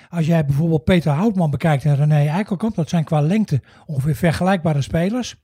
Als 0.09 0.25
jij 0.25 0.45
bijvoorbeeld 0.45 0.83
Peter 0.83 1.11
Houtman 1.11 1.49
bekijkt 1.51 1.85
en 1.85 1.95
René 1.95 2.27
Eikelkamp, 2.27 2.75
dat 2.75 2.89
zijn 2.89 3.03
qua 3.03 3.21
lengte 3.21 3.61
ongeveer 3.85 4.15
vergelijkbare 4.15 4.81
spelers. 4.81 5.35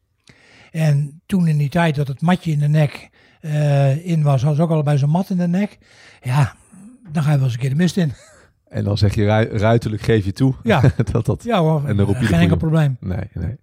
En 0.71 1.21
toen 1.25 1.47
in 1.47 1.57
die 1.57 1.69
tijd 1.69 1.95
dat 1.95 2.07
het 2.07 2.21
matje 2.21 2.51
in 2.51 2.59
de 2.59 2.67
nek 2.67 3.09
eh, 3.41 4.05
in 4.05 4.23
was, 4.23 4.39
hadden 4.41 4.55
ze 4.55 4.61
ook 4.63 4.71
allebei 4.71 4.97
zo'n 4.97 5.09
mat 5.09 5.30
in 5.30 5.38
de 5.38 5.47
nek. 5.47 5.78
Ja, 6.21 6.55
dan 7.11 7.23
ga 7.23 7.30
je 7.32 7.36
wel 7.36 7.45
eens 7.45 7.53
een 7.53 7.59
keer 7.59 7.69
de 7.69 7.75
mist 7.75 7.97
in. 7.97 8.11
En 8.70 8.84
dan 8.84 8.97
zeg 8.97 9.15
je 9.15 9.24
ru- 9.24 9.57
ruiterlijk 9.57 10.01
geef 10.01 10.26
je 10.26 10.34
toe 10.34 10.53
Ja. 10.63 10.82
dat 11.11 11.26
dat... 11.26 11.43
Ja 11.43 11.59
hoor, 11.59 11.86
En 11.86 11.97
dan 11.97 12.05
roep 12.05 12.18
je 12.18 12.26
geen 12.26 12.39
enkel 12.39 12.57
probleem. 12.57 12.97
Nee, 12.99 13.30
nee. 13.34 13.55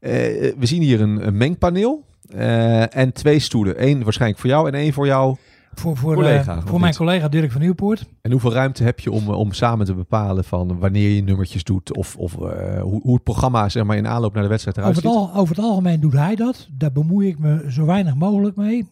Eh, 0.00 0.52
we 0.58 0.66
zien 0.66 0.82
hier 0.82 1.00
een, 1.00 1.26
een 1.26 1.36
mengpaneel 1.36 2.04
eh, 2.28 2.96
en 2.96 3.12
twee 3.12 3.38
stoelen. 3.38 3.86
Eén 3.88 4.02
waarschijnlijk 4.04 4.40
voor 4.40 4.50
jou 4.50 4.68
en 4.68 4.74
één 4.74 4.92
voor 4.92 5.06
jou. 5.06 5.36
Voor, 5.74 5.96
voor, 5.96 6.14
Collega, 6.14 6.52
eh, 6.52 6.58
of 6.58 6.64
voor 6.70 6.80
mijn 6.80 6.94
collega 6.94 7.28
Dirk 7.28 7.52
van 7.52 7.60
Nieuwpoort. 7.60 8.06
En 8.22 8.30
hoeveel 8.30 8.52
ruimte 8.52 8.84
heb 8.84 9.00
je 9.00 9.10
om, 9.10 9.28
om 9.28 9.52
samen 9.52 9.86
te 9.86 9.94
bepalen 9.94 10.44
van 10.44 10.78
wanneer 10.78 11.10
je 11.10 11.22
nummertjes 11.22 11.64
doet 11.64 11.96
of, 11.96 12.16
of 12.16 12.32
hoe, 12.34 13.00
hoe 13.02 13.14
het 13.14 13.22
programma 13.22 13.68
zeg 13.68 13.84
maar, 13.84 13.96
in 13.96 14.06
aanloop 14.06 14.34
naar 14.34 14.42
de 14.42 14.48
wedstrijd 14.48 14.76
eruit 14.76 14.96
Over 14.96 15.08
het, 15.08 15.18
ziet? 15.18 15.28
al, 15.34 15.40
over 15.40 15.56
het 15.56 15.64
algemeen 15.64 16.00
doet 16.00 16.12
hij 16.12 16.34
dat. 16.34 16.68
Daar 16.72 16.92
bemoei 16.92 17.28
ik 17.28 17.38
me 17.38 17.64
zo 17.68 17.84
weinig 17.86 18.14
mogelijk 18.14 18.56
mee. 18.56 18.88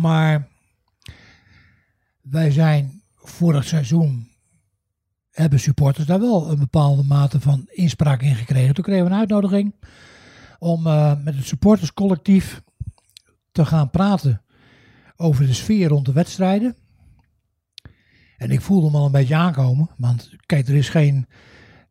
Maar 0.00 0.48
wij 2.20 2.50
zijn 2.50 3.01
vorig 3.22 3.64
seizoen 3.64 4.30
hebben 5.30 5.60
supporters 5.60 6.06
daar 6.06 6.20
wel 6.20 6.50
een 6.50 6.58
bepaalde 6.58 7.02
mate 7.02 7.40
van 7.40 7.68
inspraak 7.70 8.22
in 8.22 8.34
gekregen. 8.34 8.74
Toen 8.74 8.84
kregen 8.84 9.04
we 9.04 9.10
een 9.10 9.18
uitnodiging 9.18 9.74
om 10.58 10.86
eh, 10.86 11.22
met 11.24 11.34
het 11.34 11.46
supporterscollectief 11.46 12.62
te 13.52 13.64
gaan 13.64 13.90
praten 13.90 14.42
over 15.16 15.46
de 15.46 15.54
sfeer 15.54 15.88
rond 15.88 16.06
de 16.06 16.12
wedstrijden. 16.12 16.76
En 18.36 18.50
ik 18.50 18.60
voelde 18.60 18.86
hem 18.86 18.96
al 18.96 19.06
een 19.06 19.12
beetje 19.12 19.36
aankomen. 19.36 19.90
Want 19.96 20.30
kijk, 20.46 20.68
er 20.68 20.74
is 20.74 20.88
geen 20.88 21.26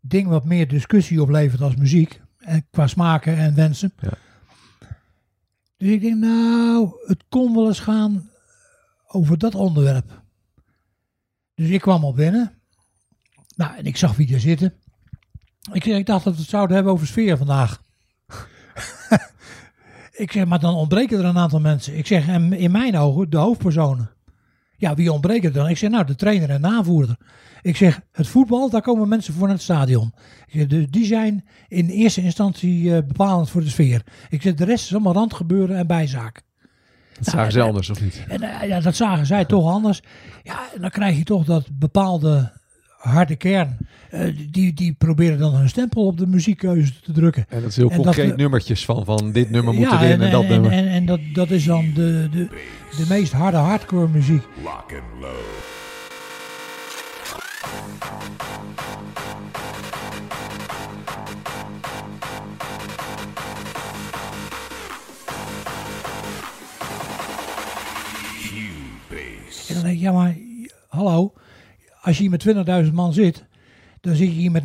ding 0.01 0.27
wat 0.27 0.45
meer 0.45 0.67
discussie 0.67 1.21
oplevert 1.21 1.61
als 1.61 1.75
muziek. 1.75 2.21
En 2.38 2.65
qua 2.71 2.88
smaken 2.88 3.38
en 3.38 3.55
wensen. 3.55 3.93
Ja. 3.99 4.13
Dus 5.77 5.89
ik 5.89 6.01
denk, 6.01 6.15
nou, 6.15 6.91
het 7.05 7.23
kon 7.29 7.55
wel 7.55 7.67
eens 7.67 7.79
gaan 7.79 8.29
over 9.07 9.38
dat 9.38 9.55
onderwerp. 9.55 10.21
Dus 11.62 11.70
ik 11.70 11.82
kwam 11.82 12.03
al 12.03 12.14
binnen. 12.14 12.51
Nou, 13.55 13.76
en 13.78 13.86
ik 13.86 13.97
zag 13.97 14.16
wie 14.16 14.34
er 14.34 14.39
zitten. 14.39 14.74
Ik, 15.72 15.84
zeg, 15.84 15.97
ik 15.97 16.05
dacht 16.05 16.24
dat 16.24 16.34
we 16.34 16.39
het 16.39 16.49
zouden 16.49 16.76
hebben 16.76 16.93
over 16.93 17.07
sfeer 17.07 17.38
vandaag. 17.38 17.82
ik 20.24 20.32
zeg, 20.32 20.45
maar 20.45 20.59
dan 20.59 20.76
ontbreken 20.76 21.20
er 21.20 21.26
een 21.26 21.38
aantal 21.38 21.59
mensen. 21.59 21.97
Ik 21.97 22.07
zeg, 22.07 22.28
en 22.28 22.53
in 22.53 22.72
mijn 22.72 22.97
ogen 22.97 23.30
de 23.30 23.38
hoofdpersonen. 23.38 24.12
Ja, 24.78 24.95
wie 24.95 25.12
ontbreken 25.12 25.49
er 25.49 25.55
dan? 25.55 25.70
Ik 25.70 25.78
zeg, 25.78 25.89
nou, 25.89 26.05
de 26.05 26.16
trainer 26.16 26.49
en 26.49 26.62
de 26.62 26.68
aanvoerder. 26.68 27.18
Ik 27.62 27.78
zeg, 27.78 28.01
het 28.12 28.28
voetbal, 28.28 28.70
daar 28.70 28.82
komen 28.82 29.07
mensen 29.07 29.34
voor 29.34 29.47
naar 29.47 29.55
het 29.55 29.64
stadion. 29.64 30.14
Dus 30.68 30.89
die 30.89 31.05
zijn 31.05 31.45
in 31.68 31.89
eerste 31.89 32.22
instantie 32.22 32.95
eh, 32.95 33.07
bepalend 33.07 33.49
voor 33.49 33.62
de 33.62 33.70
sfeer. 33.70 34.05
Ik 34.30 34.41
zeg, 34.41 34.53
de 34.53 34.66
rest 34.66 34.86
is 34.86 34.93
allemaal 34.93 35.14
randgebeuren 35.14 35.78
en 35.78 35.88
bijzaak. 35.88 36.43
Dat 37.24 37.34
zagen 37.34 37.51
ze 37.51 37.61
anders 37.61 37.89
of 37.89 38.01
niet? 38.01 38.24
En 38.28 38.41
eh, 38.41 38.67
ja, 38.67 38.80
dat 38.80 38.95
zagen 38.95 39.26
zij 39.26 39.45
toch 39.45 39.72
anders. 39.72 40.01
Ja, 40.43 40.59
en 40.76 40.82
dan 40.82 40.89
krijg 40.89 41.17
je 41.17 41.24
toch 41.24 41.45
dat 41.45 41.67
bepaalde 41.72 42.51
harde 42.97 43.36
kern, 43.36 43.78
eh, 44.09 44.36
die, 44.51 44.74
die 44.74 44.93
proberen 44.93 45.39
dan 45.39 45.55
hun 45.55 45.69
stempel 45.69 46.05
op 46.05 46.17
de 46.17 46.28
muziekkeuze 46.28 46.99
te 46.99 47.11
drukken. 47.11 47.45
En 47.49 47.61
dat 47.61 47.69
is 47.69 47.76
heel 47.76 47.89
En 47.89 48.01
concreet 48.01 48.36
nummertjes 48.36 48.86
van, 48.86 49.05
van 49.05 49.32
dit 49.32 49.49
nummer 49.49 49.74
moet 49.74 49.89
ja, 49.89 50.01
erin 50.01 50.11
en, 50.11 50.22
en, 50.22 50.32
dat 50.32 50.43
en, 50.43 50.49
nummer. 50.49 50.72
En, 50.72 50.88
en 50.88 51.05
dat, 51.05 51.19
dat 51.34 51.49
is 51.49 51.63
dan 51.65 51.91
de, 51.93 52.28
de, 52.32 52.47
de 52.97 53.05
meest 53.09 53.32
harde 53.32 53.57
hardcore 53.57 54.07
muziek. 54.07 54.43
Lock 54.63 54.93
and 54.93 55.22
load. 55.22 55.69
En 69.76 69.78
dan 69.78 69.84
denk 69.84 69.95
ik, 69.95 70.01
ja 70.01 70.11
maar, 70.11 70.36
hallo, 70.88 71.34
als 72.01 72.17
je 72.17 72.22
hier 72.30 72.32
met 72.65 72.86
20.000 72.88 72.93
man 72.93 73.13
zit, 73.13 73.45
dan 74.01 74.15
zit 74.15 74.28
je 74.28 74.34
hier 74.39 74.51
met 74.51 74.63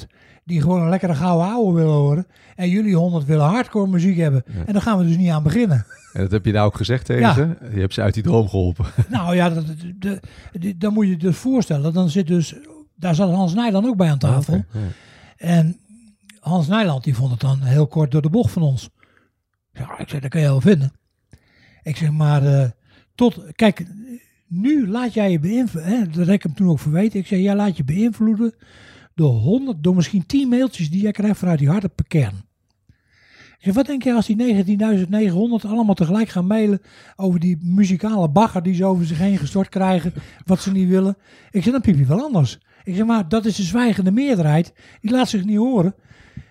19.900 0.00 0.06
die 0.44 0.60
gewoon 0.60 0.82
een 0.82 0.88
lekkere 0.88 1.14
gouden 1.14 1.46
ouwe 1.48 1.74
willen 1.74 1.92
horen. 1.92 2.26
En 2.56 2.68
jullie 2.68 2.96
100 2.96 3.24
willen 3.24 3.44
hardcore 3.46 3.86
muziek 3.90 4.16
hebben. 4.16 4.44
En 4.66 4.72
daar 4.72 4.82
gaan 4.82 4.98
we 4.98 5.04
dus 5.06 5.16
niet 5.16 5.30
aan 5.30 5.42
beginnen. 5.42 5.86
En 6.12 6.20
dat 6.22 6.30
heb 6.30 6.44
je 6.44 6.52
nou 6.52 6.66
ook 6.66 6.76
gezegd 6.76 7.06
tegen 7.06 7.22
Ja. 7.22 7.34
ze. 7.34 7.56
Je 7.74 7.80
hebt 7.80 7.94
ze 7.94 8.02
uit 8.02 8.14
die 8.14 8.22
droom 8.22 8.48
geholpen. 8.48 8.84
nou 9.08 9.34
ja, 9.34 9.50
dat, 9.50 9.66
de, 9.98 10.20
de- 10.52 10.76
dan 10.76 10.92
moet 10.92 11.04
je 11.04 11.10
je 11.10 11.16
dus 11.16 11.36
voorstellen. 11.36 11.92
Dan 11.92 12.10
zit 12.10 12.26
dus, 12.26 12.54
daar 12.96 13.14
zat 13.14 13.30
Hans 13.34 13.54
Nijland 13.54 13.86
ook 13.86 13.96
bij 13.96 14.10
aan 14.10 14.18
tafel. 14.18 14.54
Ja. 14.72 14.80
En 15.36 15.78
Hans 16.40 16.68
Nijland 16.68 17.04
die 17.04 17.14
vond 17.14 17.30
het 17.30 17.40
dan 17.40 17.60
heel 17.62 17.86
kort 17.86 18.10
door 18.10 18.22
de 18.22 18.30
bocht 18.30 18.52
van 18.52 18.62
ons. 18.62 18.88
Ja, 19.72 19.98
ik 19.98 20.08
zeg, 20.08 20.20
dat 20.20 20.30
kan 20.30 20.40
je 20.40 20.46
wel 20.46 20.60
vinden. 20.60 20.92
Ik 21.82 21.96
zeg, 21.96 22.10
maar 22.10 22.42
eh, 22.46 22.68
tot, 23.14 23.40
kijk, 23.52 23.86
nu 24.46 24.88
laat 24.88 25.14
jij 25.14 25.30
je 25.30 25.38
beïnvloeden. 25.38 26.12
Dat 26.12 26.26
heb 26.26 26.34
ik 26.34 26.42
hem 26.42 26.54
toen 26.54 26.68
ook 26.68 26.78
verweten. 26.78 27.18
Ik 27.18 27.26
zeg, 27.26 27.38
jij 27.38 27.54
laat 27.54 27.76
je 27.76 27.84
beïnvloeden 27.84 28.54
door 29.14 29.32
honderd, 29.32 29.82
door 29.82 29.94
misschien 29.94 30.26
tien 30.26 30.48
mailtjes 30.48 30.90
die 30.90 31.02
jij 31.02 31.12
krijgt 31.12 31.38
vanuit 31.38 31.58
die 31.58 31.68
harde 31.68 31.90
kern. 32.08 32.42
Ik 33.58 33.70
Ik 33.70 33.70
zeg, 33.70 33.74
wat 33.74 33.86
denk 33.86 34.02
je 34.02 34.14
als 34.14 34.26
die 34.26 34.64
19.900 34.64 35.68
allemaal 35.68 35.94
tegelijk 35.94 36.28
gaan 36.28 36.46
mailen 36.46 36.80
over 37.16 37.40
die 37.40 37.58
muzikale 37.60 38.28
bagger 38.28 38.62
die 38.62 38.74
ze 38.74 38.84
over 38.84 39.06
zich 39.06 39.18
heen 39.18 39.38
gestort 39.38 39.68
krijgen, 39.68 40.12
wat 40.44 40.60
ze 40.60 40.72
niet 40.72 40.88
willen? 40.88 41.16
Ik 41.50 41.62
zeg, 41.62 41.72
dan 41.72 41.80
piep 41.80 41.98
je 41.98 42.06
wel 42.06 42.22
anders. 42.22 42.58
Ik 42.84 42.94
zeg, 42.94 43.06
maar 43.06 43.28
dat 43.28 43.44
is 43.44 43.56
de 43.56 43.62
zwijgende 43.62 44.10
meerderheid, 44.10 44.72
die 45.00 45.10
laat 45.10 45.28
zich 45.28 45.44
niet 45.44 45.56
horen. 45.56 45.94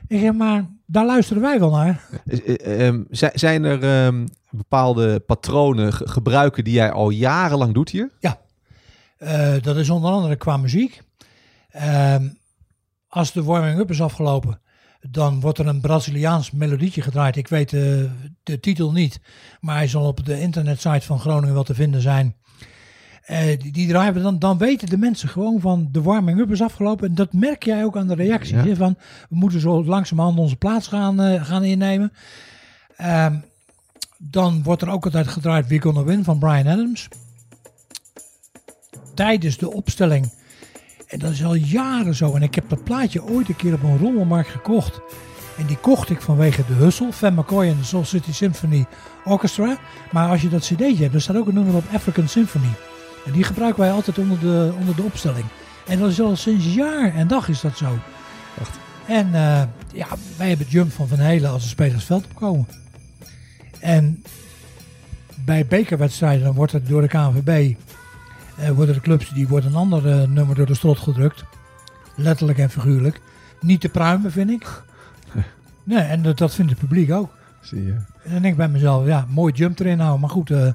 Ik 0.08 0.20
zeg, 0.20 0.34
maar 0.34 0.70
daar 0.86 1.06
luisteren 1.06 1.42
wij 1.42 1.60
wel 1.60 1.72
naar. 1.72 2.22
Eh, 2.26 2.88
ehm, 2.88 3.04
zijn 3.34 3.64
er 3.64 3.84
ehm, 3.84 4.26
bepaalde 4.58 5.20
patronen, 5.20 5.94
gebruiken 5.94 6.64
die 6.64 6.74
jij 6.74 6.92
al 6.92 7.10
jarenlang 7.10 7.74
doet 7.74 7.90
hier? 7.90 8.12
Ja, 8.20 8.42
uh, 9.20 9.54
dat 9.62 9.78
is 9.78 9.90
onder 9.90 10.12
andere 10.12 10.36
qua 10.36 10.58
muziek. 10.58 11.02
Ehm, 11.70 12.30
als 13.08 13.32
de 13.32 13.44
warming-up 13.44 13.90
is 13.90 14.02
afgelopen, 14.02 14.62
dan 15.02 15.40
wordt 15.40 15.58
er 15.58 15.68
een 15.68 15.82
Braziliaans 15.82 16.52
melodietje 16.52 17.02
gedraaid. 17.02 17.36
Ik 17.36 17.48
weet 17.48 17.70
de, 17.70 18.10
de 18.44 18.60
titel 18.60 18.92
niet, 18.92 19.20
maar 19.60 19.76
hij 19.76 19.88
zal 19.88 20.08
op 20.08 20.26
de 20.26 20.40
internetsite 20.40 21.06
van 21.06 21.20
Groningen 21.20 21.54
wel 21.54 21.64
te 21.64 21.74
vinden 21.74 22.02
zijn. 22.02 22.36
Uh, 23.28 23.40
die, 23.60 23.72
die 23.72 23.88
draaien 23.88 24.14
we 24.14 24.22
dan, 24.22 24.40
dan 24.40 24.58
weten 24.58 24.90
de 24.90 24.98
mensen 24.98 25.30
gewoon 25.30 25.60
van 25.60 25.90
de 25.92 26.02
warming-up 26.02 26.52
is 26.52 26.62
afgelopen. 26.62 27.08
En 27.08 27.16
dat 27.16 27.34
merk 27.34 27.64
jij 27.64 27.84
ook 27.84 27.98
aan 27.98 28.08
de 28.08 28.16
reacties. 28.16 28.64
Ja. 28.64 28.76
Van 28.76 28.96
we 29.30 29.36
moeten 29.36 29.60
zo 29.60 29.84
langzamerhand 29.84 30.38
onze 30.38 30.56
plaats 30.56 30.88
gaan, 30.88 31.46
gaan 31.46 31.64
innemen. 31.64 32.12
Uh, 33.02 33.26
dan 34.30 34.64
wordt 34.64 34.82
er 34.82 34.90
ook 34.90 35.06
altijd 35.06 35.28
gedraaid 35.28 35.68
We're 35.68 35.82
Gonna 35.82 36.04
Win 36.04 36.24
van 36.24 36.40
Brian 36.40 36.68
Adams. 36.68 37.08
Tijdens 39.14 39.58
de 39.58 39.72
opstelling 39.72 40.32
en 41.14 41.20
dat 41.20 41.32
is 41.32 41.44
al 41.44 41.54
jaren 41.56 42.16
zo. 42.16 42.34
En 42.36 42.42
ik 42.42 42.56
heb 42.56 42.70
dat 42.70 42.84
plaatje 42.84 43.24
ooit 43.24 43.50
een 43.50 43.56
keer 43.56 43.74
op 43.74 43.84
een 43.84 43.98
rommelmarkt 43.98 44.50
gekocht. 44.50 45.00
En 45.58 45.66
die 45.66 45.78
kocht 45.78 46.10
ik 46.10 46.22
vanwege 46.22 46.64
de 46.68 46.74
Hussel, 46.74 47.12
Van 47.12 47.34
McCoy 47.34 47.68
en 47.68 47.78
de 47.78 47.84
Soul 47.84 48.06
City 48.06 48.32
Symphony 48.32 48.86
Orchestra. 49.26 49.78
Maar 50.12 50.30
als 50.30 50.42
je 50.42 50.50
dat 50.50 50.62
cd'tje 50.62 50.96
hebt, 50.96 51.14
er 51.14 51.22
staat 51.22 51.36
ook 51.36 51.48
een 51.48 51.54
nummer 51.54 51.76
op 51.76 51.84
African 51.94 52.28
Symphony. 52.28 52.72
En 53.26 53.32
die 53.32 53.44
gebruiken 53.44 53.82
wij 53.82 53.92
altijd 53.92 54.18
onder 54.18 54.40
de, 54.40 54.74
onder 54.80 54.96
de 54.96 55.04
opstelling. 55.04 55.46
En 55.88 56.00
dat 56.00 56.10
is 56.10 56.22
al 56.22 56.36
sinds 56.36 56.74
jaar 56.74 57.16
en 57.16 57.28
dag 57.28 57.50
is 57.50 57.62
dat 57.62 57.78
zo. 57.78 57.98
Wacht. 58.58 58.78
En 59.08 59.28
uh, 59.28 59.62
ja, 59.94 60.08
wij 60.38 60.48
hebben 60.48 60.68
Jump 60.70 60.92
van 60.92 61.08
Van 61.08 61.20
Helen 61.20 61.52
als 61.52 61.64
de 61.64 61.70
spelers 61.70 62.04
veld 62.04 62.26
opkomen. 62.26 62.83
En 63.84 64.24
bij 65.46 65.66
bekerwedstrijden 65.66 66.44
dan 66.44 66.56
wordt 66.56 66.72
het 66.72 66.88
door 66.88 67.02
de 67.02 67.08
KNVB 67.08 67.76
uh, 68.60 68.70
worden 68.70 68.96
de 68.96 69.02
clubs 69.02 69.30
die 69.30 69.48
worden 69.48 69.70
een 69.70 69.76
ander 69.76 70.06
uh, 70.06 70.28
nummer 70.28 70.56
door 70.56 70.66
de 70.66 70.76
strot 70.76 70.98
gedrukt. 70.98 71.44
Letterlijk 72.16 72.58
en 72.58 72.70
figuurlijk. 72.70 73.22
Niet 73.62 73.82
te 73.82 73.90
pruimen, 73.90 74.32
vind 74.32 74.50
ik. 74.50 74.84
Nee, 75.86 76.00
en 76.00 76.22
dat, 76.22 76.38
dat 76.38 76.54
vindt 76.54 76.72
het 76.72 76.80
publiek 76.80 77.12
ook. 77.12 77.34
Zie 77.62 77.86
je. 77.86 77.92
En 77.92 78.32
dan 78.32 78.42
denk 78.42 78.46
ik 78.46 78.56
bij 78.56 78.68
mezelf, 78.68 79.06
ja, 79.06 79.26
mooi 79.30 79.54
jump 79.54 79.80
erin 79.80 80.00
houden. 80.00 80.20
Maar 80.20 80.30
goed, 80.30 80.50
uh, 80.50 80.72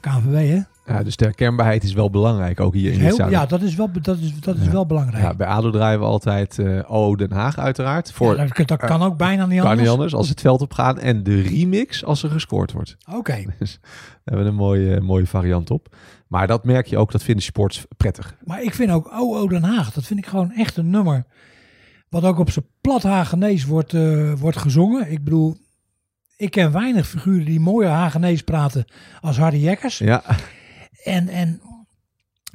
KNVB 0.00 0.48
hè. 0.48 0.60
Ja, 0.92 1.02
dus 1.02 1.16
de 1.16 1.24
herkenbaarheid 1.24 1.84
is 1.84 1.92
wel 1.92 2.10
belangrijk, 2.10 2.60
ook 2.60 2.74
hier 2.74 2.92
in 2.92 3.00
Heel, 3.00 3.30
Ja, 3.30 3.46
dat 3.46 3.62
is 3.62 3.74
wel, 3.74 3.90
dat 4.02 4.18
is, 4.18 4.40
dat 4.40 4.56
is 4.56 4.64
ja. 4.64 4.70
wel 4.70 4.86
belangrijk. 4.86 5.22
Ja, 5.22 5.34
bij 5.34 5.46
ADO 5.46 5.70
draaien 5.70 5.98
we 5.98 6.04
altijd 6.04 6.58
uh, 6.58 6.90
O 6.90 7.16
Den 7.16 7.32
Haag 7.32 7.58
uiteraard. 7.58 8.12
Voor, 8.12 8.36
ja, 8.36 8.46
dat, 8.46 8.68
dat 8.68 8.78
kan 8.78 9.00
uh, 9.00 9.06
ook 9.06 9.16
bijna 9.16 9.46
niet 9.46 9.60
anders. 9.60 9.74
Kan 9.74 9.76
niet 9.76 9.88
anders, 9.88 10.14
als 10.14 10.28
het 10.28 10.40
veld 10.40 10.60
op 10.60 10.72
gaat. 10.72 10.98
En 10.98 11.22
de 11.22 11.40
remix 11.40 12.04
als 12.04 12.22
er 12.22 12.30
gescoord 12.30 12.72
wordt. 12.72 12.96
Oké. 13.08 13.18
Okay. 13.18 13.46
Dus 13.58 13.78
daar 13.80 13.90
hebben 14.24 14.44
we 14.44 14.50
een 14.50 14.56
mooie, 14.56 15.00
mooie 15.00 15.26
variant 15.26 15.70
op. 15.70 15.96
Maar 16.28 16.46
dat 16.46 16.64
merk 16.64 16.86
je 16.86 16.98
ook, 16.98 17.12
dat 17.12 17.22
vinden 17.22 17.44
sports 17.44 17.84
prettig. 17.96 18.36
Maar 18.44 18.62
ik 18.62 18.74
vind 18.74 18.90
ook 18.90 19.12
OO 19.12 19.48
Den 19.48 19.62
Haag, 19.62 19.92
dat 19.92 20.04
vind 20.04 20.18
ik 20.18 20.26
gewoon 20.26 20.52
echt 20.52 20.76
een 20.76 20.90
nummer. 20.90 21.24
Wat 22.08 22.24
ook 22.24 22.38
op 22.38 22.50
zijn 22.50 22.66
plat 22.80 23.02
Hagenees 23.02 23.64
wordt, 23.64 23.92
uh, 23.92 24.32
wordt 24.32 24.56
gezongen. 24.56 25.10
Ik 25.10 25.24
bedoel, 25.24 25.56
ik 26.36 26.50
ken 26.50 26.72
weinig 26.72 27.08
figuren 27.08 27.44
die 27.44 27.60
mooier 27.60 27.90
Hagenees 27.90 28.42
praten 28.42 28.84
als 29.20 29.38
Hardy 29.38 29.56
Jekkers. 29.56 29.98
Ja. 29.98 30.22
En, 31.04 31.28
en 31.28 31.60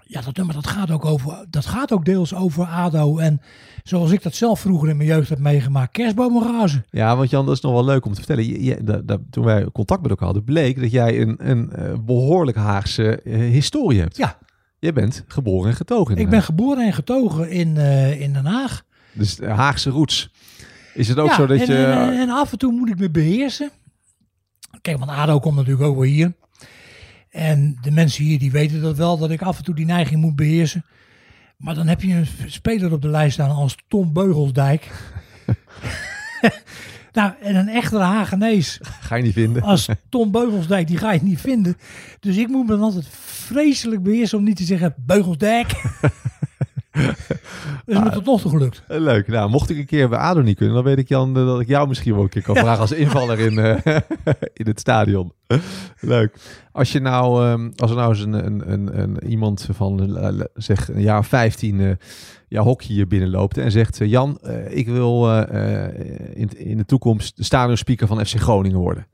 ja, 0.03 0.21
dat 0.21 0.35
nummer 0.35 0.55
dat 0.55 0.67
gaat 0.67 0.91
ook 0.91 1.05
over, 1.05 1.45
dat 1.49 1.65
gaat 1.65 1.91
ook 1.91 2.05
deels 2.05 2.33
over 2.33 2.65
ADO. 2.65 3.17
En 3.17 3.41
zoals 3.83 4.11
ik 4.11 4.23
dat 4.23 4.35
zelf 4.35 4.59
vroeger 4.59 4.89
in 4.89 4.97
mijn 4.97 5.09
jeugd 5.09 5.29
heb 5.29 5.39
meegemaakt, 5.39 5.91
kerstbomenrazen. 5.91 6.85
Ja, 6.89 7.15
want 7.15 7.29
Jan, 7.29 7.45
dat 7.45 7.55
is 7.55 7.61
nog 7.61 7.71
wel 7.71 7.85
leuk 7.85 8.05
om 8.05 8.13
te 8.13 8.21
vertellen. 8.23 8.63
Je, 8.63 9.03
toen 9.29 9.43
wij 9.43 9.65
contact 9.71 10.01
met 10.01 10.09
elkaar 10.09 10.25
hadden, 10.25 10.43
bleek 10.43 10.79
dat 10.79 10.91
jij 10.91 11.21
een, 11.21 11.35
een 11.49 11.71
uh, 11.77 11.93
behoorlijk 12.05 12.57
Haagse 12.57 13.19
uh, 13.23 13.37
historie 13.37 13.99
hebt. 13.99 14.17
Ja. 14.17 14.37
Je 14.79 14.93
bent 14.93 15.23
geboren 15.27 15.69
en 15.69 15.75
getogen 15.75 16.15
in 16.15 16.21
Ik 16.21 16.29
ben 16.29 16.43
geboren 16.43 16.85
en 16.85 16.93
getogen 16.93 17.49
in, 17.49 17.75
uh, 17.75 18.21
in 18.21 18.33
Den 18.33 18.45
Haag. 18.45 18.83
Dus 19.13 19.39
Haagse 19.39 19.89
roots. 19.89 20.31
Is 20.93 21.07
het 21.07 21.19
ook 21.19 21.27
ja, 21.27 21.35
zo 21.35 21.45
dat 21.45 21.59
en, 21.59 21.65
je... 21.65 21.85
En, 21.85 22.19
en 22.19 22.29
af 22.29 22.51
en 22.51 22.57
toe 22.57 22.71
moet 22.71 22.89
ik 22.89 22.99
me 22.99 23.09
beheersen. 23.09 23.71
Kijk, 24.81 24.97
want 24.97 25.11
ADO 25.11 25.39
komt 25.39 25.55
natuurlijk 25.55 25.83
ook 25.83 25.95
wel 25.95 26.03
hier. 26.03 26.33
En 27.37 27.77
de 27.81 27.91
mensen 27.91 28.23
hier 28.23 28.39
die 28.39 28.51
weten 28.51 28.81
dat 28.81 28.97
wel, 28.97 29.17
dat 29.17 29.31
ik 29.31 29.41
af 29.41 29.57
en 29.57 29.63
toe 29.63 29.75
die 29.75 29.85
neiging 29.85 30.21
moet 30.21 30.35
beheersen. 30.35 30.85
Maar 31.57 31.75
dan 31.75 31.87
heb 31.87 32.01
je 32.01 32.13
een 32.13 32.27
speler 32.45 32.91
op 32.91 33.01
de 33.01 33.07
lijst 33.07 33.33
staan 33.33 33.49
als 33.49 33.75
Tom 33.87 34.13
Beugelsdijk. 34.13 34.91
nou, 37.13 37.33
en 37.41 37.55
een 37.55 37.67
echte 37.67 37.97
Hagenees. 37.97 38.79
Ga 38.81 39.15
je 39.15 39.23
niet 39.23 39.33
vinden. 39.33 39.61
Als 39.61 39.89
Tom 40.09 40.31
Beugelsdijk, 40.31 40.87
die 40.87 40.97
ga 40.97 41.11
je 41.11 41.19
niet 41.23 41.41
vinden. 41.41 41.77
Dus 42.19 42.37
ik 42.37 42.47
moet 42.47 42.67
me 42.67 42.71
dan 42.71 42.81
altijd 42.81 43.07
vreselijk 43.09 44.03
beheersen 44.03 44.37
om 44.37 44.43
niet 44.43 44.57
te 44.57 44.63
zeggen 44.63 44.93
Beugelsdijk. 44.97 45.71
is 47.85 47.99
me 47.99 48.09
tot 48.09 48.25
nog 48.25 48.41
toe 48.41 48.51
gelukt. 48.51 48.83
Leuk. 48.87 49.27
Nou, 49.27 49.49
mocht 49.49 49.69
ik 49.69 49.77
een 49.77 49.85
keer 49.85 50.09
bij 50.09 50.19
ADO 50.19 50.41
niet 50.41 50.57
kunnen, 50.57 50.75
dan 50.75 50.83
weet 50.83 50.97
ik 50.97 51.07
Jan 51.07 51.33
dat 51.33 51.61
ik 51.61 51.67
jou 51.67 51.87
misschien 51.87 52.13
wel 52.13 52.23
een 52.23 52.29
keer 52.29 52.41
kan 52.41 52.55
vragen 52.55 52.81
als 52.81 52.91
invaller 52.91 53.39
in, 53.39 53.53
uh, 53.53 53.77
in 54.61 54.67
het 54.67 54.79
stadion. 54.79 55.33
Leuk. 55.99 56.35
Als 56.71 56.91
je 56.91 56.99
nou, 56.99 57.47
um, 57.47 57.71
als 57.75 57.91
er 57.91 57.97
nou 57.97 58.09
eens 58.09 58.19
een, 58.19 58.45
een, 58.45 58.71
een, 58.71 58.99
een 58.99 59.23
iemand 59.27 59.67
van 59.71 60.17
uh, 60.17 60.41
zeg 60.53 60.89
een 60.89 61.01
jaar 61.01 61.25
15 61.25 61.79
uh, 61.79 61.91
jouw 62.47 62.63
hockey 62.63 62.87
hier 62.87 63.07
binnenloopt 63.07 63.57
en 63.57 63.71
zegt 63.71 63.97
Jan, 63.97 64.39
ik 64.69 64.87
wil 64.87 65.31
in, 66.33 66.49
in 66.57 66.77
de 66.77 66.85
toekomst 66.85 67.37
de 67.37 67.43
stadionspeaker 67.43 68.07
van 68.07 68.25
FC 68.25 68.35
Groningen 68.39 68.79
worden. 68.79 69.07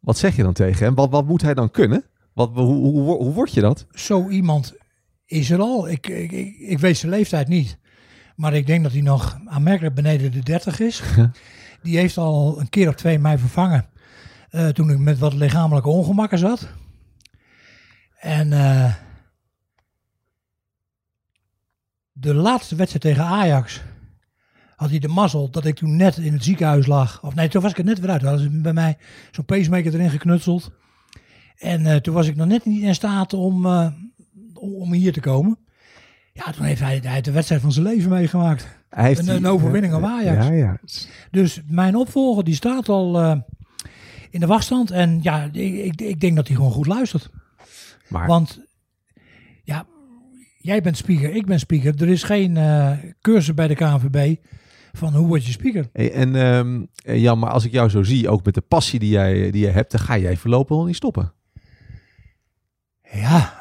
Wat 0.00 0.18
zeg 0.18 0.36
je 0.36 0.42
dan 0.42 0.52
tegen 0.52 0.84
hem? 0.84 0.94
Wat, 0.94 1.10
wat 1.10 1.26
moet 1.26 1.42
hij 1.42 1.54
dan 1.54 1.70
kunnen? 1.70 2.04
Wat, 2.32 2.50
hoe, 2.54 2.64
hoe, 2.64 3.16
hoe 3.16 3.32
word 3.32 3.52
je 3.52 3.60
dat? 3.60 3.86
Zo 3.90 4.28
iemand 4.28 4.74
is 5.26 5.50
er 5.50 5.60
al. 5.60 5.88
Ik, 5.88 6.06
ik, 6.06 6.32
ik, 6.32 6.56
ik, 6.58 6.78
weet 6.78 6.96
zijn 6.96 7.12
leeftijd 7.12 7.48
niet. 7.48 7.78
Maar 8.36 8.54
ik 8.54 8.66
denk 8.66 8.82
dat 8.82 8.92
hij 8.92 9.00
nog 9.00 9.38
aanmerkelijk 9.44 9.94
beneden 9.94 10.32
de 10.32 10.42
30 10.42 10.80
is. 10.80 11.02
Die 11.82 11.98
heeft 11.98 12.16
al 12.16 12.60
een 12.60 12.68
keer 12.68 12.88
of 12.88 12.94
twee 12.94 13.18
mij 13.18 13.38
vervangen. 13.38 13.86
Uh, 14.50 14.68
toen 14.68 14.90
ik 14.90 14.98
met 14.98 15.18
wat 15.18 15.34
lichamelijke 15.34 15.88
ongemakken 15.88 16.38
zat. 16.38 16.68
En 18.18 18.52
uh, 18.52 18.94
de 22.12 22.34
laatste 22.34 22.76
wedstrijd 22.76 23.04
tegen 23.04 23.32
Ajax 23.32 23.82
had 24.76 24.90
hij 24.90 24.98
de 24.98 25.08
mazzel 25.08 25.50
dat 25.50 25.64
ik 25.64 25.76
toen 25.76 25.96
net 25.96 26.16
in 26.16 26.32
het 26.32 26.44
ziekenhuis 26.44 26.86
lag. 26.86 27.22
Of 27.22 27.34
nee, 27.34 27.48
toen 27.48 27.62
was 27.62 27.70
ik 27.70 27.78
er 27.78 27.84
net 27.84 28.00
weer 28.00 28.10
uit. 28.10 28.22
Hadden 28.22 28.40
ze 28.40 28.60
bij 28.60 28.72
mij 28.72 28.98
zo'n 29.30 29.44
pacemaker 29.44 29.94
erin 29.94 30.10
geknutseld. 30.10 30.70
En 31.56 31.80
uh, 31.80 31.96
toen 31.96 32.14
was 32.14 32.26
ik 32.26 32.36
nog 32.36 32.46
net 32.46 32.64
niet 32.64 32.82
in 32.82 32.94
staat 32.94 33.32
om, 33.32 33.66
om 34.74 34.92
hier 34.92 35.12
te 35.12 35.20
komen. 35.20 35.58
Ja, 36.32 36.52
toen 36.52 36.64
heeft 36.64 36.80
hij, 36.80 37.00
hij 37.02 37.20
de 37.20 37.30
wedstrijd 37.30 37.62
van 37.62 37.72
zijn 37.72 37.86
leven 37.86 38.10
meegemaakt. 38.10 38.68
Hij 38.88 39.04
heeft 39.04 39.28
een, 39.28 39.36
een 39.36 39.46
overwinning 39.46 39.94
op 39.94 40.02
Ajax. 40.02 40.46
Ja, 40.46 40.52
ja. 40.52 40.78
Dus 41.30 41.62
mijn 41.66 41.96
opvolger 41.96 42.44
die 42.44 42.54
staat 42.54 42.88
al 42.88 43.22
uh, 43.22 43.36
in 44.30 44.40
de 44.40 44.46
wachtstand. 44.46 44.90
En 44.90 45.18
ja, 45.22 45.48
ik, 45.52 46.00
ik, 46.00 46.20
denk 46.20 46.36
dat 46.36 46.46
hij 46.46 46.56
gewoon 46.56 46.72
goed 46.72 46.86
luistert. 46.86 47.30
Maar... 48.08 48.26
Want 48.26 48.60
ja, 49.64 49.86
jij 50.58 50.82
bent 50.82 50.96
speaker, 50.96 51.34
ik 51.34 51.46
ben 51.46 51.58
speaker. 51.58 52.02
Er 52.02 52.08
is 52.08 52.22
geen 52.22 52.56
uh, 52.56 52.92
cursus 53.20 53.54
bij 53.54 53.68
de 53.68 53.74
KNVB 53.74 54.36
van 54.92 55.14
hoe 55.14 55.26
word 55.26 55.46
je 55.46 55.52
speaker. 55.52 55.88
Hey, 55.92 56.12
en 56.12 56.34
um, 56.34 56.88
Jan, 56.96 57.38
maar 57.38 57.50
als 57.50 57.64
ik 57.64 57.72
jou 57.72 57.88
zo 57.88 58.02
zie, 58.02 58.28
ook 58.28 58.44
met 58.44 58.54
de 58.54 58.60
passie 58.60 58.98
die 58.98 59.10
jij, 59.10 59.50
die 59.50 59.62
jij 59.62 59.72
hebt, 59.72 59.90
dan 59.90 60.00
ga 60.00 60.18
jij 60.18 60.36
voorlopig 60.36 60.76
wel 60.76 60.86
niet 60.86 60.96
stoppen. 60.96 61.32
Ja, 63.12 63.55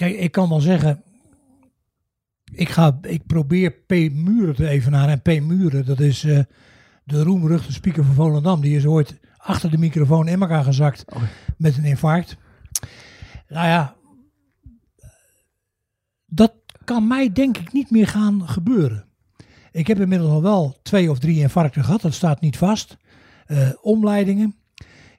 kijk, 0.00 0.16
ik 0.16 0.32
kan 0.32 0.48
wel 0.48 0.60
zeggen, 0.60 1.02
ik, 2.52 2.68
ga, 2.68 2.98
ik 3.02 3.26
probeer 3.26 3.70
P. 3.70 3.90
Muren 4.12 4.54
te 4.54 4.68
evenaren. 4.68 5.10
En 5.10 5.22
P. 5.22 5.42
Muren, 5.42 5.84
dat 5.84 6.00
is 6.00 6.24
uh, 6.24 6.38
de 7.04 7.22
roemruchte 7.22 7.72
speaker 7.72 8.04
van 8.04 8.14
Volendam. 8.14 8.60
Die 8.60 8.76
is 8.76 8.86
ooit 8.86 9.20
achter 9.36 9.70
de 9.70 9.78
microfoon 9.78 10.28
in 10.28 10.40
elkaar 10.40 10.64
gezakt 10.64 11.04
oh. 11.14 11.22
met 11.56 11.76
een 11.76 11.84
infarct. 11.84 12.36
Nou 13.48 13.66
ja, 13.66 13.96
dat 16.26 16.52
kan 16.84 17.06
mij 17.06 17.32
denk 17.32 17.58
ik 17.58 17.72
niet 17.72 17.90
meer 17.90 18.06
gaan 18.06 18.48
gebeuren. 18.48 19.04
Ik 19.72 19.86
heb 19.86 20.00
inmiddels 20.00 20.30
al 20.30 20.42
wel 20.42 20.78
twee 20.82 21.10
of 21.10 21.18
drie 21.18 21.40
infarcten 21.40 21.84
gehad, 21.84 22.00
dat 22.00 22.14
staat 22.14 22.40
niet 22.40 22.56
vast. 22.56 22.96
Uh, 23.46 23.68
omleidingen. 23.80 24.54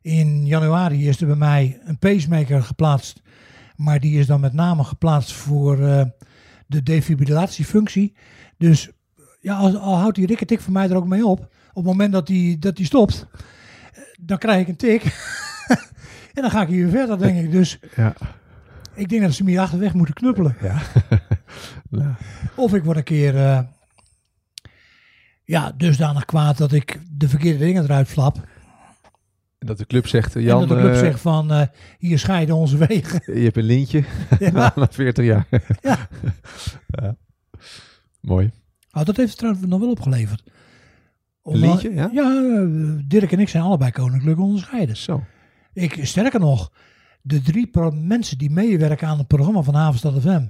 In 0.01 0.45
januari 0.45 1.07
is 1.07 1.21
er 1.21 1.27
bij 1.27 1.36
mij 1.36 1.79
een 1.84 1.97
pacemaker 1.97 2.63
geplaatst, 2.63 3.21
maar 3.82 3.99
die 3.99 4.19
is 4.19 4.27
dan 4.27 4.39
met 4.39 4.53
name 4.53 4.84
geplaatst 4.84 5.32
voor 5.32 5.79
uh, 5.79 6.03
de 6.67 6.84
defibrillatiefunctie. 6.84 8.15
Dus 8.57 8.89
ja, 9.39 9.55
al, 9.55 9.77
al 9.77 9.97
houdt 9.97 10.15
die 10.15 10.25
rikketik 10.25 10.61
voor 10.61 10.73
mij 10.73 10.89
er 10.89 10.95
ook 10.95 11.07
mee 11.07 11.25
op, 11.25 11.39
op 11.69 11.75
het 11.75 11.86
moment 11.86 12.11
dat 12.11 12.27
die, 12.27 12.59
dat 12.59 12.75
die 12.75 12.86
stopt, 12.86 13.27
dan 14.19 14.38
krijg 14.38 14.61
ik 14.61 14.67
een 14.67 14.75
tik. 14.75 15.03
en 16.34 16.41
dan 16.41 16.51
ga 16.51 16.61
ik 16.61 16.67
hier 16.67 16.84
weer 16.84 16.91
verder, 16.91 17.17
denk 17.17 17.45
ik. 17.45 17.51
Dus 17.51 17.79
Ja. 17.95 18.13
ik 18.95 19.09
denk 19.09 19.21
dat 19.21 19.34
ze 19.34 19.43
me 19.43 19.49
hier 19.49 19.59
achterweg 19.59 19.93
moeten 19.93 20.15
knuppelen. 20.15 20.55
Ja. 20.61 20.82
Of 22.55 22.73
ik 22.73 22.84
word 22.84 22.97
een 22.97 23.03
keer 23.03 23.36
eh, 23.38 23.59
ja, 25.43 25.71
dusdanig 25.77 26.25
kwaad 26.25 26.57
dat 26.57 26.71
ik 26.71 26.99
de 27.11 27.29
verkeerde 27.29 27.57
dingen 27.59 27.84
eruit 27.84 28.07
flap. 28.07 28.47
Dat 29.66 29.78
de 29.78 29.86
club 29.86 30.07
zegt, 30.07 30.34
Jan, 30.34 30.62
en 30.62 30.68
dat 30.68 30.78
de 30.78 30.84
club 30.84 30.93
eh, 30.93 30.99
zegt 30.99 31.20
van, 31.20 31.51
eh, 31.51 31.68
hier 31.97 32.20
scheiden 32.20 32.55
onze 32.55 32.78
wegen. 32.78 33.22
je 33.39 33.43
hebt 33.43 33.57
een 33.57 33.64
lintje 33.64 34.03
ja. 34.39 34.51
na 34.76 34.88
40 34.91 35.26
jaar. 35.26 35.47
Ja. 35.82 35.97
Ja. 37.01 37.16
Mooi. 38.22 38.51
Oh, 38.91 39.05
dat 39.05 39.18
heeft 39.18 39.30
het 39.30 39.38
trouwens 39.38 39.66
nog 39.66 39.80
wel 39.80 39.89
opgeleverd. 39.89 40.43
Een 41.43 41.57
lintje, 41.57 41.93
ja? 41.93 42.09
Ja, 42.14 42.43
eh, 42.43 43.03
Dirk 43.07 43.32
en 43.32 43.39
ik 43.39 43.49
zijn 43.49 43.64
allebei 43.64 43.91
koninklijk 43.91 44.39
onderscheiden. 44.39 44.97
Zo. 44.97 45.24
Ik, 45.74 46.05
sterker 46.05 46.39
nog, 46.39 46.72
de 47.22 47.41
drie 47.41 47.70
mensen 47.91 48.38
die 48.38 48.49
meewerken 48.49 49.07
aan 49.07 49.18
het 49.18 49.28
programma 49.28 49.62
van 49.62 49.76
Havenstad 49.76 50.22
FM, 50.22 50.47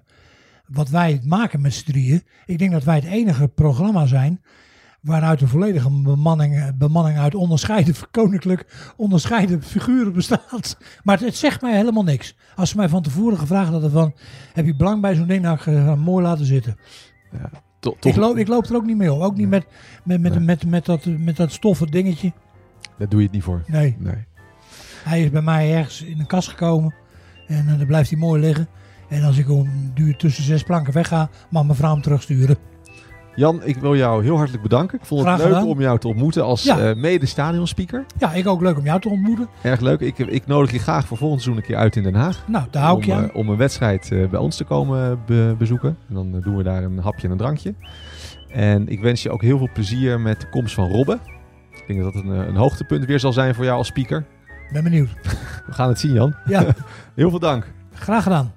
wat 0.67 0.89
wij 0.89 1.21
maken 1.23 1.61
met 1.61 1.73
z'n 1.73 1.91
drieën, 1.91 2.23
ik 2.45 2.57
denk 2.57 2.71
dat 2.71 2.83
wij 2.83 2.95
het 2.95 3.05
enige 3.05 3.47
programma 3.47 4.05
zijn 4.05 4.41
waaruit 5.01 5.41
een 5.41 5.47
volledige 5.47 6.01
bemanning, 6.01 6.77
bemanning 6.77 7.17
uit 7.17 7.35
onderscheiden, 7.35 7.95
koninklijk 8.11 8.93
onderscheiden 8.97 9.63
figuren 9.63 10.13
bestaat. 10.13 10.77
Maar 11.03 11.17
het, 11.17 11.25
het 11.25 11.35
zegt 11.35 11.61
mij 11.61 11.75
helemaal 11.75 12.03
niks. 12.03 12.35
Als 12.55 12.69
ze 12.69 12.77
mij 12.77 12.89
van 12.89 13.01
tevoren 13.01 13.37
gevraagd 13.37 13.71
hadden 13.71 13.91
van, 13.91 14.13
heb 14.53 14.65
je 14.65 14.75
belang 14.75 15.01
bij 15.01 15.15
zo'n 15.15 15.27
ding, 15.27 15.41
nou, 15.41 15.57
ik 15.91 15.95
mooi 15.97 16.23
laten 16.25 16.45
zitten. 16.45 16.77
To- 17.79 17.95
toch, 17.99 18.11
Ik 18.11 18.17
loop, 18.17 18.37
ik 18.37 18.47
loop 18.47 18.65
er 18.65 18.75
ook 18.75 18.85
niet 18.85 18.97
mee 18.97 19.13
op. 19.13 19.21
Ook 19.21 19.35
niet 19.37 19.49
met, 19.49 19.65
met, 20.03 20.21
met, 20.21 20.33
Nee. 20.33 20.43
met, 20.43 20.65
met, 20.65 20.85
dat, 20.85 21.05
met 21.05 21.35
dat 21.37 21.51
stoffen 21.51 21.87
dingetje. 21.87 22.31
Daar 22.97 23.09
doe 23.09 23.19
je 23.19 23.25
het 23.25 23.35
niet 23.35 23.43
voor. 23.43 23.63
Nee. 23.67 23.95
Nee. 23.99 24.25
Hij 25.03 25.23
is 25.23 25.29
bij 25.29 25.41
mij 25.41 25.75
ergens 25.75 26.01
in 26.01 26.19
een 26.19 26.25
kast 26.27 26.49
gekomen. 26.49 26.93
En 27.47 27.67
eh, 27.67 27.77
dan 27.77 27.87
blijft 27.87 28.09
hij 28.09 28.19
mooi 28.19 28.41
liggen. 28.41 28.67
En 29.09 29.23
als 29.23 29.37
ik 29.37 29.49
om 29.49 29.91
duur 29.93 30.17
tussen 30.17 30.43
zes 30.43 30.63
planken 30.63 30.93
wegga, 30.93 31.29
mag 31.49 31.63
mijn 31.63 31.75
vrouw 31.77 31.93
hem 31.93 32.01
terugsturen. 32.01 32.57
Jan, 33.35 33.61
ik 33.63 33.77
wil 33.77 33.95
jou 33.95 34.23
heel 34.23 34.35
hartelijk 34.37 34.63
bedanken. 34.63 34.99
Ik 34.99 35.05
vond 35.05 35.19
het 35.21 35.29
Graag 35.29 35.39
leuk 35.45 35.53
gedaan. 35.55 35.67
om 35.69 35.81
jou 35.81 35.99
te 35.99 36.07
ontmoeten 36.07 36.43
als 36.43 36.63
Ja. 36.63 36.79
eh, 36.79 36.95
mede-stadionspeaker. 36.95 38.05
Ja, 38.17 38.33
ik 38.33 38.47
ook 38.47 38.61
leuk 38.61 38.77
om 38.77 38.83
jou 38.85 38.99
te 39.01 39.09
ontmoeten. 39.09 39.47
Erg 39.61 39.79
leuk. 39.79 39.99
Ik, 39.99 40.17
ik 40.17 40.47
nodig 40.47 40.71
je 40.71 40.79
graag 40.79 41.07
voor 41.07 41.17
volgend 41.17 41.41
seizoen 41.41 41.63
een 41.63 41.69
keer 41.69 41.79
uit 41.79 41.95
in 41.95 42.03
Den 42.03 42.15
Haag. 42.15 42.43
Nou, 42.47 42.65
daar 42.71 42.83
hou 42.83 42.97
ik 42.97 43.05
je 43.05 43.11
om, 43.11 43.17
aan. 43.17 43.29
eh, 43.29 43.35
om 43.35 43.49
een 43.49 43.57
wedstrijd 43.57 44.11
eh, 44.11 44.29
bij 44.29 44.39
ons 44.39 44.55
te 44.57 44.63
komen 44.63 45.19
be- 45.25 45.55
bezoeken. 45.57 45.97
En 46.09 46.13
dan 46.13 46.41
doen 46.41 46.55
we 46.57 46.63
daar 46.63 46.83
een 46.83 46.97
hapje 46.99 47.25
en 47.25 47.31
een 47.31 47.37
drankje. 47.37 47.73
En 48.49 48.87
ik 48.87 49.01
wens 49.01 49.23
je 49.23 49.29
ook 49.31 49.41
heel 49.41 49.57
veel 49.57 49.69
plezier 49.73 50.19
met 50.19 50.41
de 50.41 50.49
komst 50.49 50.73
van 50.73 50.89
Robbe. 50.91 51.19
Ik 51.71 51.83
denk 51.87 52.01
dat 52.01 52.13
dat 52.13 52.23
een, 52.23 52.29
een 52.47 52.55
hoogtepunt 52.55 53.05
weer 53.05 53.19
zal 53.19 53.33
zijn 53.33 53.55
voor 53.55 53.63
jou 53.65 53.77
als 53.77 53.87
speaker. 53.87 54.25
Ben 54.73 54.83
benieuwd. 54.83 55.09
We 55.67 55.73
gaan 55.73 55.87
het 55.89 55.99
zien, 55.99 56.13
Jan. 56.13 56.35
Ja, 56.45 56.63
Heel 57.15 57.29
veel 57.29 57.39
dank. 57.39 57.71
graag 57.93 58.23
gedaan. 58.23 58.51